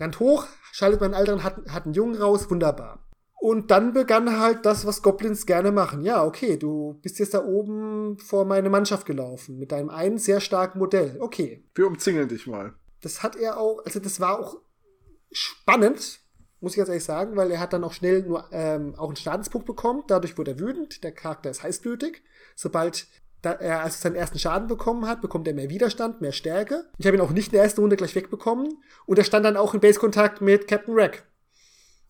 [0.00, 3.06] Rennt hoch, schaltet meinen Alteren, hat, hat einen Jungen raus, wunderbar.
[3.36, 6.02] Und dann begann halt das, was Goblins gerne machen.
[6.02, 10.40] Ja, okay, du bist jetzt da oben vor meine Mannschaft gelaufen mit deinem einen sehr
[10.40, 11.18] starken Modell.
[11.20, 11.64] Okay.
[11.76, 12.74] Wir umzingeln dich mal.
[13.00, 14.56] Das hat er auch, also das war auch
[15.30, 16.25] spannend,
[16.60, 19.16] muss ich ganz ehrlich sagen, weil er hat dann auch schnell nur ähm, auch einen
[19.16, 20.04] Schadenspunkt bekommen.
[20.08, 21.04] Dadurch wurde er wütend.
[21.04, 22.22] Der Charakter ist heißblütig.
[22.54, 23.06] Sobald
[23.42, 26.84] er also seinen ersten Schaden bekommen hat, bekommt er mehr Widerstand, mehr Stärke.
[26.98, 28.82] Ich habe ihn auch nicht in der ersten Runde gleich wegbekommen.
[29.04, 31.24] Und er stand dann auch in Base-Kontakt mit Captain Rack.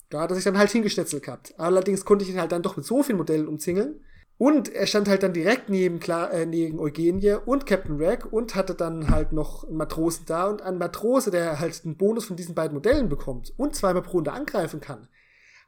[0.09, 1.55] Da hat er sich dann halt hingeschnetzelt gehabt.
[1.59, 4.01] Allerdings konnte ich ihn halt dann doch mit so vielen Modellen umzingeln.
[4.39, 8.55] Und er stand halt dann direkt neben, Kla äh, neben Eugenie und Captain Rack und
[8.55, 12.37] hatte dann halt noch einen Matrosen da und ein Matrose, der halt einen Bonus von
[12.37, 15.09] diesen beiden Modellen bekommt und zweimal pro Runde angreifen kann,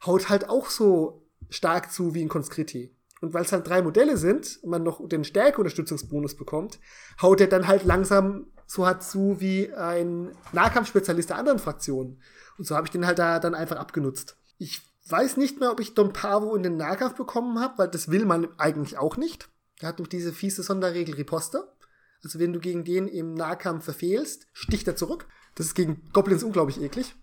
[0.04, 2.94] haut halt auch so stark zu wie ein Conscritti.
[3.20, 6.78] Und weil es halt drei Modelle sind und man noch den Stärkeunterstützungsbonus bekommt,
[7.20, 12.20] haut er dann halt langsam so hart zu wie ein Nahkampfspezialist der anderen Fraktionen.
[12.58, 14.36] Und so habe ich den halt da dann einfach abgenutzt.
[14.58, 18.10] Ich weiß nicht mehr, ob ich Don Pavo in den Nahkampf bekommen habe, weil das
[18.10, 19.48] will man eigentlich auch nicht.
[19.80, 21.72] Er hat nämlich diese fiese Sonderregel Riposte.
[22.22, 25.26] Also wenn du gegen den im Nahkampf verfehlst, sticht er zurück.
[25.54, 27.14] Das ist gegen Goblins unglaublich eklig.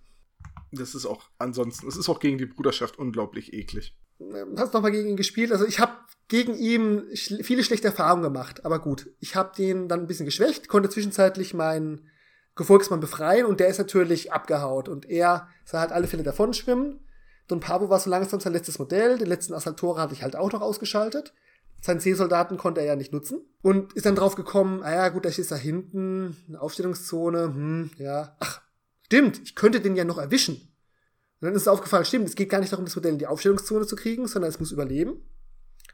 [0.72, 3.98] Das ist auch ansonsten, es ist auch gegen die Bruderschaft unglaublich eklig.
[4.20, 5.52] Ähm, hast noch mal gegen ihn gespielt?
[5.52, 5.94] Also ich habe
[6.28, 9.10] gegen ihn viele schlechte Erfahrungen gemacht, aber gut.
[9.20, 12.10] Ich habe den dann ein bisschen geschwächt, konnte zwischenzeitlich meinen
[12.56, 17.05] Gefolgsmann befreien und der ist natürlich abgehaut und er sah halt alle Fälle davon schwimmen.
[17.48, 20.52] Don Pablo war so langsam sein letztes Modell, den letzten Assaltore hatte ich halt auch
[20.52, 21.34] noch ausgeschaltet.
[21.82, 23.42] Seinen Seesoldaten konnte er ja nicht nutzen.
[23.62, 28.36] Und ist dann drauf gekommen, ah gut, da ist da hinten, eine Aufstellungszone, hm, ja.
[28.40, 28.62] Ach,
[29.04, 30.56] stimmt, ich könnte den ja noch erwischen.
[30.56, 33.28] Und dann ist es aufgefallen, stimmt, es geht gar nicht darum, das Modell in die
[33.28, 35.22] Aufstellungszone zu kriegen, sondern es muss überleben.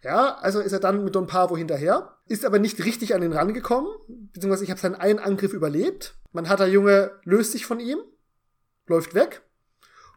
[0.04, 3.34] Ja, also ist er dann mit Don Pavo hinterher, ist aber nicht richtig an ihn
[3.34, 3.92] rangekommen,
[4.34, 6.16] beziehungsweise ich habe seinen einen Angriff überlebt.
[6.32, 8.00] Man hat der Junge löst sich von ihm,
[8.88, 9.44] läuft weg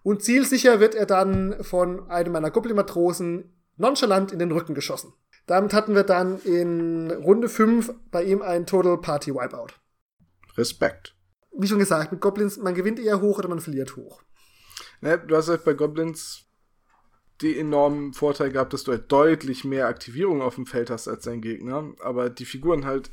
[0.04, 5.14] und zielsicher wird er dann von einem meiner Goblin-Matrosen nonchalant in den Rücken geschossen.
[5.46, 9.74] Damit hatten wir dann in Runde 5 bei ihm ein Total Party Wipeout.
[10.56, 11.16] Respekt.
[11.56, 14.22] Wie schon gesagt, mit Goblins, man gewinnt eher hoch oder man verliert hoch.
[15.00, 16.44] Ne, du hast halt bei Goblins
[17.40, 21.24] die enormen Vorteil gehabt, dass du halt deutlich mehr Aktivierung auf dem Feld hast als
[21.24, 23.10] dein Gegner, aber die Figuren halt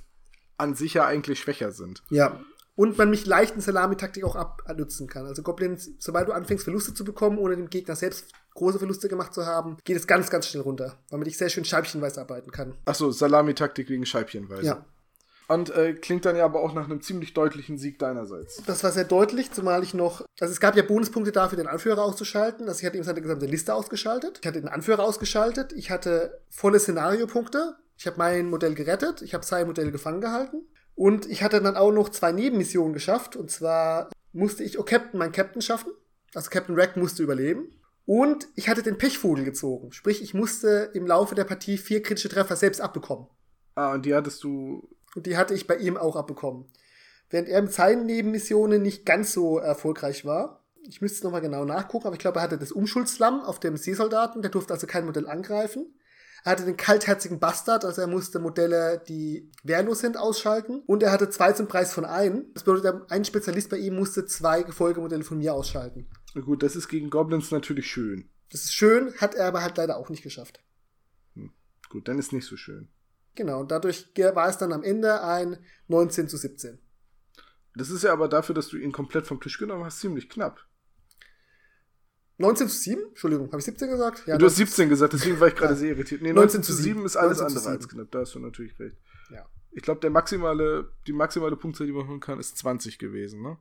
[0.58, 2.04] an sich ja eigentlich schwächer sind.
[2.10, 2.40] Ja.
[2.76, 5.26] Und man mich leicht in Salami-Taktik auch abnutzen kann.
[5.26, 9.34] Also Goblins, sobald du anfängst, Verluste zu bekommen, ohne dem Gegner selbst große Verluste gemacht
[9.34, 12.52] zu haben, geht es ganz, ganz schnell runter, weil man dich sehr schön scheibchenweise arbeiten
[12.52, 12.76] kann.
[12.86, 14.66] Achso, Salami-Taktik wegen Scheibchenweise.
[14.66, 14.86] Ja.
[15.52, 18.64] Und äh, klingt dann ja aber auch nach einem ziemlich deutlichen Sieg deinerseits.
[18.66, 20.24] Das war sehr deutlich, zumal ich noch.
[20.40, 22.70] Also es gab ja Bonuspunkte dafür, den Anführer auszuschalten.
[22.70, 24.40] Also ich hatte eben seine gesamte Liste ausgeschaltet.
[24.42, 25.74] Ich hatte den Anführer ausgeschaltet.
[25.74, 27.76] Ich hatte volle Szenariopunkte.
[27.98, 29.22] Ich habe mein Modell gerettet.
[29.24, 30.62] Ich habe sein Modell gefangen gehalten.
[31.02, 33.36] Und ich hatte dann auch noch zwei Nebenmissionen geschafft.
[33.36, 35.92] Und zwar musste ich O Captain mein Captain schaffen.
[36.36, 37.72] Also Captain Rack musste überleben.
[38.06, 39.92] Und ich hatte den Pechvogel gezogen.
[39.94, 43.26] Sprich, ich musste im Laufe der Partie vier kritische Treffer selbst abbekommen.
[43.74, 46.66] Ah, und die hattest du und die hatte ich bei ihm auch abbekommen.
[47.32, 50.64] Während er mit seinen Nebenmissionen nicht ganz so erfolgreich war.
[50.84, 53.76] Ich müsste es nochmal genau nachgucken, aber ich glaube, er hatte das Umschuldslam auf dem
[53.76, 55.96] Seesoldaten, der durfte also kein Modell angreifen.
[56.44, 60.82] Er hatte den kaltherzigen Bastard, also er musste Modelle, die wehrlos sind, ausschalten.
[60.88, 62.46] Und er hatte zwei zum Preis von einem.
[62.54, 66.08] Das bedeutet, ein Spezialist bei ihm musste zwei Gefolgemodelle von mir ausschalten.
[66.34, 68.30] Gut, das ist gegen Goblins natürlich schön.
[68.52, 70.62] Das ist schön, hat er aber halt leider auch nicht geschafft.
[71.36, 71.52] Hm.
[71.90, 72.90] Gut, dann ist nicht so schön.
[73.36, 76.80] Genau, und dadurch war es dann am Ende ein 19 zu 17.
[77.76, 80.66] Das ist ja aber dafür, dass du ihn komplett vom Tisch genommen hast, ziemlich knapp.
[82.38, 83.04] 19 zu 7?
[83.10, 84.24] Entschuldigung, habe ich 17 gesagt?
[84.26, 86.22] Ja, du hast 17 gesagt, deswegen war ich gerade sehr irritiert.
[86.22, 88.98] Nee, 19, 19 zu 7 ist alles andere als knapp, da hast du natürlich recht.
[89.32, 89.46] Ja.
[89.72, 93.58] Ich glaube, der maximale, die maximale Punktzahl, die man holen kann, ist 20 gewesen, ne?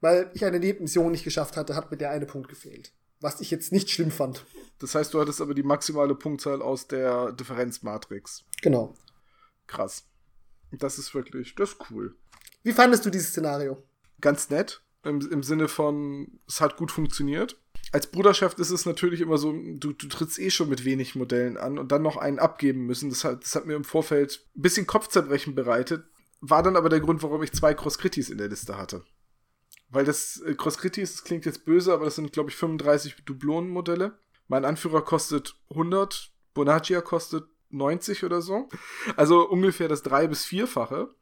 [0.00, 2.92] Weil ich eine Nebenmission nicht geschafft hatte, hat mir der eine Punkt gefehlt.
[3.20, 4.44] Was ich jetzt nicht schlimm fand.
[4.78, 8.44] Das heißt, du hattest aber die maximale Punktzahl aus der Differenzmatrix.
[8.60, 8.94] Genau.
[9.66, 10.04] Krass.
[10.70, 12.14] Das ist wirklich, das ist cool.
[12.62, 13.82] Wie fandest du dieses Szenario?
[14.20, 14.82] Ganz nett.
[15.06, 17.56] Im, im Sinne von, es hat gut funktioniert.
[17.92, 21.56] Als Bruderschaft ist es natürlich immer so, du, du trittst eh schon mit wenig Modellen
[21.56, 23.10] an und dann noch einen abgeben müssen.
[23.10, 26.04] Das hat, das hat mir im Vorfeld ein bisschen Kopfzerbrechen bereitet.
[26.40, 29.04] War dann aber der Grund, warum ich zwei Cross-Critis in der Liste hatte.
[29.88, 34.18] Weil das äh, Cross-Critis, das klingt jetzt böse, aber das sind, glaube ich, 35 Dublonenmodelle.
[34.48, 38.68] Mein Anführer kostet 100, Bonaccia kostet 90 oder so.
[39.16, 41.14] Also ungefähr das drei- bis vierfache.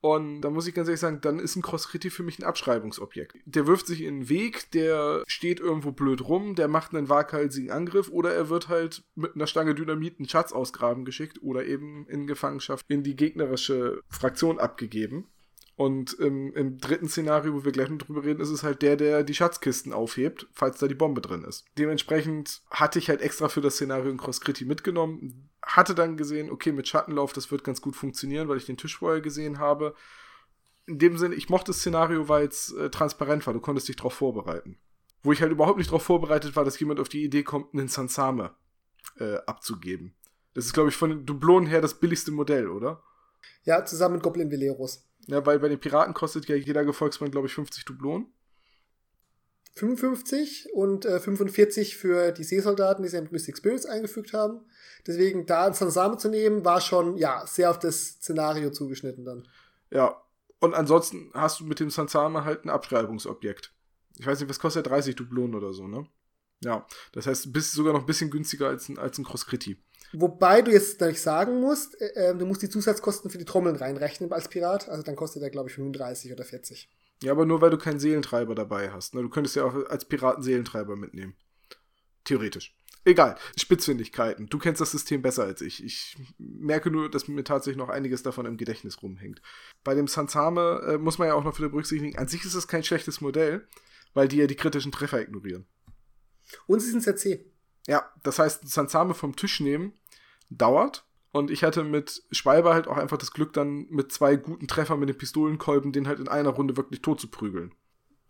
[0.00, 3.36] Und da muss ich ganz ehrlich sagen, dann ist ein Cross-Criti für mich ein Abschreibungsobjekt.
[3.44, 7.70] Der wirft sich in den Weg, der steht irgendwo blöd rum, der macht einen waghalsigen
[7.70, 12.06] Angriff oder er wird halt mit einer Stange Dynamit einen Schatz ausgraben geschickt oder eben
[12.08, 15.26] in Gefangenschaft in die gegnerische Fraktion abgegeben.
[15.76, 18.96] Und im, im, dritten Szenario, wo wir gleich noch drüber reden, ist es halt der,
[18.96, 21.64] der die Schatzkisten aufhebt, falls da die Bombe drin ist.
[21.78, 26.72] Dementsprechend hatte ich halt extra für das Szenario ein Cross-Criti mitgenommen, hatte dann gesehen, okay,
[26.72, 29.94] mit Schattenlauf, das wird ganz gut funktionieren, weil ich den Tisch vorher gesehen habe.
[30.86, 33.54] in dem Sinne, ich mochte das Szenario, weil es äh, transparent war.
[33.54, 34.78] Du konntest dich darauf vorbereiten.
[35.22, 37.88] Wo ich halt überhaupt nicht darauf vorbereitet war, dass jemand auf die Idee kommt, einen
[37.88, 38.54] Sansame
[39.18, 40.14] äh, abzugeben.
[40.54, 43.02] Das ist, glaube ich, von den Dublonen her das billigste Modell, oder?
[43.64, 45.06] Ja, zusammen mit Goblin Veleros.
[45.26, 48.32] Ja, weil bei den Piraten kostet ja jeder Gefolgsmann, glaube ich, 50 Dublonen.
[49.74, 54.60] 55 und äh, 45 für die Seesoldaten, die sie mit Mystic Spirits eingefügt haben.
[55.06, 59.48] Deswegen da ein Sansame zu nehmen, war schon ja sehr auf das Szenario zugeschnitten dann.
[59.90, 60.22] Ja,
[60.58, 63.72] und ansonsten hast du mit dem Sansame halt ein Abschreibungsobjekt.
[64.18, 66.06] Ich weiß nicht, was kostet der 30 Dublonen oder so, ne?
[66.62, 69.78] Ja, das heißt, du bist sogar noch ein bisschen günstiger als ein, als ein Cross-Kriti.
[70.12, 73.76] Wobei du jetzt nicht sagen musst, äh, äh, du musst die Zusatzkosten für die Trommeln
[73.76, 74.88] reinrechnen als Pirat.
[74.88, 76.90] Also dann kostet der, glaube ich, 35 oder 40.
[77.22, 79.14] Ja, aber nur weil du keinen Seelentreiber dabei hast.
[79.14, 79.22] Ne?
[79.22, 81.36] Du könntest ja auch als Piraten Seelentreiber mitnehmen.
[82.24, 82.74] Theoretisch.
[83.04, 83.36] Egal.
[83.56, 84.46] Spitzfindigkeiten.
[84.48, 85.82] Du kennst das System besser als ich.
[85.84, 89.40] Ich merke nur, dass mir tatsächlich noch einiges davon im Gedächtnis rumhängt.
[89.84, 92.68] Bei dem Sansame äh, muss man ja auch noch wieder berücksichtigen, an sich ist es
[92.68, 93.66] kein schlechtes Modell,
[94.12, 95.66] weil die ja die kritischen Treffer ignorieren.
[96.66, 97.50] Und sie sind sehr zäh.
[97.86, 99.94] Ja, das heißt, Sansame vom Tisch nehmen
[100.50, 101.06] dauert.
[101.32, 104.98] Und ich hatte mit Schwalbe halt auch einfach das Glück, dann mit zwei guten Treffern
[104.98, 107.72] mit den Pistolenkolben den halt in einer Runde wirklich tot zu prügeln.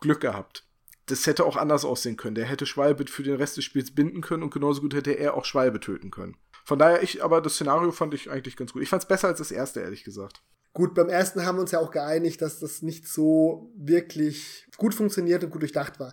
[0.01, 0.66] Glück gehabt.
[1.07, 2.34] Das hätte auch anders aussehen können.
[2.34, 5.34] Der hätte Schwalbe für den Rest des Spiels binden können und genauso gut hätte er
[5.34, 6.36] auch Schwalbe töten können.
[6.64, 8.82] Von daher, ich, aber das Szenario fand ich eigentlich ganz gut.
[8.82, 10.42] Ich fand es besser als das erste, ehrlich gesagt.
[10.72, 14.94] Gut, beim ersten haben wir uns ja auch geeinigt, dass das nicht so wirklich gut
[14.94, 16.12] funktioniert und gut durchdacht war.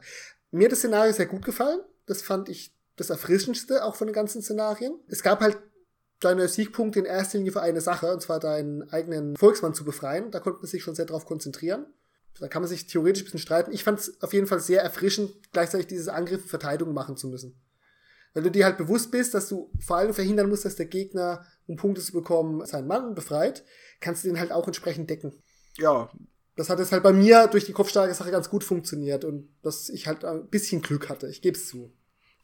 [0.51, 1.81] Mir hat das Szenario sehr gut gefallen.
[2.07, 4.99] Das fand ich das Erfrischendste auch von den ganzen Szenarien.
[5.07, 5.59] Es gab halt
[6.19, 10.31] deine Siegpunkte in erster Linie für eine Sache, und zwar deinen eigenen Volksmann zu befreien.
[10.31, 11.85] Da konnte man sich schon sehr darauf konzentrieren.
[12.39, 13.71] Da kann man sich theoretisch ein bisschen streiten.
[13.71, 17.27] Ich fand es auf jeden Fall sehr erfrischend, gleichzeitig dieses Angriff und Verteidigung machen zu
[17.27, 17.59] müssen.
[18.33, 21.45] Weil du dir halt bewusst bist, dass du vor allem verhindern musst, dass der Gegner,
[21.65, 23.63] um Punkte zu bekommen, seinen Mann befreit,
[23.99, 25.41] kannst du den halt auch entsprechend decken.
[25.77, 26.09] Ja.
[26.55, 29.89] Das hat es halt bei mir durch die kopfstarke Sache ganz gut funktioniert und dass
[29.89, 31.27] ich halt ein bisschen Glück hatte.
[31.27, 31.91] Ich gebe es zu.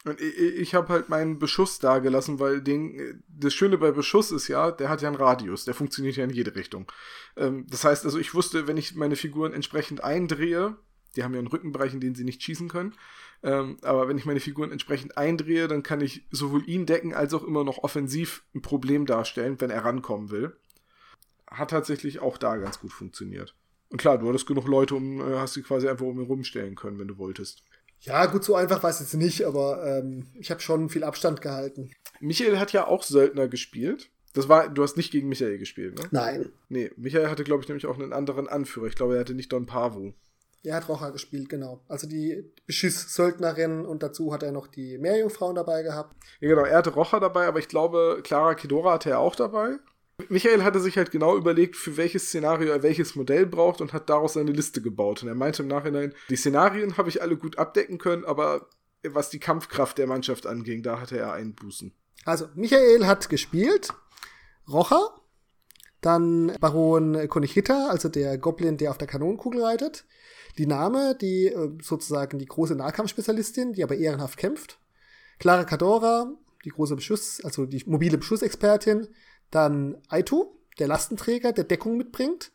[0.04, 4.30] Und ich, ich habe halt meinen Beschuss da gelassen, weil den, das Schöne bei Beschuss
[4.32, 6.90] ist ja, der hat ja einen Radius, der funktioniert ja in jede Richtung.
[7.36, 10.76] Ähm, das heißt also, ich wusste, wenn ich meine Figuren entsprechend eindrehe,
[11.16, 12.94] die haben ja einen Rückenbereich, in den sie nicht schießen können,
[13.42, 17.34] ähm, aber wenn ich meine Figuren entsprechend eindrehe, dann kann ich sowohl ihn decken als
[17.34, 20.56] auch immer noch offensiv ein Problem darstellen, wenn er rankommen will.
[21.50, 23.54] Hat tatsächlich auch da ganz gut funktioniert.
[23.90, 26.74] Und klar, du hattest genug Leute, um, äh, hast sie quasi einfach um ihn rumstellen
[26.74, 27.62] können, wenn du wolltest.
[28.04, 31.40] Ja, gut, so einfach war es jetzt nicht, aber ähm, ich habe schon viel Abstand
[31.40, 31.90] gehalten.
[32.20, 34.10] Michael hat ja auch Söldner gespielt.
[34.34, 36.08] Das war, du hast nicht gegen Michael gespielt, ne?
[36.10, 36.52] Nein.
[36.68, 38.86] Nee, Michael hatte, glaube ich, nämlich auch einen anderen Anführer.
[38.86, 40.12] Ich glaube, er hatte nicht Don Pavo.
[40.64, 41.84] Er hat Rocha gespielt, genau.
[41.88, 46.16] Also die Beschiss-Söldnerin und dazu hat er noch die Meerjungfrauen dabei gehabt.
[46.40, 49.76] Ja, genau, er hatte Rocha dabei, aber ich glaube, Clara Kedora hatte er auch dabei.
[50.28, 54.08] Michael hatte sich halt genau überlegt, für welches Szenario er welches Modell braucht und hat
[54.08, 55.22] daraus seine Liste gebaut.
[55.22, 58.68] Und er meinte im Nachhinein, die Szenarien habe ich alle gut abdecken können, aber
[59.02, 61.92] was die Kampfkraft der Mannschaft anging, da hatte er Einbußen.
[62.24, 63.92] Also, Michael hat gespielt,
[64.68, 65.20] Rocha,
[66.00, 70.04] dann Baron Konichita, also der Goblin, der auf der Kanonenkugel reitet,
[70.58, 74.78] die Name, die äh, sozusagen die große Nahkampfspezialistin, die aber ehrenhaft kämpft,
[75.38, 76.32] Clara Cadora,
[76.64, 79.08] die große Beschuss, also die mobile Beschussexpertin,
[79.54, 82.52] dann Aito, der Lastenträger, der Deckung mitbringt,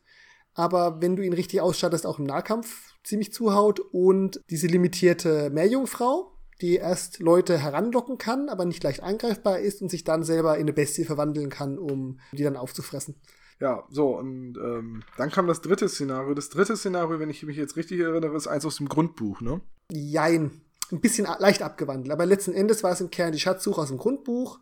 [0.53, 6.33] aber wenn du ihn richtig ausstattest, auch im Nahkampf ziemlich zuhaut und diese limitierte Meerjungfrau,
[6.61, 10.63] die erst Leute heranlocken kann, aber nicht leicht angreifbar ist und sich dann selber in
[10.63, 13.15] eine Bestie verwandeln kann, um die dann aufzufressen.
[13.61, 16.33] Ja, so, und ähm, dann kam das dritte Szenario.
[16.33, 19.61] Das dritte Szenario, wenn ich mich jetzt richtig erinnere, ist eins aus dem Grundbuch, ne?
[19.91, 20.61] Jein.
[20.91, 23.97] Ein bisschen leicht abgewandelt, aber letzten Endes war es im Kern die Schatzsuche aus dem
[23.97, 24.59] Grundbuch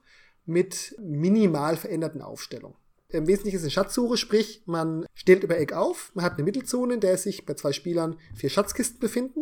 [0.48, 2.78] mit minimal veränderten Aufstellungen.
[3.10, 6.44] Im Wesentlichen ist es eine Schatzsuche, sprich, man stellt über Eck auf, man hat eine
[6.44, 9.42] Mittelzone, in der sich bei zwei Spielern vier Schatzkisten befinden.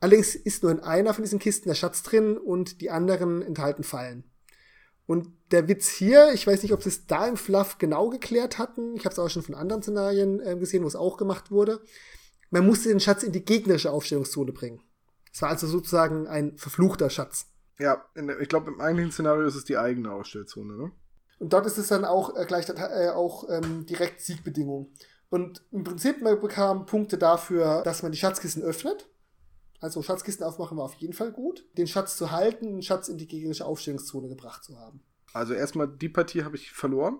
[0.00, 3.84] Allerdings ist nur in einer von diesen Kisten der Schatz drin und die anderen enthalten
[3.84, 4.24] Fallen.
[5.06, 8.58] Und der Witz hier, ich weiß nicht, ob sie es da im Fluff genau geklärt
[8.58, 11.50] hatten, ich habe es auch schon von anderen Szenarien äh, gesehen, wo es auch gemacht
[11.50, 11.80] wurde,
[12.50, 14.82] man musste den Schatz in die gegnerische Aufstellungszone bringen.
[15.32, 17.46] Es war also sozusagen ein verfluchter Schatz.
[17.78, 20.92] Ja, der, ich glaube, im eigentlichen Szenario ist es die eigene Ausstellzone, ne?
[21.38, 24.92] Und dort ist es dann auch äh, gleich äh, auch ähm, direkt Siegbedingung.
[25.30, 29.08] Und im Prinzip, man bekam Punkte dafür, dass man die Schatzkisten öffnet.
[29.80, 31.66] Also Schatzkisten aufmachen war auf jeden Fall gut.
[31.76, 35.02] Den Schatz zu halten, den Schatz in die gegnerische Aufstellungszone gebracht zu haben.
[35.32, 37.18] Also erstmal die Partie habe ich verloren.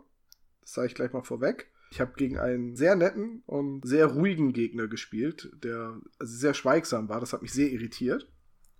[0.60, 1.70] Das sage ich gleich mal vorweg.
[1.90, 7.20] Ich habe gegen einen sehr netten und sehr ruhigen Gegner gespielt, der sehr schweigsam war.
[7.20, 8.28] Das hat mich sehr irritiert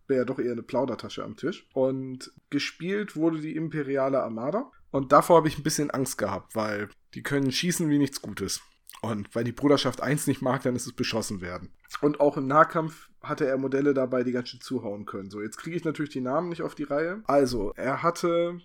[0.07, 1.69] wäre ja doch eher eine Plaudertasche am Tisch.
[1.73, 4.71] Und gespielt wurde die Imperiale Armada.
[4.91, 8.61] Und davor habe ich ein bisschen Angst gehabt, weil die können schießen wie nichts Gutes.
[9.03, 11.73] Und weil die Bruderschaft eins nicht mag, dann ist es beschossen werden.
[12.01, 15.31] Und auch im Nahkampf hatte er Modelle dabei, die ganz schön zuhauen können.
[15.31, 17.23] So, jetzt kriege ich natürlich die Namen nicht auf die Reihe.
[17.27, 18.61] Also, er hatte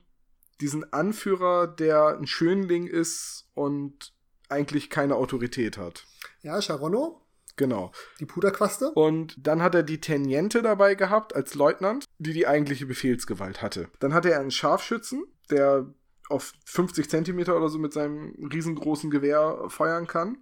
[0.61, 4.13] diesen Anführer, der ein Schönling ist und
[4.49, 6.05] eigentlich keine Autorität hat.
[6.41, 7.21] Ja, Sharono.
[7.59, 7.91] Genau.
[8.21, 8.91] Die Puderquaste.
[8.91, 13.89] Und dann hat er die Teniente dabei gehabt als Leutnant, die die eigentliche Befehlsgewalt hatte.
[13.99, 15.93] Dann hatte er einen Scharfschützen, der
[16.29, 20.37] auf 50 Zentimeter oder so mit seinem riesengroßen Gewehr feuern kann.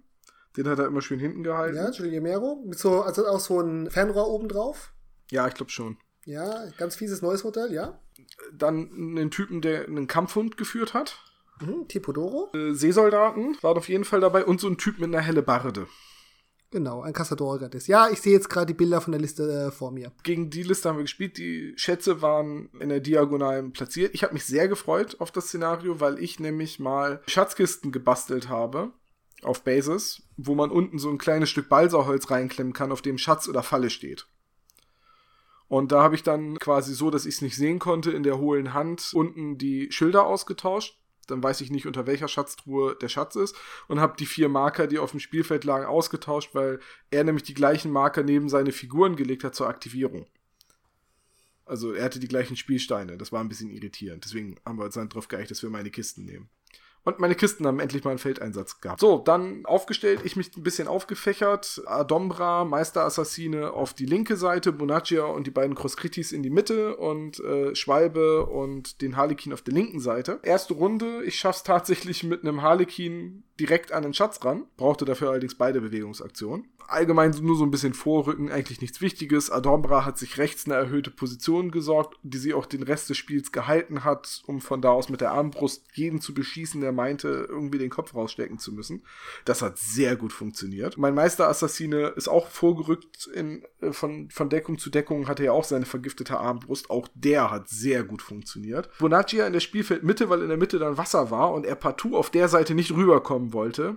[0.56, 1.76] Den hat er immer schön hinten gehalten.
[1.76, 2.62] Ja, Giuliamero.
[2.64, 4.92] Mit so, also auch so ein Fernrohr oben drauf.
[5.32, 5.96] Ja, ich glaube schon.
[6.24, 7.98] Ja, ganz fieses neues Modell, ja.
[8.52, 11.18] Dann einen Typen, der einen Kampfhund geführt hat.
[11.60, 12.52] Mhm, Tipodoro.
[12.54, 15.88] Äh, Seesoldaten waren auf jeden Fall dabei und so ein Typ mit einer helle Barde.
[16.70, 17.86] Genau, ein Cazador Gratis.
[17.86, 20.12] Ja, ich sehe jetzt gerade die Bilder von der Liste äh, vor mir.
[20.22, 21.38] Gegen die Liste haben wir gespielt.
[21.38, 24.14] Die Schätze waren in der Diagonalen platziert.
[24.14, 28.92] Ich habe mich sehr gefreut auf das Szenario, weil ich nämlich mal Schatzkisten gebastelt habe
[29.42, 33.48] auf Basis, wo man unten so ein kleines Stück Balsaholz reinklemmen kann, auf dem Schatz
[33.48, 34.26] oder Falle steht.
[35.68, 38.38] Und da habe ich dann quasi so, dass ich es nicht sehen konnte, in der
[38.38, 40.97] hohlen Hand unten die Schilder ausgetauscht
[41.30, 43.56] dann weiß ich nicht, unter welcher Schatztruhe der Schatz ist
[43.86, 46.80] und habe die vier Marker, die auf dem Spielfeld lagen, ausgetauscht, weil
[47.10, 50.26] er nämlich die gleichen Marker neben seine Figuren gelegt hat zur Aktivierung.
[51.64, 54.24] Also er hatte die gleichen Spielsteine, das war ein bisschen irritierend.
[54.24, 56.48] Deswegen haben wir uns dann drauf geeicht, dass wir meine Kisten nehmen.
[57.04, 59.00] Und meine Kisten haben endlich mal einen Feldeinsatz gehabt.
[59.00, 61.82] So, dann aufgestellt, ich mich ein bisschen aufgefächert.
[61.86, 67.40] Adombra, Meisterassassine auf die linke Seite, Bonaccia und die beiden Crosskritis in die Mitte und
[67.40, 70.40] äh, Schwalbe und den Harlekin auf der linken Seite.
[70.42, 74.64] Erste Runde, ich schaff's tatsächlich mit einem Harlekin direkt an den Schatz ran.
[74.76, 76.66] Brauchte dafür allerdings beide Bewegungsaktionen.
[76.86, 79.50] Allgemein nur so ein bisschen vorrücken, eigentlich nichts Wichtiges.
[79.50, 83.52] Adombra hat sich rechts eine erhöhte Position gesorgt, die sie auch den Rest des Spiels
[83.52, 87.76] gehalten hat, um von da aus mit der Armbrust jeden zu beschießen, der meinte, irgendwie
[87.76, 89.02] den Kopf rausstecken zu müssen.
[89.44, 90.96] Das hat sehr gut funktioniert.
[90.96, 95.64] Mein Meisterassassine ist auch vorgerückt in, äh, von, von Deckung zu Deckung, hatte ja auch
[95.64, 96.88] seine vergiftete Armbrust.
[96.88, 98.88] Auch der hat sehr gut funktioniert.
[98.98, 102.30] Bonaccia in der Spielfeldmitte, weil in der Mitte dann Wasser war und er partout auf
[102.30, 103.96] der Seite nicht rüberkommen wollte,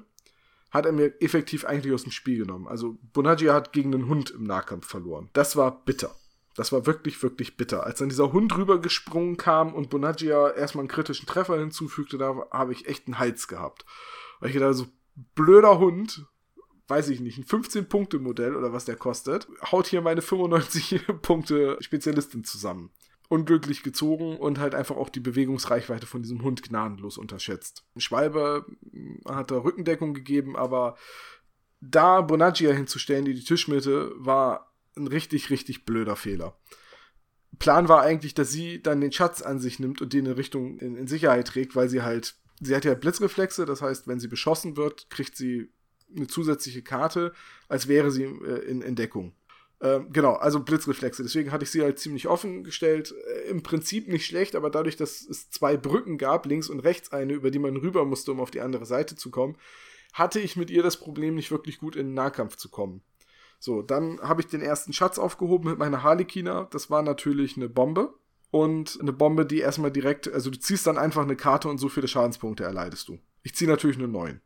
[0.72, 2.68] hat er mir effektiv eigentlich aus dem Spiel genommen.
[2.68, 5.30] Also Bonaggia hat gegen einen Hund im Nahkampf verloren.
[5.34, 6.15] Das war bitter.
[6.56, 7.86] Das war wirklich, wirklich bitter.
[7.86, 12.73] Als dann dieser Hund rübergesprungen kam und Bonaggia erstmal einen kritischen Treffer hinzufügte, da habe
[12.73, 13.86] ich echt einen Hals gehabt.
[14.40, 14.88] Weil ich gedacht so,
[15.36, 16.26] blöder Hund,
[16.88, 22.44] weiß ich nicht, ein 15-Punkte-Modell oder was der kostet, haut hier meine 95 Punkte Spezialistin
[22.44, 22.91] zusammen
[23.31, 27.85] unglücklich gezogen und halt einfach auch die Bewegungsreichweite von diesem Hund gnadenlos unterschätzt.
[27.95, 30.97] Schwalbe hm, hat da Rückendeckung gegeben, aber
[31.79, 36.57] da Bonaggia hinzustellen, die die Tischmitte, war ein richtig, richtig blöder Fehler.
[37.57, 40.77] Plan war eigentlich, dass sie dann den Schatz an sich nimmt und den in Richtung
[40.79, 44.27] in, in Sicherheit trägt, weil sie halt, sie hat ja Blitzreflexe, das heißt, wenn sie
[44.27, 45.71] beschossen wird, kriegt sie
[46.13, 47.31] eine zusätzliche Karte,
[47.69, 49.33] als wäre sie äh, in, in Deckung.
[49.81, 51.23] Ähm, genau, also Blitzreflexe.
[51.23, 53.13] Deswegen hatte ich sie halt ziemlich offen gestellt.
[53.27, 57.11] Äh, Im Prinzip nicht schlecht, aber dadurch, dass es zwei Brücken gab, links und rechts
[57.11, 59.57] eine, über die man rüber musste, um auf die andere Seite zu kommen,
[60.13, 63.01] hatte ich mit ihr das Problem, nicht wirklich gut in den Nahkampf zu kommen.
[63.59, 66.67] So, dann habe ich den ersten Schatz aufgehoben mit meiner Harlekina.
[66.71, 68.13] Das war natürlich eine Bombe.
[68.51, 71.87] Und eine Bombe, die erstmal direkt, also du ziehst dann einfach eine Karte und so
[71.87, 73.17] viele Schadenspunkte erleidest du.
[73.43, 74.41] Ich ziehe natürlich nur neun.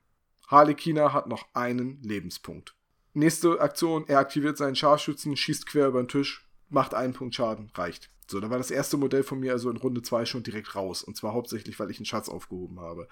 [0.48, 2.75] Harlekina hat noch einen Lebenspunkt.
[3.16, 7.72] Nächste Aktion, er aktiviert seinen Scharfschützen, schießt quer über den Tisch, macht einen Punkt Schaden,
[7.74, 8.12] reicht.
[8.28, 11.02] So, da war das erste Modell von mir also in Runde 2 schon direkt raus.
[11.02, 13.08] Und zwar hauptsächlich, weil ich einen Schatz aufgehoben habe.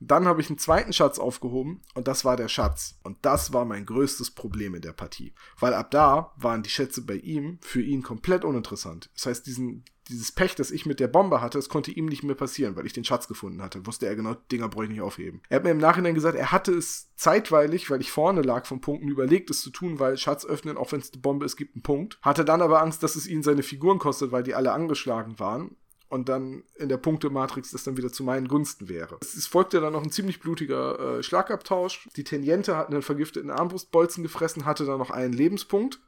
[0.00, 2.98] Dann habe ich einen zweiten Schatz aufgehoben und das war der Schatz.
[3.04, 5.32] Und das war mein größtes Problem in der Partie.
[5.60, 9.10] Weil ab da waren die Schätze bei ihm für ihn komplett uninteressant.
[9.14, 12.22] Das heißt, diesen, dieses Pech, das ich mit der Bombe hatte, das konnte ihm nicht
[12.22, 13.86] mehr passieren, weil ich den Schatz gefunden hatte.
[13.86, 15.42] Wusste er genau, Dinger bräuchte ich nicht aufheben.
[15.48, 18.80] Er hat mir im Nachhinein gesagt, er hatte es zeitweilig, weil ich vorne lag von
[18.80, 21.74] Punkten, überlegt, es zu tun, weil Schatz öffnen, auch wenn es eine Bombe ist, gibt
[21.74, 22.18] einen Punkt.
[22.22, 25.76] Hatte dann aber Angst, dass es ihn seine Figuren kostet, weil die alle angeschlagen waren
[26.08, 29.18] und dann in der Punktematrix das dann wieder zu meinen Gunsten wäre.
[29.20, 32.08] Es folgte dann noch ein ziemlich blutiger äh, Schlagabtausch.
[32.16, 36.00] Die Teniente hat einen vergifteten Armbrustbolzen gefressen, hatte dann noch einen Lebenspunkt.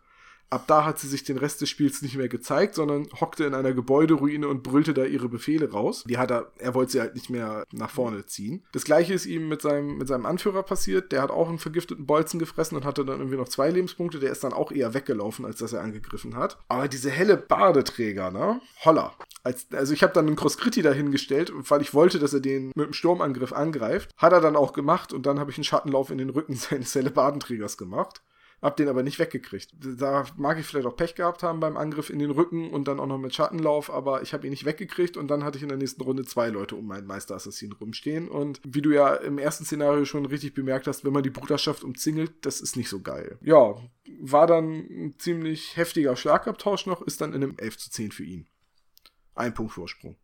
[0.51, 3.55] Ab da hat sie sich den Rest des Spiels nicht mehr gezeigt, sondern hockte in
[3.55, 6.05] einer Gebäuderuine und brüllte da ihre Befehle raus.
[6.09, 8.65] Die hat er, er wollte sie halt nicht mehr nach vorne ziehen.
[8.73, 11.13] Das gleiche ist ihm mit seinem, mit seinem Anführer passiert.
[11.13, 14.21] Der hat auch einen vergifteten Bolzen gefressen und hatte dann irgendwie noch zwei Lebenspunkte.
[14.21, 16.59] Der ist dann auch eher weggelaufen, als dass er angegriffen hat.
[16.69, 18.61] Aber diese helle Bardeträger, ne?
[18.85, 19.15] Holla.
[19.45, 22.87] Als, also ich habe dann einen Crosscritti dahingestellt, weil ich wollte, dass er den mit
[22.87, 24.11] dem Sturmangriff angreift.
[24.17, 26.95] Hat er dann auch gemacht und dann habe ich einen Schattenlauf in den Rücken seines
[26.95, 28.23] helle Badenträgers gemacht
[28.61, 29.73] hab den aber nicht weggekriegt.
[29.81, 32.99] Da mag ich vielleicht auch Pech gehabt haben beim Angriff in den Rücken und dann
[32.99, 35.69] auch noch mit Schattenlauf, aber ich habe ihn nicht weggekriegt und dann hatte ich in
[35.69, 39.65] der nächsten Runde zwei Leute um meinen Meisterassassinen rumstehen und wie du ja im ersten
[39.65, 43.39] Szenario schon richtig bemerkt hast, wenn man die Bruderschaft umzingelt, das ist nicht so geil.
[43.43, 43.77] Ja,
[44.21, 48.25] war dann ein ziemlich heftiger Schlagabtausch noch, ist dann in einem 11 zu 10 für
[48.25, 48.47] ihn.
[49.35, 50.17] Ein Punkt Vorsprung.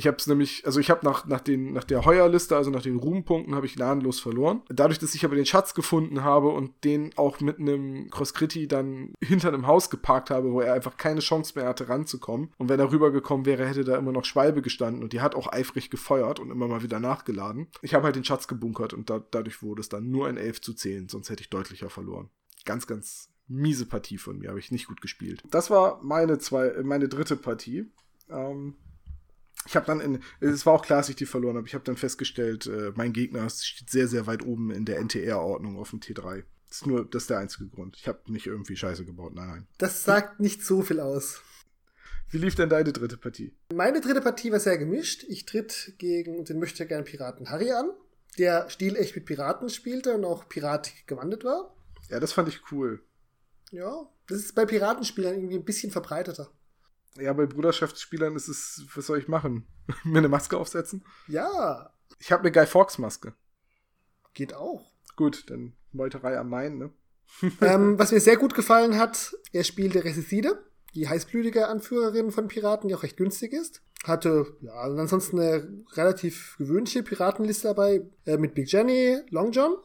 [0.00, 2.96] Ich habe es nämlich, also ich habe nach, nach, nach der Heuerliste, also nach den
[2.96, 4.62] Ruhmpunkten, habe ich gnadenlos verloren.
[4.70, 9.12] Dadurch, dass ich aber den Schatz gefunden habe und den auch mit einem Cross-Critti dann
[9.22, 12.48] hinter einem Haus geparkt habe, wo er einfach keine Chance mehr hatte, ranzukommen.
[12.56, 15.52] Und wenn er rübergekommen wäre, hätte da immer noch Schwalbe gestanden und die hat auch
[15.52, 17.66] eifrig gefeuert und immer mal wieder nachgeladen.
[17.82, 20.62] Ich habe halt den Schatz gebunkert und da, dadurch wurde es dann nur ein 11
[20.62, 22.30] zu 10, sonst hätte ich deutlicher verloren.
[22.64, 25.42] Ganz, ganz miese Partie von mir, habe ich nicht gut gespielt.
[25.50, 27.92] Das war meine zwei, meine dritte Partie.
[28.30, 28.76] Ähm,
[29.66, 31.66] ich habe dann in, es war auch klar, dass ich die verloren habe.
[31.66, 35.76] Ich habe dann festgestellt, äh, mein Gegner steht sehr, sehr weit oben in der NTR-Ordnung
[35.76, 36.44] auf dem T3.
[36.68, 37.96] Das ist nur, das ist der einzige Grund.
[37.96, 39.66] Ich habe nicht irgendwie Scheiße gebaut, nein, nein.
[39.78, 41.42] Das sagt nicht so viel aus.
[42.30, 43.52] Wie lief denn deine dritte Partie?
[43.74, 45.24] Meine dritte Partie war sehr gemischt.
[45.28, 47.90] Ich tritt gegen den möchte gerne Piraten Harry an,
[48.38, 51.74] der stilecht mit Piraten spielte und auch piratig gewandelt war.
[52.08, 53.02] Ja, das fand ich cool.
[53.72, 56.52] Ja, das ist bei Piratenspielern irgendwie ein bisschen verbreiteter.
[57.16, 59.66] Ja, bei Bruderschaftsspielern ist es, was soll ich machen?
[60.04, 61.04] Mir eine Maske aufsetzen?
[61.26, 61.92] Ja.
[62.18, 63.34] Ich habe eine Guy Fawkes Maske.
[64.34, 64.92] Geht auch.
[65.16, 66.90] Gut, dann Meuterei am Main, ne?
[67.60, 70.58] ähm, was mir sehr gut gefallen hat, er spielte Resicide,
[70.94, 73.82] die heißblütige Anführerin von Piraten, die auch recht günstig ist.
[74.04, 79.76] Hatte, ja, ansonsten eine relativ gewöhnliche Piratenliste dabei, äh, mit Big Jenny, Long John.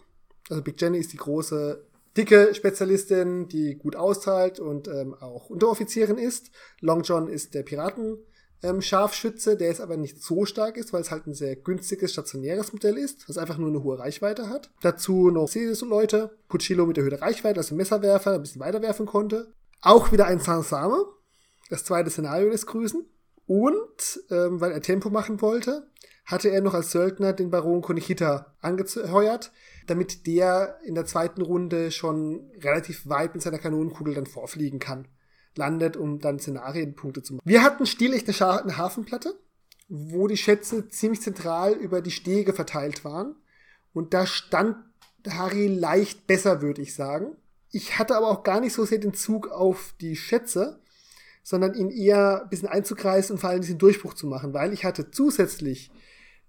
[0.50, 1.86] Also Big Jenny ist die große
[2.18, 6.52] dicke Spezialistin, die gut austeilt und ähm, auch Unteroffizierin ist.
[6.80, 8.18] Long John ist der Piraten.
[8.64, 12.14] Ähm, Scharfschütze, der es aber nicht so stark ist, weil es halt ein sehr günstiges,
[12.14, 14.72] stationäres Modell ist, das einfach nur eine hohe Reichweite hat.
[14.82, 15.54] Dazu noch
[15.88, 19.54] Leute, Puccillo mit der Höhe Reichweite, also Messerwerfer, ein bisschen weiterwerfen konnte.
[19.82, 21.06] Auch wieder ein Sansame,
[21.70, 23.06] das zweite Szenario des Grüßen.
[23.48, 25.88] Und, ähm, weil er Tempo machen wollte,
[26.26, 29.52] hatte er noch als Söldner den Baron Konichita angeheuert,
[29.88, 35.08] damit der in der zweiten Runde schon relativ weit mit seiner Kanonenkugel dann vorfliegen kann.
[35.56, 37.48] Landet, um dann Szenarienpunkte zu machen.
[37.48, 39.40] Wir hatten stilecht eine, eine Hafenplatte,
[39.88, 43.36] wo die Schätze ziemlich zentral über die Stege verteilt waren.
[43.94, 44.76] Und da stand
[45.30, 47.38] Harry leicht besser, würde ich sagen.
[47.72, 50.82] Ich hatte aber auch gar nicht so sehr den Zug auf die Schätze,
[51.44, 54.84] sondern ihn eher ein bisschen einzukreisen und vor allem diesen Durchbruch zu machen, weil ich
[54.84, 55.92] hatte zusätzlich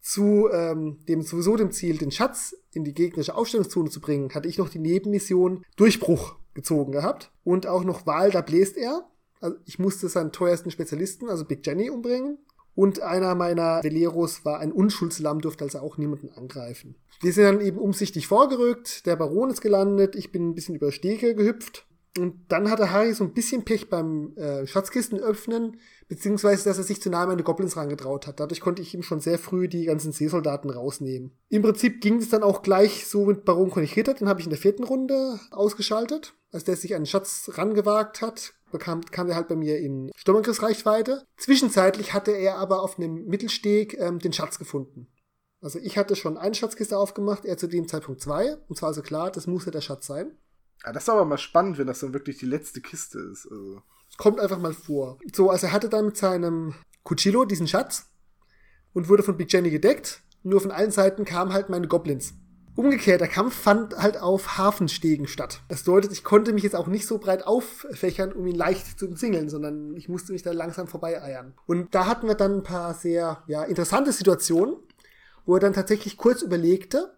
[0.06, 4.46] zu ähm, dem sowieso dem Ziel, den Schatz in die gegnerische Aufstellungszone zu bringen, hatte
[4.46, 9.10] ich noch die Nebenmission Durchbruch gezogen gehabt und auch noch Wahl, da bläst er.
[9.40, 12.38] Also ich musste seinen teuersten Spezialisten, also Big Jenny, umbringen.
[12.76, 16.94] Und einer meiner Veleros war ein Unschuldslamm, durfte also auch niemanden angreifen.
[17.20, 20.92] Wir sind dann eben umsichtig vorgerückt, der Baron ist gelandet, ich bin ein bisschen über
[20.92, 21.86] Stege gehüpft
[22.18, 25.78] und dann hatte Harry so ein bisschen Pech beim äh, Schatzkisten öffnen,
[26.09, 28.40] beziehungsweise dass er sich zu nah an meine Goblins rangetraut hat.
[28.40, 31.32] Dadurch konnte ich ihm schon sehr früh die ganzen Seesoldaten rausnehmen.
[31.48, 34.51] Im Prinzip ging es dann auch gleich so mit Baron Konichita, den habe ich in
[34.51, 36.34] der vierten Runde ausgeschaltet.
[36.52, 40.10] Als der sich an den Schatz rangewagt hat, bekam, kam er halt bei mir in
[40.16, 41.24] Sturmangriffsreichweite.
[41.36, 45.09] Zwischenzeitlich hatte er aber auf einem Mittelsteg ähm, den Schatz gefunden.
[45.60, 48.56] Also ich hatte schon eine Schatzkiste aufgemacht, er zu dem Zeitpunkt zwei.
[48.68, 50.36] Und zwar also klar, das muss ja der Schatz sein.
[50.86, 53.50] Ja, das ist aber mal spannend, wenn das dann wirklich die letzte Kiste ist.
[53.50, 53.82] Also.
[54.08, 55.18] Es kommt einfach mal vor.
[55.34, 58.06] So, also er hatte dann mit seinem Cuchillo diesen Schatz
[58.94, 60.22] und wurde von Big Jenny gedeckt.
[60.44, 62.34] Nur von allen Seiten kamen halt meine Goblins.
[62.76, 65.62] Umgekehrt, der Kampf fand halt auf Hafenstegen statt.
[65.68, 69.08] Das bedeutet, ich konnte mich jetzt auch nicht so breit auffächern, um ihn leicht zu
[69.08, 71.54] umzingeln, sondern ich musste mich da langsam vorbeieiern.
[71.66, 74.76] Und da hatten wir dann ein paar sehr ja, interessante Situationen,
[75.46, 77.16] wo er dann tatsächlich kurz überlegte,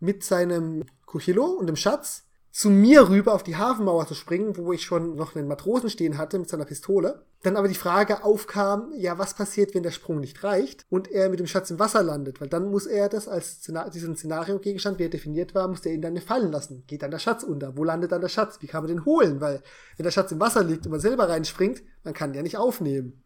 [0.00, 2.27] mit seinem Kuchilo und dem Schatz
[2.58, 6.18] zu mir rüber auf die Hafenmauer zu springen, wo ich schon noch einen Matrosen stehen
[6.18, 7.22] hatte mit seiner Pistole.
[7.44, 11.28] Dann aber die Frage aufkam, ja, was passiert, wenn der Sprung nicht reicht und er
[11.28, 12.40] mit dem Schatz im Wasser landet?
[12.40, 15.92] Weil dann muss er das als Szenar diesen Szenario-Gegenstand, wie er definiert war, muss er
[15.92, 16.82] ihn dann fallen lassen.
[16.88, 17.76] Geht dann der Schatz unter?
[17.76, 18.58] Wo landet dann der Schatz?
[18.60, 19.40] Wie kann man den holen?
[19.40, 19.62] Weil
[19.96, 22.56] wenn der Schatz im Wasser liegt und man selber reinspringt, man kann ihn ja nicht
[22.56, 23.22] aufnehmen.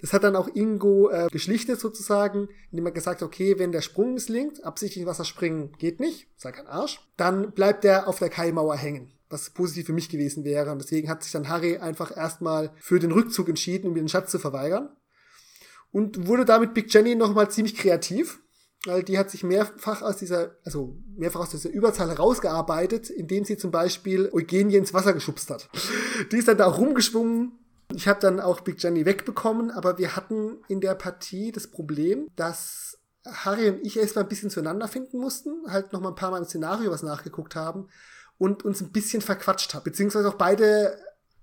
[0.00, 3.80] Das hat dann auch Ingo äh, geschlichtet sozusagen, indem er gesagt hat, okay, wenn der
[3.80, 8.18] Sprung misslingt, absichtlich in Wasser springen geht nicht, sei kein Arsch, dann bleibt er auf
[8.18, 10.70] der Kaimauer hängen was positiv für mich gewesen wäre.
[10.70, 14.30] Und deswegen hat sich dann Harry einfach erstmal für den Rückzug entschieden, um den Schatz
[14.30, 14.90] zu verweigern.
[15.90, 18.40] Und wurde damit Big Jenny nochmal ziemlich kreativ,
[18.84, 23.56] weil die hat sich mehrfach aus dieser, also mehrfach aus dieser Überzahl herausgearbeitet, indem sie
[23.56, 25.68] zum Beispiel Eugenie ins Wasser geschubst hat.
[26.30, 27.52] Die ist dann da rumgeschwungen,
[27.94, 32.28] ich habe dann auch Big Jenny wegbekommen, aber wir hatten in der Partie das Problem,
[32.36, 36.30] dass Harry und ich erstmal ein bisschen zueinander finden mussten, halt noch mal ein paar
[36.30, 37.88] Mal im Szenario was nachgeguckt haben
[38.38, 40.98] und uns ein bisschen verquatscht hat, beziehungsweise auch beide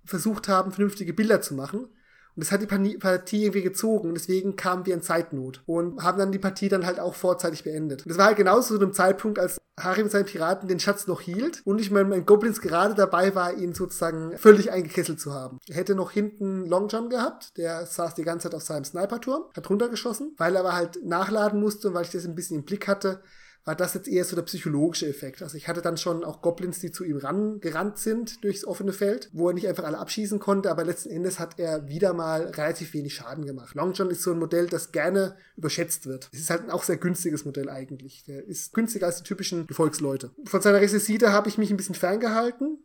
[0.05, 1.87] versucht haben, vernünftige Bilder zu machen.
[2.35, 4.09] Und das hat die Partie irgendwie gezogen.
[4.09, 7.63] Und deswegen kamen wir in Zeitnot und haben dann die Partie dann halt auch vorzeitig
[7.63, 8.03] beendet.
[8.05, 11.07] Und das war halt genauso zu einem Zeitpunkt, als Harry mit seinen Piraten den Schatz
[11.07, 15.33] noch hielt und ich mein, mein Goblins gerade dabei war, ihn sozusagen völlig eingekesselt zu
[15.33, 15.59] haben.
[15.67, 19.45] Er hätte noch hinten Long John gehabt, der saß die ganze Zeit auf seinem Sniperturm,
[19.55, 22.65] hat runtergeschossen, weil er aber halt nachladen musste und weil ich das ein bisschen im
[22.65, 23.23] Blick hatte,
[23.65, 25.41] war das jetzt eher so der psychologische Effekt.
[25.41, 29.29] Also ich hatte dann schon auch Goblins, die zu ihm rangerannt sind durchs offene Feld,
[29.31, 32.93] wo er nicht einfach alle abschießen konnte, aber letzten Endes hat er wieder mal relativ
[32.93, 33.75] wenig Schaden gemacht.
[33.75, 36.29] Long John ist so ein Modell, das gerne überschätzt wird.
[36.33, 38.23] Es ist halt ein auch sehr günstiges Modell eigentlich.
[38.25, 40.31] Der ist günstiger als die typischen Gefolgsleute.
[40.45, 42.79] Von seiner Resisite habe ich mich ein bisschen ferngehalten.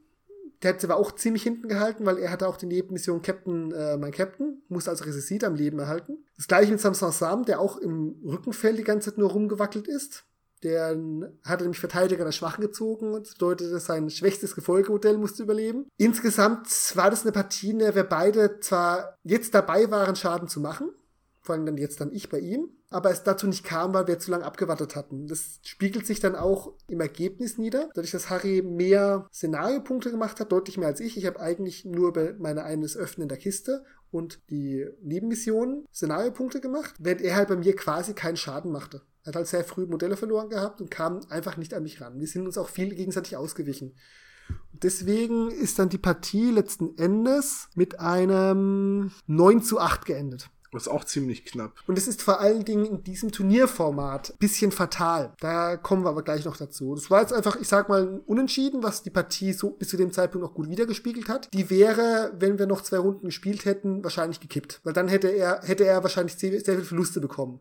[0.63, 3.71] Der hat sie aber auch ziemlich hinten gehalten, weil er hatte auch die Nebenmission Captain,
[3.73, 6.19] äh, mein Captain, musste also Resisite am Leben erhalten.
[6.37, 10.25] Das gleiche mit Samson Sam, der auch im Rückenfeld die ganze Zeit nur rumgewackelt ist.
[10.62, 10.97] Der
[11.44, 15.86] hatte nämlich Verteidiger der Schwachen gezogen und das bedeutete, sein schwächstes Gefolgemodell musste überleben.
[15.97, 20.60] Insgesamt war das eine Partie, in der wir beide zwar jetzt dabei waren, Schaden zu
[20.60, 20.90] machen,
[21.40, 24.18] vor allem dann jetzt dann ich bei ihm, aber es dazu nicht kam, weil wir
[24.18, 25.26] zu lange abgewartet hatten.
[25.26, 27.89] Das spiegelt sich dann auch im Ergebnis nieder.
[27.94, 31.16] Dadurch, dass Harry mehr Szenariopunkte gemacht hat, deutlich mehr als ich.
[31.16, 36.94] Ich habe eigentlich nur über meine eines Öffnen der Kiste und die Nebenmissionen Szenariopunkte gemacht,
[36.98, 39.02] während er halt bei mir quasi keinen Schaden machte.
[39.29, 42.19] Er hat halt sehr früh Modelle verloren gehabt und kam einfach nicht an mich ran.
[42.19, 43.93] Wir sind uns auch viel gegenseitig ausgewichen.
[44.73, 50.49] Und deswegen ist dann die Partie letzten Endes mit einem 9 zu 8 geendet.
[50.73, 51.73] Das ist auch ziemlich knapp.
[51.87, 55.35] Und es ist vor allen Dingen in diesem Turnierformat ein bisschen fatal.
[55.41, 56.95] Da kommen wir aber gleich noch dazu.
[56.95, 59.99] Das war jetzt einfach, ich sag mal, ein Unentschieden, was die Partie so bis zu
[59.99, 61.53] dem Zeitpunkt noch gut wiedergespiegelt hat.
[61.53, 64.81] Die wäre, wenn wir noch zwei Runden gespielt hätten, wahrscheinlich gekippt.
[64.85, 67.61] Weil dann hätte er, hätte er wahrscheinlich sehr, sehr viel Verluste bekommen.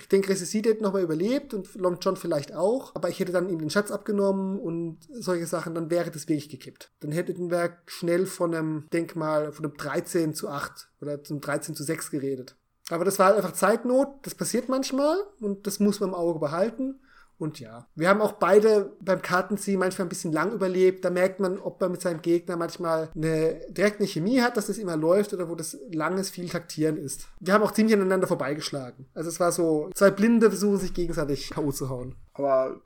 [0.00, 3.48] Ich denke, Resiside hätte nochmal überlebt und Long John vielleicht auch, aber ich hätte dann
[3.48, 6.92] ihm den Schatz abgenommen und solche Sachen, dann wäre das wirklich gekippt.
[7.00, 11.74] Dann hätten wir schnell von einem Denkmal, von einem 13 zu 8 oder zum 13
[11.74, 12.56] zu 6 geredet.
[12.90, 16.38] Aber das war halt einfach Zeitnot, das passiert manchmal und das muss man im Auge
[16.38, 17.00] behalten.
[17.38, 21.04] Und ja, wir haben auch beide beim Kartenziehen manchmal ein bisschen lang überlebt.
[21.04, 24.66] Da merkt man, ob man mit seinem Gegner manchmal eine direkt eine Chemie hat, dass
[24.66, 27.28] das immer läuft oder wo das langes viel Taktieren ist.
[27.40, 29.06] Wir haben auch ziemlich aneinander vorbeigeschlagen.
[29.14, 31.72] Also es war so, zwei Blinde versuchen sich gegenseitig K.O.
[31.72, 32.14] zu hauen.
[32.36, 32.80] Aber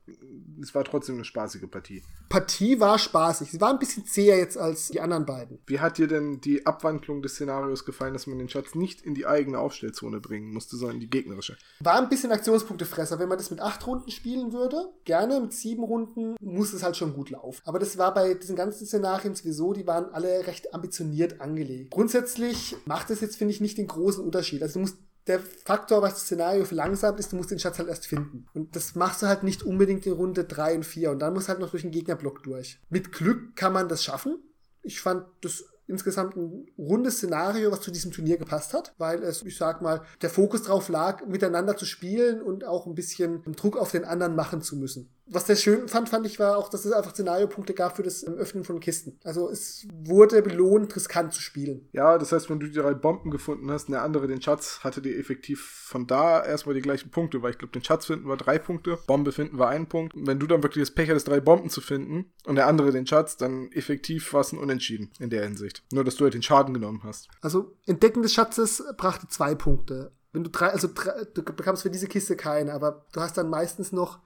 [0.62, 2.02] es war trotzdem eine spaßige Partie.
[2.28, 3.50] Partie war spaßig.
[3.50, 5.58] Sie war ein bisschen zäher jetzt als die anderen beiden.
[5.66, 9.14] Wie hat dir denn die Abwandlung des Szenarios gefallen, dass man den Schatz nicht in
[9.14, 11.56] die eigene Aufstellzone bringen musste, sondern in die gegnerische?
[11.80, 13.18] War ein bisschen Aktionspunktefresser.
[13.18, 15.40] Wenn man das mit acht Runden spielen würde, gerne.
[15.40, 17.60] Mit sieben Runden muss es halt schon gut laufen.
[17.64, 21.90] Aber das war bei diesen ganzen Szenarien sowieso, die waren alle recht ambitioniert angelegt.
[21.90, 24.62] Grundsätzlich macht es jetzt, finde ich, nicht den großen Unterschied.
[24.62, 24.98] Also du musst
[25.30, 28.46] der Faktor, was das Szenario verlangsamt, ist, du musst den Schatz halt erst finden.
[28.52, 31.12] Und das machst du halt nicht unbedingt in Runde 3 und 4.
[31.12, 32.80] Und dann musst du halt noch durch den Gegnerblock durch.
[32.90, 34.42] Mit Glück kann man das schaffen.
[34.82, 39.42] Ich fand das insgesamt ein rundes Szenario, was zu diesem Turnier gepasst hat, weil es,
[39.42, 43.76] ich sag mal, der Fokus drauf lag, miteinander zu spielen und auch ein bisschen Druck
[43.76, 46.84] auf den anderen machen zu müssen was sehr schön fand, fand ich, war auch, dass
[46.84, 49.18] es einfach Szenariopunkte gab für das Öffnen von Kisten.
[49.24, 51.88] Also es wurde belohnt, riskant zu spielen.
[51.92, 54.80] Ja, das heißt, wenn du die drei Bomben gefunden hast und der andere den Schatz,
[54.82, 58.28] hatte dir effektiv von da erstmal die gleichen Punkte, weil ich glaube, den Schatz finden
[58.28, 60.14] war drei Punkte, Bombe finden war ein Punkt.
[60.14, 62.90] Und wenn du dann wirklich das Pech hattest, drei Bomben zu finden und der andere
[62.90, 65.84] den Schatz, dann effektiv war es ein Unentschieden in der Hinsicht.
[65.92, 67.28] Nur, dass du halt den Schaden genommen hast.
[67.40, 70.12] Also Entdecken des Schatzes brachte zwei Punkte.
[70.32, 73.50] Wenn du drei, also drei, du bekamst für diese Kiste keine, aber du hast dann
[73.50, 74.20] meistens noch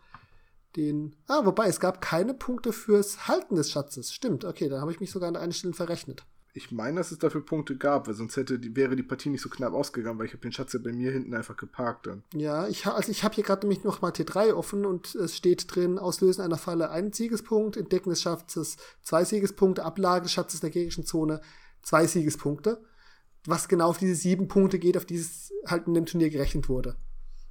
[0.77, 1.17] den.
[1.27, 4.13] Ah, wobei, es gab keine Punkte fürs Halten des Schatzes.
[4.13, 6.25] Stimmt, okay, da habe ich mich sogar an der einen Stelle verrechnet.
[6.57, 9.43] Ich meine, dass es dafür Punkte gab, weil sonst hätte die, wäre die Partie nicht
[9.43, 12.23] so knapp ausgegangen, weil ich habe den Schatz ja bei mir hinten einfach geparkt dann.
[12.33, 15.75] Ja, ich, also ich habe hier gerade nämlich noch mal T3 offen und es steht
[15.75, 20.71] drin, Auslösen einer Falle ein Siegespunkt, Entdecken des Schatzes zwei Siegespunkte, Ablage des Schatzes der
[20.71, 21.41] gegnerischen Zone
[21.83, 22.81] zwei Siegespunkte.
[23.47, 26.95] Was genau auf diese sieben Punkte geht, auf dieses halt in dem Turnier gerechnet wurde.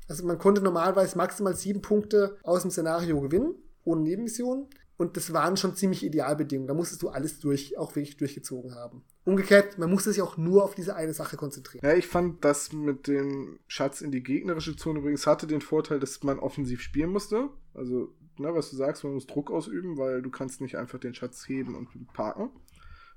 [0.07, 4.67] Also man konnte normalerweise maximal sieben Punkte aus dem Szenario gewinnen, ohne Nebenmissionen.
[4.95, 6.67] Und das waren schon ziemlich Idealbedingungen.
[6.67, 9.03] Da musstest du alles durch, auch wirklich durchgezogen haben.
[9.25, 11.85] Umgekehrt, man musste sich auch nur auf diese eine Sache konzentrieren.
[11.85, 15.99] Ja, ich fand das mit dem Schatz in die gegnerische Zone übrigens hatte den Vorteil,
[15.99, 17.49] dass man offensiv spielen musste.
[17.73, 21.15] Also, ne, was du sagst, man muss Druck ausüben, weil du kannst nicht einfach den
[21.15, 22.51] Schatz heben und parken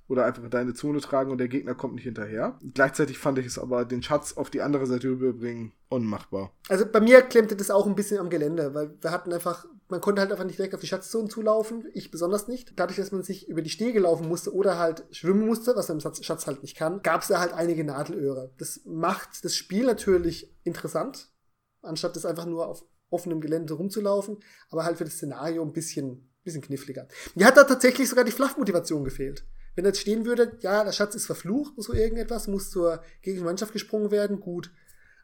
[0.09, 2.59] oder einfach in deine Zone tragen und der Gegner kommt nicht hinterher.
[2.75, 6.53] Gleichzeitig fand ich es aber, den Schatz auf die andere Seite überbringen, unmachbar.
[6.69, 10.01] Also bei mir klemmte das auch ein bisschen am Gelände, weil wir hatten einfach, man
[10.01, 12.73] konnte halt einfach nicht direkt auf die Schatzzone zulaufen, ich besonders nicht.
[12.77, 15.99] Dadurch, dass man sich über die Stege laufen musste oder halt schwimmen musste, was man
[15.99, 18.53] im Schatz halt nicht kann, gab es da halt einige Nadelöhre.
[18.59, 21.31] Das macht das Spiel natürlich interessant,
[21.83, 24.39] anstatt das einfach nur auf offenem Gelände rumzulaufen,
[24.71, 27.07] aber halt für das Szenario ein bisschen bisschen kniffliger.
[27.35, 29.45] Mir hat da tatsächlich sogar die Fluff-Motivation gefehlt.
[29.77, 34.11] Wenn jetzt stehen würde, ja, der Schatz ist verflucht, so irgendetwas, muss zur gegnerischen gesprungen
[34.11, 34.73] werden, gut.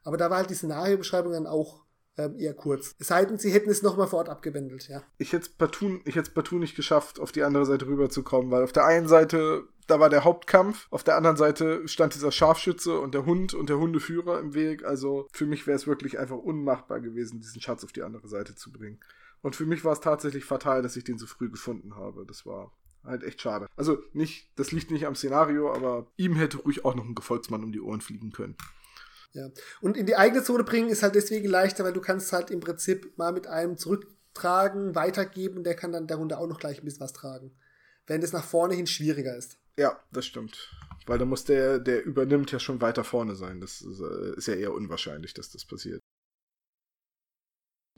[0.04, 1.82] Aber da war halt die Szenariobeschreibung dann auch
[2.18, 2.94] ähm, eher kurz.
[2.98, 5.02] Es sei denn, sie hätten es nochmal vor Ort abgewendet, ja.
[5.18, 6.00] Ich hätte es partout,
[6.34, 10.10] partout nicht geschafft, auf die andere Seite rüberzukommen, weil auf der einen Seite, da war
[10.10, 14.38] der Hauptkampf, auf der anderen Seite stand dieser Scharfschütze und der Hund und der Hundeführer
[14.40, 14.84] im Weg.
[14.84, 18.54] Also für mich wäre es wirklich einfach unmachbar gewesen, diesen Schatz auf die andere Seite
[18.54, 19.00] zu bringen.
[19.40, 22.26] Und für mich war es tatsächlich fatal, dass ich den so früh gefunden habe.
[22.26, 22.72] Das war
[23.04, 23.66] halt echt schade.
[23.76, 27.64] Also nicht, das liegt nicht am Szenario, aber ihm hätte ruhig auch noch ein Gefolgsmann
[27.64, 28.56] um die Ohren fliegen können.
[29.32, 29.48] Ja.
[29.80, 32.60] Und in die eigene Zone bringen ist halt deswegen leichter, weil du kannst halt im
[32.60, 36.84] Prinzip mal mit einem zurücktragen, weitergeben und der kann dann darunter auch noch gleich ein
[36.84, 37.56] bisschen was tragen.
[38.06, 39.58] Während es nach vorne hin schwieriger ist.
[39.78, 40.70] Ja, das stimmt.
[41.06, 43.60] Weil da muss der, der übernimmt, ja schon weiter vorne sein.
[43.60, 46.00] Das ist, äh, ist ja eher unwahrscheinlich, dass das passiert.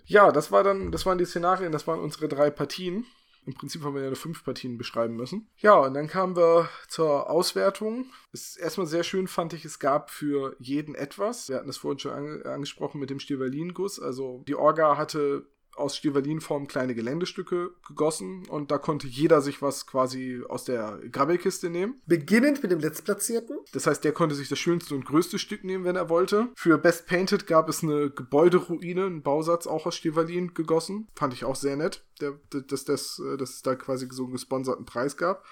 [0.05, 3.07] Ja, das war dann, das waren die Szenarien, das waren unsere drei Partien.
[3.47, 5.49] Im Prinzip haben wir ja nur fünf Partien beschreiben müssen.
[5.59, 8.07] Ja, und dann kamen wir zur Auswertung.
[8.33, 11.49] Es ist erstmal sehr schön, fand ich, es gab für jeden etwas.
[11.49, 14.01] Wir hatten es vorhin schon ange angesprochen mit dem Stirvalin-Guss.
[14.01, 15.47] Also die Orga hatte
[15.77, 21.71] aus Stivalinform kleine Geländestücke gegossen und da konnte jeder sich was quasi aus der Grabbelkiste
[21.71, 22.01] nehmen.
[22.07, 23.59] Beginnend mit dem Letztplatzierten.
[23.73, 26.49] Das heißt, der konnte sich das schönste und größte Stück nehmen, wenn er wollte.
[26.55, 31.09] Für Best Painted gab es eine Gebäuderuine, einen Bausatz auch aus Stivalin gegossen.
[31.15, 34.85] Fand ich auch sehr nett, der, dass, das, dass es da quasi so einen gesponserten
[34.85, 35.45] Preis gab.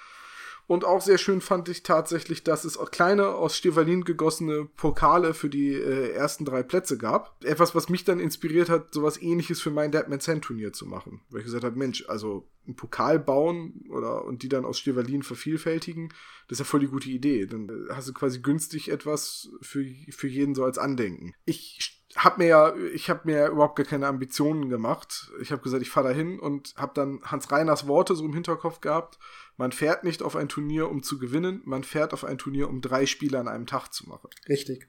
[0.66, 5.34] Und auch sehr schön fand ich tatsächlich, dass es auch kleine aus Stevalin gegossene Pokale
[5.34, 7.44] für die äh, ersten drei Plätze gab.
[7.44, 11.20] Etwas, was mich dann inspiriert hat, sowas ähnliches für mein Deadman Sand Turnier zu machen.
[11.30, 15.22] Weil ich gesagt habe, Mensch, also einen Pokal bauen oder und die dann aus Stevalin
[15.22, 16.10] vervielfältigen,
[16.48, 17.46] das ist ja voll die gute Idee.
[17.46, 21.34] Dann äh, hast du quasi günstig etwas für, für jeden so als Andenken.
[21.44, 25.30] Ich hab mir ja, ich habe mir ja überhaupt gar keine Ambitionen gemacht.
[25.40, 28.80] Ich habe gesagt, ich fahre dahin und habe dann Hans Reiners Worte so im Hinterkopf
[28.80, 29.18] gehabt.
[29.56, 32.80] Man fährt nicht auf ein Turnier, um zu gewinnen, man fährt auf ein Turnier, um
[32.80, 34.28] drei Spiele an einem Tag zu machen.
[34.48, 34.88] Richtig.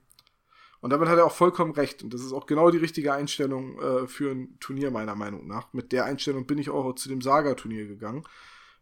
[0.82, 2.04] Und damit hat er auch vollkommen recht.
[2.04, 5.72] Und das ist auch genau die richtige Einstellung äh, für ein Turnier, meiner Meinung nach.
[5.72, 8.26] Mit der Einstellung bin ich auch zu dem Saga-Turnier gegangen.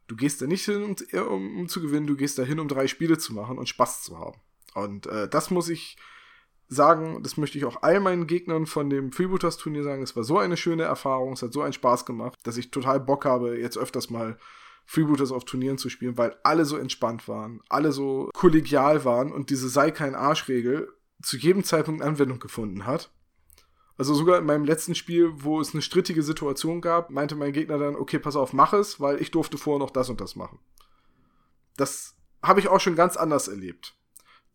[0.08, 0.96] Du gehst da nicht hin, um,
[1.28, 4.02] um, um, zu gewinnen, du gehst da hin, um drei Spiele zu machen und Spaß
[4.02, 4.40] zu haben.
[4.74, 5.96] Und äh, das muss ich
[6.72, 10.24] sagen, das möchte ich auch all meinen Gegnern von dem Freebooters Turnier sagen, es war
[10.24, 13.60] so eine schöne Erfahrung, es hat so einen Spaß gemacht, dass ich total Bock habe,
[13.60, 14.38] jetzt öfters mal
[14.86, 19.50] Freebooters auf Turnieren zu spielen, weil alle so entspannt waren, alle so kollegial waren und
[19.50, 20.88] diese sei kein Arschregel
[21.22, 23.12] zu jedem Zeitpunkt Anwendung gefunden hat.
[23.98, 27.80] Also sogar in meinem letzten Spiel, wo es eine strittige Situation gab, meinte mein Gegner
[27.80, 30.60] dann, okay, pass auf, mach es, weil ich durfte vorher noch das und das machen.
[31.76, 33.98] Das habe ich auch schon ganz anders erlebt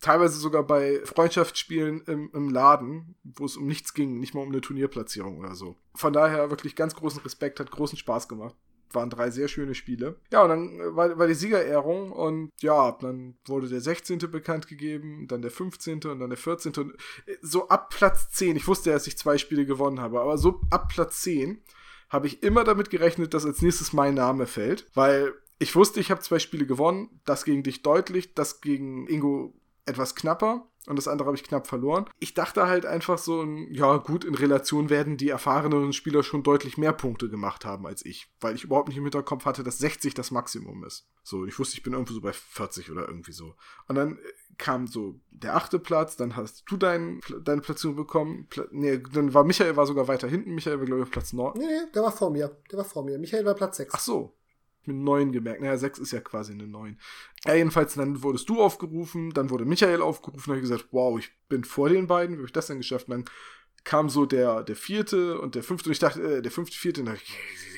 [0.01, 4.49] teilweise sogar bei Freundschaftsspielen im, im Laden, wo es um nichts ging, nicht mal um
[4.49, 5.77] eine Turnierplatzierung oder so.
[5.95, 8.55] Von daher wirklich ganz großen Respekt, hat großen Spaß gemacht.
[8.93, 10.21] Waren drei sehr schöne Spiele.
[10.31, 14.19] Ja, und dann äh, war, war die Siegerehrung und ja, dann wurde der 16.
[14.31, 16.05] bekannt gegeben, dann der 15.
[16.05, 16.73] und dann der 14.
[16.75, 16.93] Und
[17.27, 20.39] äh, so ab Platz 10, ich wusste ja, dass ich zwei Spiele gewonnen habe, aber
[20.39, 21.63] so ab Platz 10
[22.09, 26.11] habe ich immer damit gerechnet, dass als nächstes mein Name fällt, weil ich wusste, ich
[26.11, 29.55] habe zwei Spiele gewonnen, das gegen dich deutlich, das gegen Ingo
[29.87, 32.09] etwas knapper und das andere habe ich knapp verloren.
[32.21, 36.79] Ich dachte halt einfach so, ja gut, in Relation werden die erfahrenen Spieler schon deutlich
[36.79, 40.15] mehr Punkte gemacht haben als ich, weil ich überhaupt nicht im Hinterkopf hatte, dass 60
[40.15, 41.09] das Maximum ist.
[41.25, 43.55] So, ich wusste, ich bin irgendwo so bei 40 oder irgendwie so.
[43.89, 44.21] Und dann äh,
[44.59, 48.47] kam so der achte Platz, dann hast du dein, deine Platzierung bekommen.
[48.49, 50.55] Pla nee, dann war Michael war sogar weiter hinten.
[50.55, 51.55] Michael war, glaube ich, Platz 9.
[51.57, 52.57] Nee, nee, der war vor mir.
[52.71, 53.19] Der war vor mir.
[53.19, 53.93] Michael war Platz 6.
[53.93, 54.37] Ach so,
[54.87, 55.61] mit 9 gemerkt.
[55.61, 56.99] Naja, 6 ist ja quasi eine 9.
[57.47, 61.19] Ja, jedenfalls, dann wurdest du aufgerufen, dann wurde Michael aufgerufen, da habe ich gesagt, wow,
[61.19, 63.09] ich bin vor den beiden, wie habe ich das denn geschafft?
[63.09, 63.25] Und dann
[63.87, 67.01] kam so der, der vierte und der fünfte und ich dachte, äh, der fünfte, vierte,
[67.01, 67.23] und dachte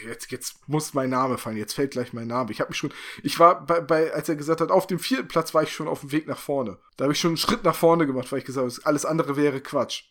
[0.06, 2.50] jetzt, jetzt muss mein Name fallen, jetzt fällt gleich mein Name.
[2.50, 5.28] Ich habe mich schon, ich war bei, bei, als er gesagt hat, auf dem vierten
[5.28, 6.78] Platz war ich schon auf dem Weg nach vorne.
[6.96, 9.36] Da habe ich schon einen Schritt nach vorne gemacht, weil ich gesagt habe, alles andere
[9.36, 10.04] wäre Quatsch.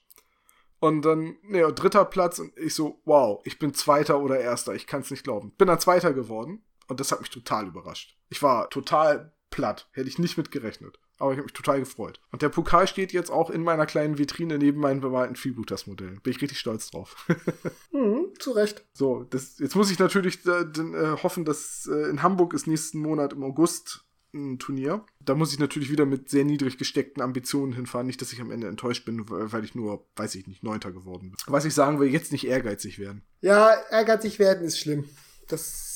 [0.79, 4.85] Und dann, ne, dritter Platz und ich so, wow, ich bin Zweiter oder Erster, ich
[4.85, 5.51] kann es nicht glauben.
[5.57, 8.17] Bin dann Zweiter geworden und das hat mich total überrascht.
[8.29, 9.87] Ich war total platt.
[9.91, 10.99] Hätte ich nicht mit gerechnet.
[11.19, 12.19] Aber ich habe mich total gefreut.
[12.31, 16.21] Und der Pokal steht jetzt auch in meiner kleinen Vitrine neben meinen bemalten Freebooters-Modellen.
[16.21, 17.27] Bin ich richtig stolz drauf.
[17.91, 18.85] mhm, zu Recht.
[18.93, 22.99] So, das, jetzt muss ich natürlich äh, äh, hoffen, dass äh, in Hamburg ist nächsten
[22.99, 24.03] Monat im August
[24.33, 25.03] ein Turnier.
[25.23, 28.05] Da muss ich natürlich wieder mit sehr niedrig gesteckten Ambitionen hinfahren.
[28.05, 31.31] Nicht, dass ich am Ende enttäuscht bin, weil ich nur, weiß ich nicht, Neunter geworden
[31.31, 31.37] bin.
[31.47, 33.23] Was ich sagen will, jetzt nicht ehrgeizig werden.
[33.41, 35.05] Ja, ehrgeizig werden ist schlimm.
[35.47, 35.86] Das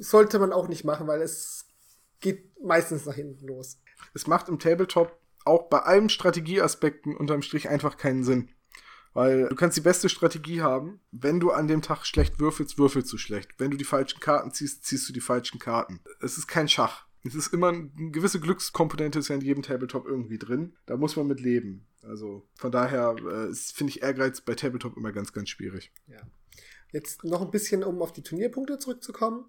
[0.00, 1.66] sollte man auch nicht machen, weil es
[2.20, 3.78] geht meistens nach hinten los.
[4.14, 8.50] Es macht im Tabletop auch bei allen Strategieaspekten unterm Strich einfach keinen Sinn.
[9.12, 11.00] Weil du kannst die beste Strategie haben.
[11.10, 13.50] Wenn du an dem Tag schlecht würfelst, würfelst du schlecht.
[13.58, 16.00] Wenn du die falschen Karten ziehst, ziehst du die falschen Karten.
[16.20, 17.06] Es ist kein Schach.
[17.24, 20.76] Es ist immer eine gewisse Glückskomponente ist ja in jedem Tabletop irgendwie drin.
[20.86, 21.86] Da muss man mit leben.
[22.02, 25.92] Also von daher äh, finde ich Ehrgeiz bei Tabletop immer ganz, ganz schwierig.
[26.06, 26.20] Ja.
[26.92, 29.44] Jetzt noch ein bisschen, um auf die Turnierpunkte zurückzukommen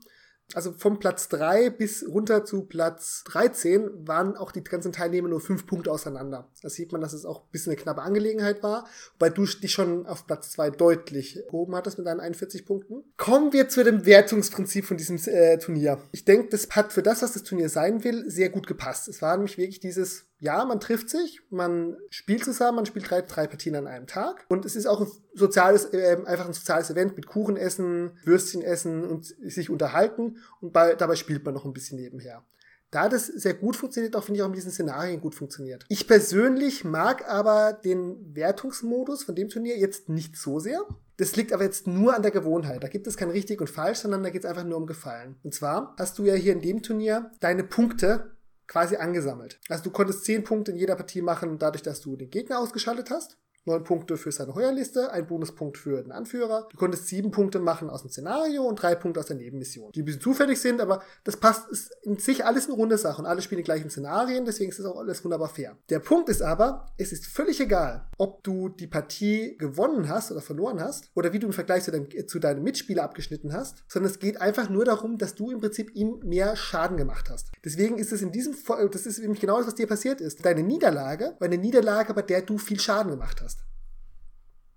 [0.56, 5.41] also vom Platz 3 bis runter zu Platz 13 waren auch die ganzen Teilnehmer nur
[5.41, 6.49] fünf Punkte auseinander.
[6.61, 8.88] Da sieht man, dass es auch ein bisschen eine knappe Angelegenheit war,
[9.19, 13.03] weil du dich schon auf Platz 2 deutlich gehoben hattest mit deinen 41 Punkten.
[13.18, 15.99] Kommen wir zu dem Wertungsprinzip von diesem äh, Turnier.
[16.11, 19.07] Ich denke, das hat für das, was das Turnier sein will, sehr gut gepasst.
[19.07, 23.22] Es war nämlich wirklich dieses ja, man trifft sich, man spielt zusammen, man spielt drei,
[23.22, 24.43] drei Partien an einem Tag.
[24.49, 28.63] Und es ist auch ein soziales, äh, einfach ein soziales Event mit Kuchen essen, Würstchen
[28.63, 30.38] essen und sich unterhalten.
[30.59, 32.43] Und bei, dabei spielt man noch ein bisschen nebenher.
[32.89, 35.85] Da das sehr gut funktioniert, auch finde ich auch in diesen Szenarien gut funktioniert.
[35.89, 40.81] Ich persönlich mag aber den Wertungsmodus von dem Turnier jetzt nicht so sehr.
[41.18, 42.84] Das liegt aber jetzt nur an der Gewohnheit.
[42.84, 45.35] Da gibt es kein richtig und falsch, sondern da geht es einfach nur um Gefallen.
[45.43, 48.31] Und zwar hast du ja hier in dem Turnier deine Punkte
[48.68, 49.60] quasi angesammelt.
[49.70, 53.10] Also du konntest zehn Punkte in jeder Partie machen, dadurch, dass du den Gegner ausgeschaltet
[53.12, 53.38] hast.
[53.66, 56.68] Neun Punkte für seine Heuerliste, ein Bonuspunkt für den Anführer.
[56.72, 59.92] Du konntest sieben Punkte machen aus dem Szenario und drei Punkte aus der Nebenmission.
[59.92, 63.22] Die ein bisschen zufällig sind, aber das passt, ist in sich alles eine runde Sache
[63.22, 65.78] und alle spielen die gleichen Szenarien, deswegen ist es auch alles wunderbar fair.
[65.90, 70.42] Der Punkt ist aber, es ist völlig egal, ob du die Partie gewonnen hast oder
[70.42, 74.12] verloren hast oder wie du im Vergleich zu deinem, zu deinem Mitspieler abgeschnitten hast, sondern
[74.12, 77.52] es geht einfach nur darum, dass du im Prinzip ihm mehr Schaden gemacht hast.
[77.64, 78.56] Deswegen ist es in diesem,
[78.92, 80.44] das ist nämlich genau das, was dir passiert ist.
[80.44, 83.52] Deine Niederlage war eine Niederlage, bei der du viel Schaden gemacht hast.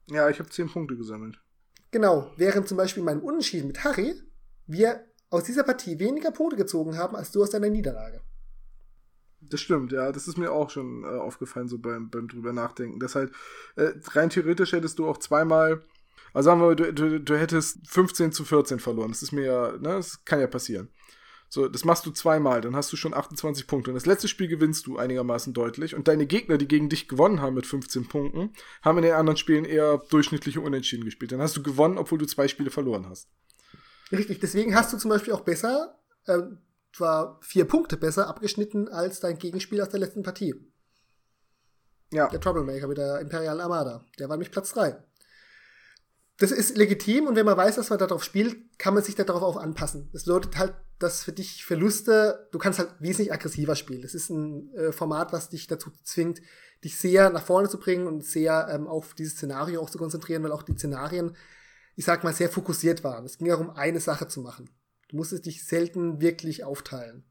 [0.09, 1.41] Ja, ich habe zehn Punkte gesammelt.
[1.91, 4.15] Genau, während zum Beispiel mein Unentschieden mit Harry
[4.67, 8.21] wir aus dieser Partie weniger Punkte gezogen haben als du aus deiner Niederlage.
[9.41, 10.11] Das stimmt, ja.
[10.11, 12.99] Das ist mir auch schon äh, aufgefallen, so beim, beim drüber nachdenken.
[12.99, 13.33] Das halt,
[13.77, 15.83] äh, rein theoretisch hättest du auch zweimal,
[16.33, 19.11] also sagen wir, du, du, du hättest 15 zu 14 verloren.
[19.11, 20.89] Das ist mir ja, ne, das kann ja passieren.
[21.49, 23.91] So, das machst du zweimal, dann hast du schon 28 Punkte.
[23.91, 25.95] Und das letzte Spiel gewinnst du einigermaßen deutlich.
[25.95, 28.53] Und deine Gegner, die gegen dich gewonnen haben mit 15 Punkten,
[28.83, 31.33] haben in den anderen Spielen eher durchschnittliche Unentschieden gespielt.
[31.33, 33.29] Dann hast du gewonnen, obwohl du zwei Spiele verloren hast.
[34.11, 36.39] Richtig, deswegen hast du zum Beispiel auch besser, äh,
[36.93, 40.55] zwar vier Punkte besser abgeschnitten als dein Gegenspiel aus der letzten Partie.
[42.13, 42.29] Ja.
[42.29, 44.05] Der Troublemaker mit der Imperialen Armada.
[44.19, 44.97] Der war nämlich Platz 3
[46.39, 49.43] das ist legitim und wenn man weiß, dass man darauf spielt, kann man sich darauf
[49.43, 50.09] auch anpassen.
[50.13, 54.03] Das bedeutet halt, dass für dich Verluste, du kannst halt wesentlich aggressiver spielen.
[54.03, 56.43] Das ist ein äh, Format, was dich dazu zwingt,
[56.83, 60.43] dich sehr nach vorne zu bringen und sehr ähm, auf dieses Szenario auch zu konzentrieren,
[60.43, 61.37] weil auch die Szenarien,
[61.95, 63.25] ich sag mal, sehr fokussiert waren.
[63.25, 64.71] Es ging darum, eine Sache zu machen.
[65.09, 67.25] Du musstest dich selten wirklich aufteilen.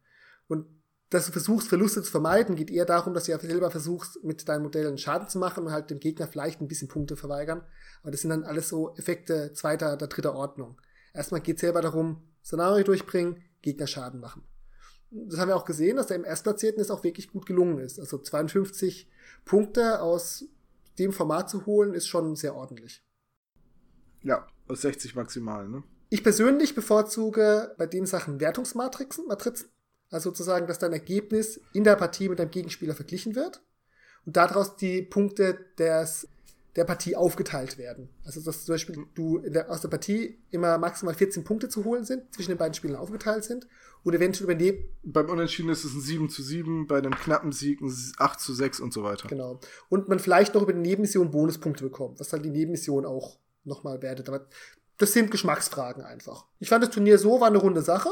[0.47, 0.65] Und
[1.13, 4.47] dass du versuchst, Verluste zu vermeiden, geht eher darum, dass du ja selber versuchst, mit
[4.49, 7.63] deinen Modellen Schaden zu machen und halt dem Gegner vielleicht ein bisschen Punkte verweigern.
[8.01, 10.81] Aber das sind dann alles so Effekte zweiter oder dritter Ordnung.
[11.13, 14.43] Erstmal geht es selber darum, Szenario durchbringen, Gegner Schaden machen.
[15.11, 17.99] Das haben wir auch gesehen, dass der im Erstplatzierten es auch wirklich gut gelungen ist.
[17.99, 19.07] Also 52
[19.45, 20.45] Punkte aus
[20.97, 23.05] dem Format zu holen, ist schon sehr ordentlich.
[24.23, 25.83] Ja, aus 60 maximal, ne?
[26.09, 29.72] Ich persönlich bevorzuge bei den Sachen Wertungsmatrizen, Matrizen.
[30.13, 33.63] Also sozusagen, dass dein Ergebnis in der Partie mit deinem Gegenspieler verglichen wird
[34.27, 36.27] und daraus die Punkte des,
[36.75, 38.09] der Partie aufgeteilt werden.
[38.23, 42.05] Also dass zum Beispiel du der, aus der Partie immer maximal 14 Punkte zu holen
[42.05, 43.67] sind, zwischen den beiden Spielern aufgeteilt sind
[44.03, 44.83] und eventuell übernehmen.
[45.01, 48.53] Beim Unentschieden ist es ein 7 zu 7, bei einem knappen Sieg ein 8 zu
[48.53, 49.27] 6 und so weiter.
[49.27, 49.59] Genau.
[49.89, 54.03] Und man vielleicht noch über die Nebenmission Bonuspunkte bekommt, was dann die Nebenmission auch nochmal
[54.03, 54.29] wertet.
[54.29, 54.45] Aber
[54.99, 56.45] das sind Geschmacksfragen einfach.
[56.59, 58.09] Ich fand das Turnier so, war eine runde Sache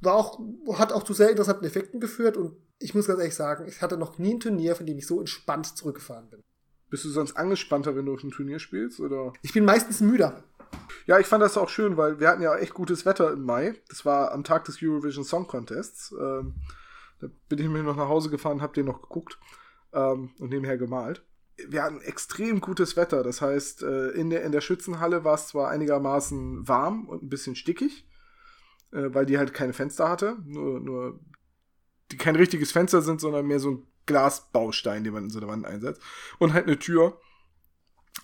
[0.00, 0.40] war auch,
[0.74, 3.96] hat auch zu sehr interessanten Effekten geführt und ich muss ganz ehrlich sagen, ich hatte
[3.96, 6.40] noch nie ein Turnier, von dem ich so entspannt zurückgefahren bin.
[6.90, 9.00] Bist du sonst angespannter, wenn du auf ein Turnier spielst?
[9.00, 9.32] Oder?
[9.42, 10.44] Ich bin meistens müder.
[11.06, 13.74] Ja, ich fand das auch schön, weil wir hatten ja echt gutes Wetter im Mai.
[13.88, 16.14] Das war am Tag des Eurovision Song Contests.
[16.18, 16.54] Ähm,
[17.20, 19.38] da bin ich mir noch nach Hause gefahren, hab den noch geguckt
[19.92, 21.24] ähm, und nebenher gemalt.
[21.68, 23.22] Wir hatten extrem gutes Wetter.
[23.22, 27.28] Das heißt, äh, in, der, in der Schützenhalle war es zwar einigermaßen warm und ein
[27.28, 28.07] bisschen stickig,
[28.92, 30.36] äh, weil die halt keine Fenster hatte.
[30.44, 31.20] Nur, nur,
[32.10, 35.48] die kein richtiges Fenster sind, sondern mehr so ein Glasbaustein, den man in so einer
[35.48, 36.02] Wand einsetzt.
[36.38, 37.20] Und halt eine Tür.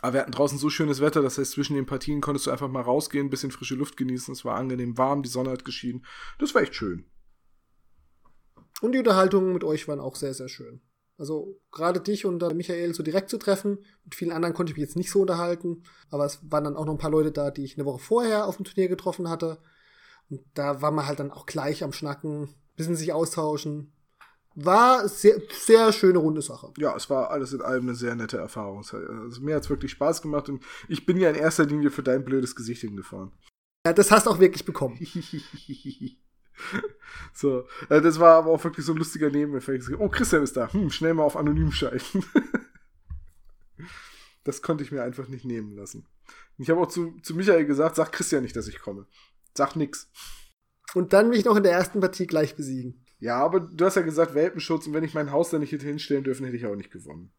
[0.00, 2.68] Aber wir hatten draußen so schönes Wetter, das heißt, zwischen den Partien konntest du einfach
[2.68, 4.32] mal rausgehen, ein bisschen frische Luft genießen.
[4.32, 6.04] Es war angenehm warm, die Sonne hat geschienen.
[6.38, 7.06] Das war echt schön.
[8.80, 10.82] Und die Unterhaltungen mit euch waren auch sehr, sehr schön.
[11.16, 13.78] Also gerade dich und Michael so direkt zu treffen.
[14.04, 15.84] Mit vielen anderen konnte ich mich jetzt nicht so unterhalten.
[16.10, 18.46] Aber es waren dann auch noch ein paar Leute da, die ich eine Woche vorher
[18.46, 19.58] auf dem Turnier getroffen hatte.
[20.30, 23.92] Und da war man halt dann auch gleich am Schnacken, bisschen sich austauschen.
[24.54, 26.72] war sehr, sehr schöne runde Sache.
[26.78, 28.78] Ja, es war alles in allem eine sehr nette Erfahrung.
[28.78, 32.02] Also mir hat es wirklich Spaß gemacht und ich bin ja in erster Linie für
[32.02, 33.32] dein blödes Gesicht hingefahren.
[33.86, 34.98] Ja, das hast du auch wirklich bekommen.
[37.34, 39.90] so, äh, das war aber auch wirklich so ein lustiger Nebeneffekt.
[39.98, 40.72] Oh, Christian ist da.
[40.72, 42.24] Hm, schnell mal auf anonym schalten.
[44.44, 46.06] das konnte ich mir einfach nicht nehmen lassen.
[46.56, 49.06] Ich habe auch zu, zu Michael gesagt, sag Christian nicht, dass ich komme.
[49.56, 50.08] Sag nix.
[50.94, 53.04] Und dann mich noch in der ersten Partie gleich besiegen.
[53.18, 55.86] Ja, aber du hast ja gesagt Welpenschutz und wenn ich mein Haus da nicht hätte
[55.86, 57.32] hinstellen dürfen, hätte ich auch nicht gewonnen.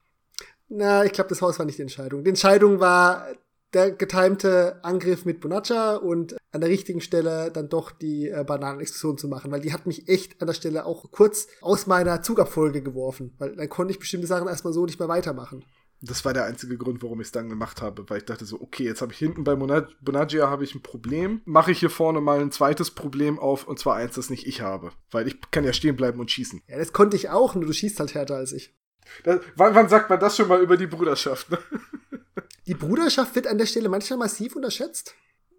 [0.67, 2.23] Na, ich glaube, das Haus war nicht die Entscheidung.
[2.23, 3.27] Die Entscheidung war
[3.73, 9.17] der getimte Angriff mit Bonaccia und an der richtigen Stelle dann doch die äh, Bananenexplosion
[9.17, 12.81] zu machen, weil die hat mich echt an der Stelle auch kurz aus meiner Zugabfolge
[12.81, 15.65] geworfen, weil dann konnte ich bestimmte Sachen erstmal so nicht mehr weitermachen.
[16.07, 18.61] Das war der einzige Grund, warum ich es dann gemacht habe, weil ich dachte so,
[18.61, 22.21] okay, jetzt habe ich hinten bei Bonaggia habe ich ein Problem, mache ich hier vorne
[22.21, 25.63] mal ein zweites Problem auf und zwar eins, das nicht ich habe, weil ich kann
[25.63, 26.61] ja stehen bleiben und schießen.
[26.67, 28.75] Ja, das konnte ich auch, nur du schießt halt härter als ich.
[29.23, 31.49] Das, wann, wann sagt man das schon mal über die Bruderschaft?
[31.51, 31.59] Ne?
[32.67, 35.15] Die Bruderschaft wird an der Stelle manchmal massiv unterschätzt.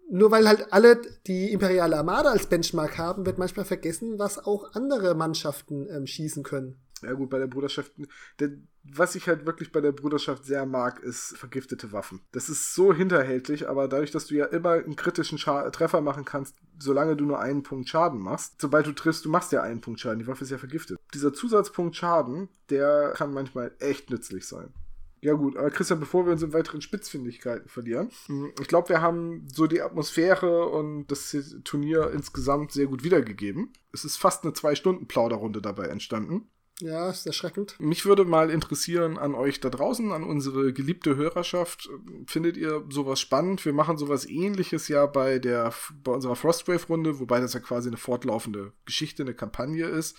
[0.09, 4.73] Nur weil halt alle die imperiale Armada als Benchmark haben, wird manchmal vergessen, was auch
[4.73, 6.77] andere Mannschaften ähm, schießen können.
[7.01, 7.91] Ja gut, bei der Bruderschaft,
[8.39, 8.51] der,
[8.83, 12.21] was ich halt wirklich bei der Bruderschaft sehr mag, ist vergiftete Waffen.
[12.31, 16.25] Das ist so hinterhältig, aber dadurch, dass du ja immer einen kritischen Scha Treffer machen
[16.25, 19.81] kannst, solange du nur einen Punkt Schaden machst, sobald du triffst, du machst ja einen
[19.81, 20.99] Punkt Schaden, die Waffe ist ja vergiftet.
[21.13, 24.73] Dieser Zusatzpunkt Schaden, der kann manchmal echt nützlich sein.
[25.21, 29.01] Ja gut, aber Christian, bevor wir uns in weiteren Spitzfindigkeiten verlieren, hm, ich glaube, wir
[29.01, 33.73] haben so die Atmosphäre und das Turnier insgesamt sehr gut wiedergegeben.
[33.91, 36.49] Es ist fast eine Zwei-Stunden-Plauderrunde dabei entstanden.
[36.79, 37.75] Ja, ist erschreckend.
[37.79, 41.89] Mich würde mal interessieren an euch da draußen, an unsere geliebte Hörerschaft.
[42.27, 43.65] Findet ihr sowas spannend?
[43.65, 45.73] Wir machen sowas ähnliches ja bei der
[46.03, 50.17] bei unserer Frostwave-Runde, wobei das ja quasi eine fortlaufende Geschichte, eine Kampagne ist.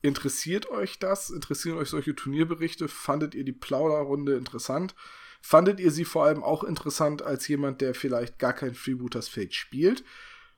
[0.00, 1.30] Interessiert euch das?
[1.30, 2.88] Interessieren euch solche Turnierberichte?
[2.88, 4.96] Fandet ihr die Plauderrunde interessant?
[5.40, 9.54] Fandet ihr sie vor allem auch interessant als jemand, der vielleicht gar kein Freebooters Fate
[9.54, 10.02] spielt?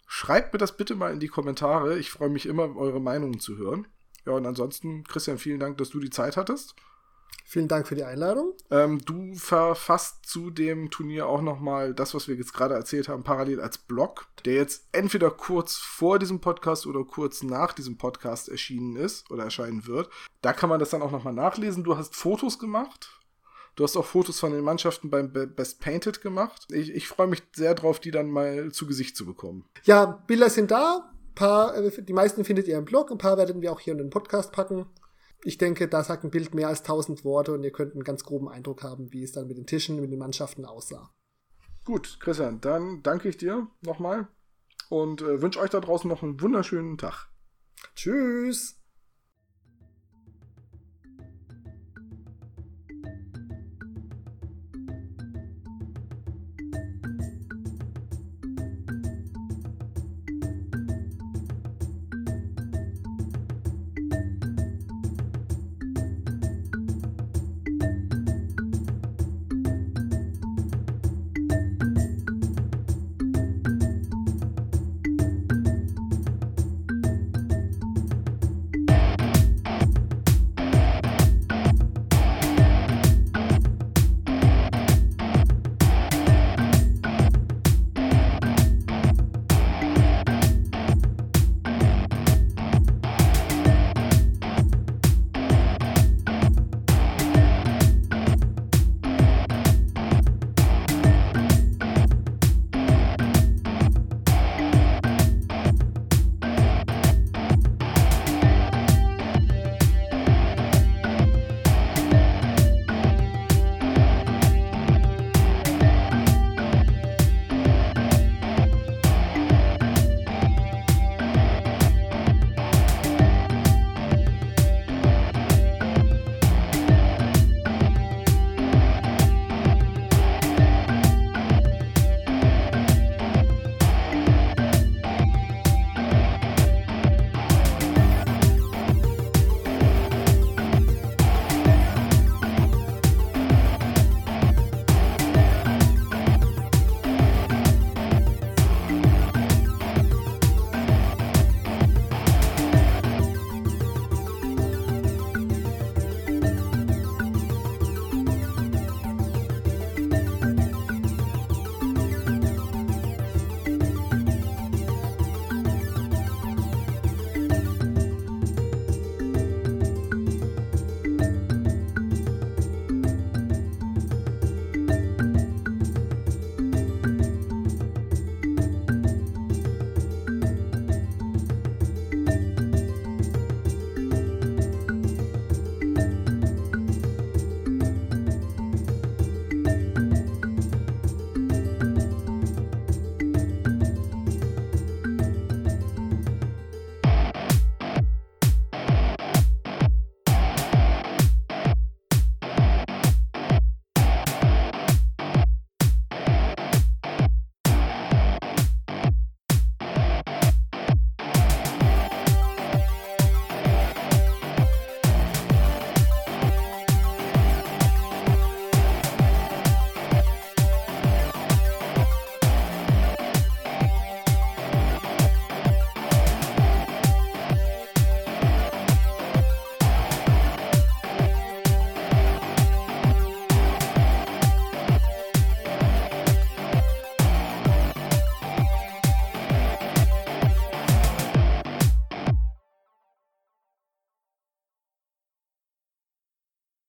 [0.06, 1.98] Schreibt mir das bitte mal in die Kommentare.
[1.98, 3.86] Ich freue mich immer, eure Meinungen zu hören.
[4.26, 6.74] Ja, und ansonsten, Christian, vielen Dank, dass du die Zeit hattest.
[7.46, 8.54] Vielen Dank für die Einladung.
[8.70, 13.22] Ähm, du verfasst zu dem Turnier auch nochmal das, was wir jetzt gerade erzählt haben,
[13.22, 18.48] parallel als Blog, der jetzt entweder kurz vor diesem Podcast oder kurz nach diesem Podcast
[18.48, 20.08] erschienen ist oder erscheinen wird.
[20.40, 21.84] Da kann man das dann auch nochmal nachlesen.
[21.84, 23.20] Du hast Fotos gemacht.
[23.76, 26.68] Du hast auch Fotos von den Mannschaften beim Best Painted gemacht.
[26.70, 29.64] Ich, ich freue mich sehr drauf, die dann mal zu Gesicht zu bekommen.
[29.82, 33.62] Ja, Bilder sind da paar, äh, die meisten findet ihr im Blog, ein paar werden
[33.62, 34.86] wir auch hier in den Podcast packen.
[35.42, 38.24] Ich denke, da sagt ein Bild mehr als 1000 Worte und ihr könnt einen ganz
[38.24, 41.10] groben Eindruck haben, wie es dann mit den Tischen, mit den Mannschaften aussah.
[41.84, 44.28] Gut, Christian, dann danke ich dir nochmal
[44.88, 47.28] und äh, wünsche euch da draußen noch einen wunderschönen Tag.
[47.94, 48.83] Tschüss!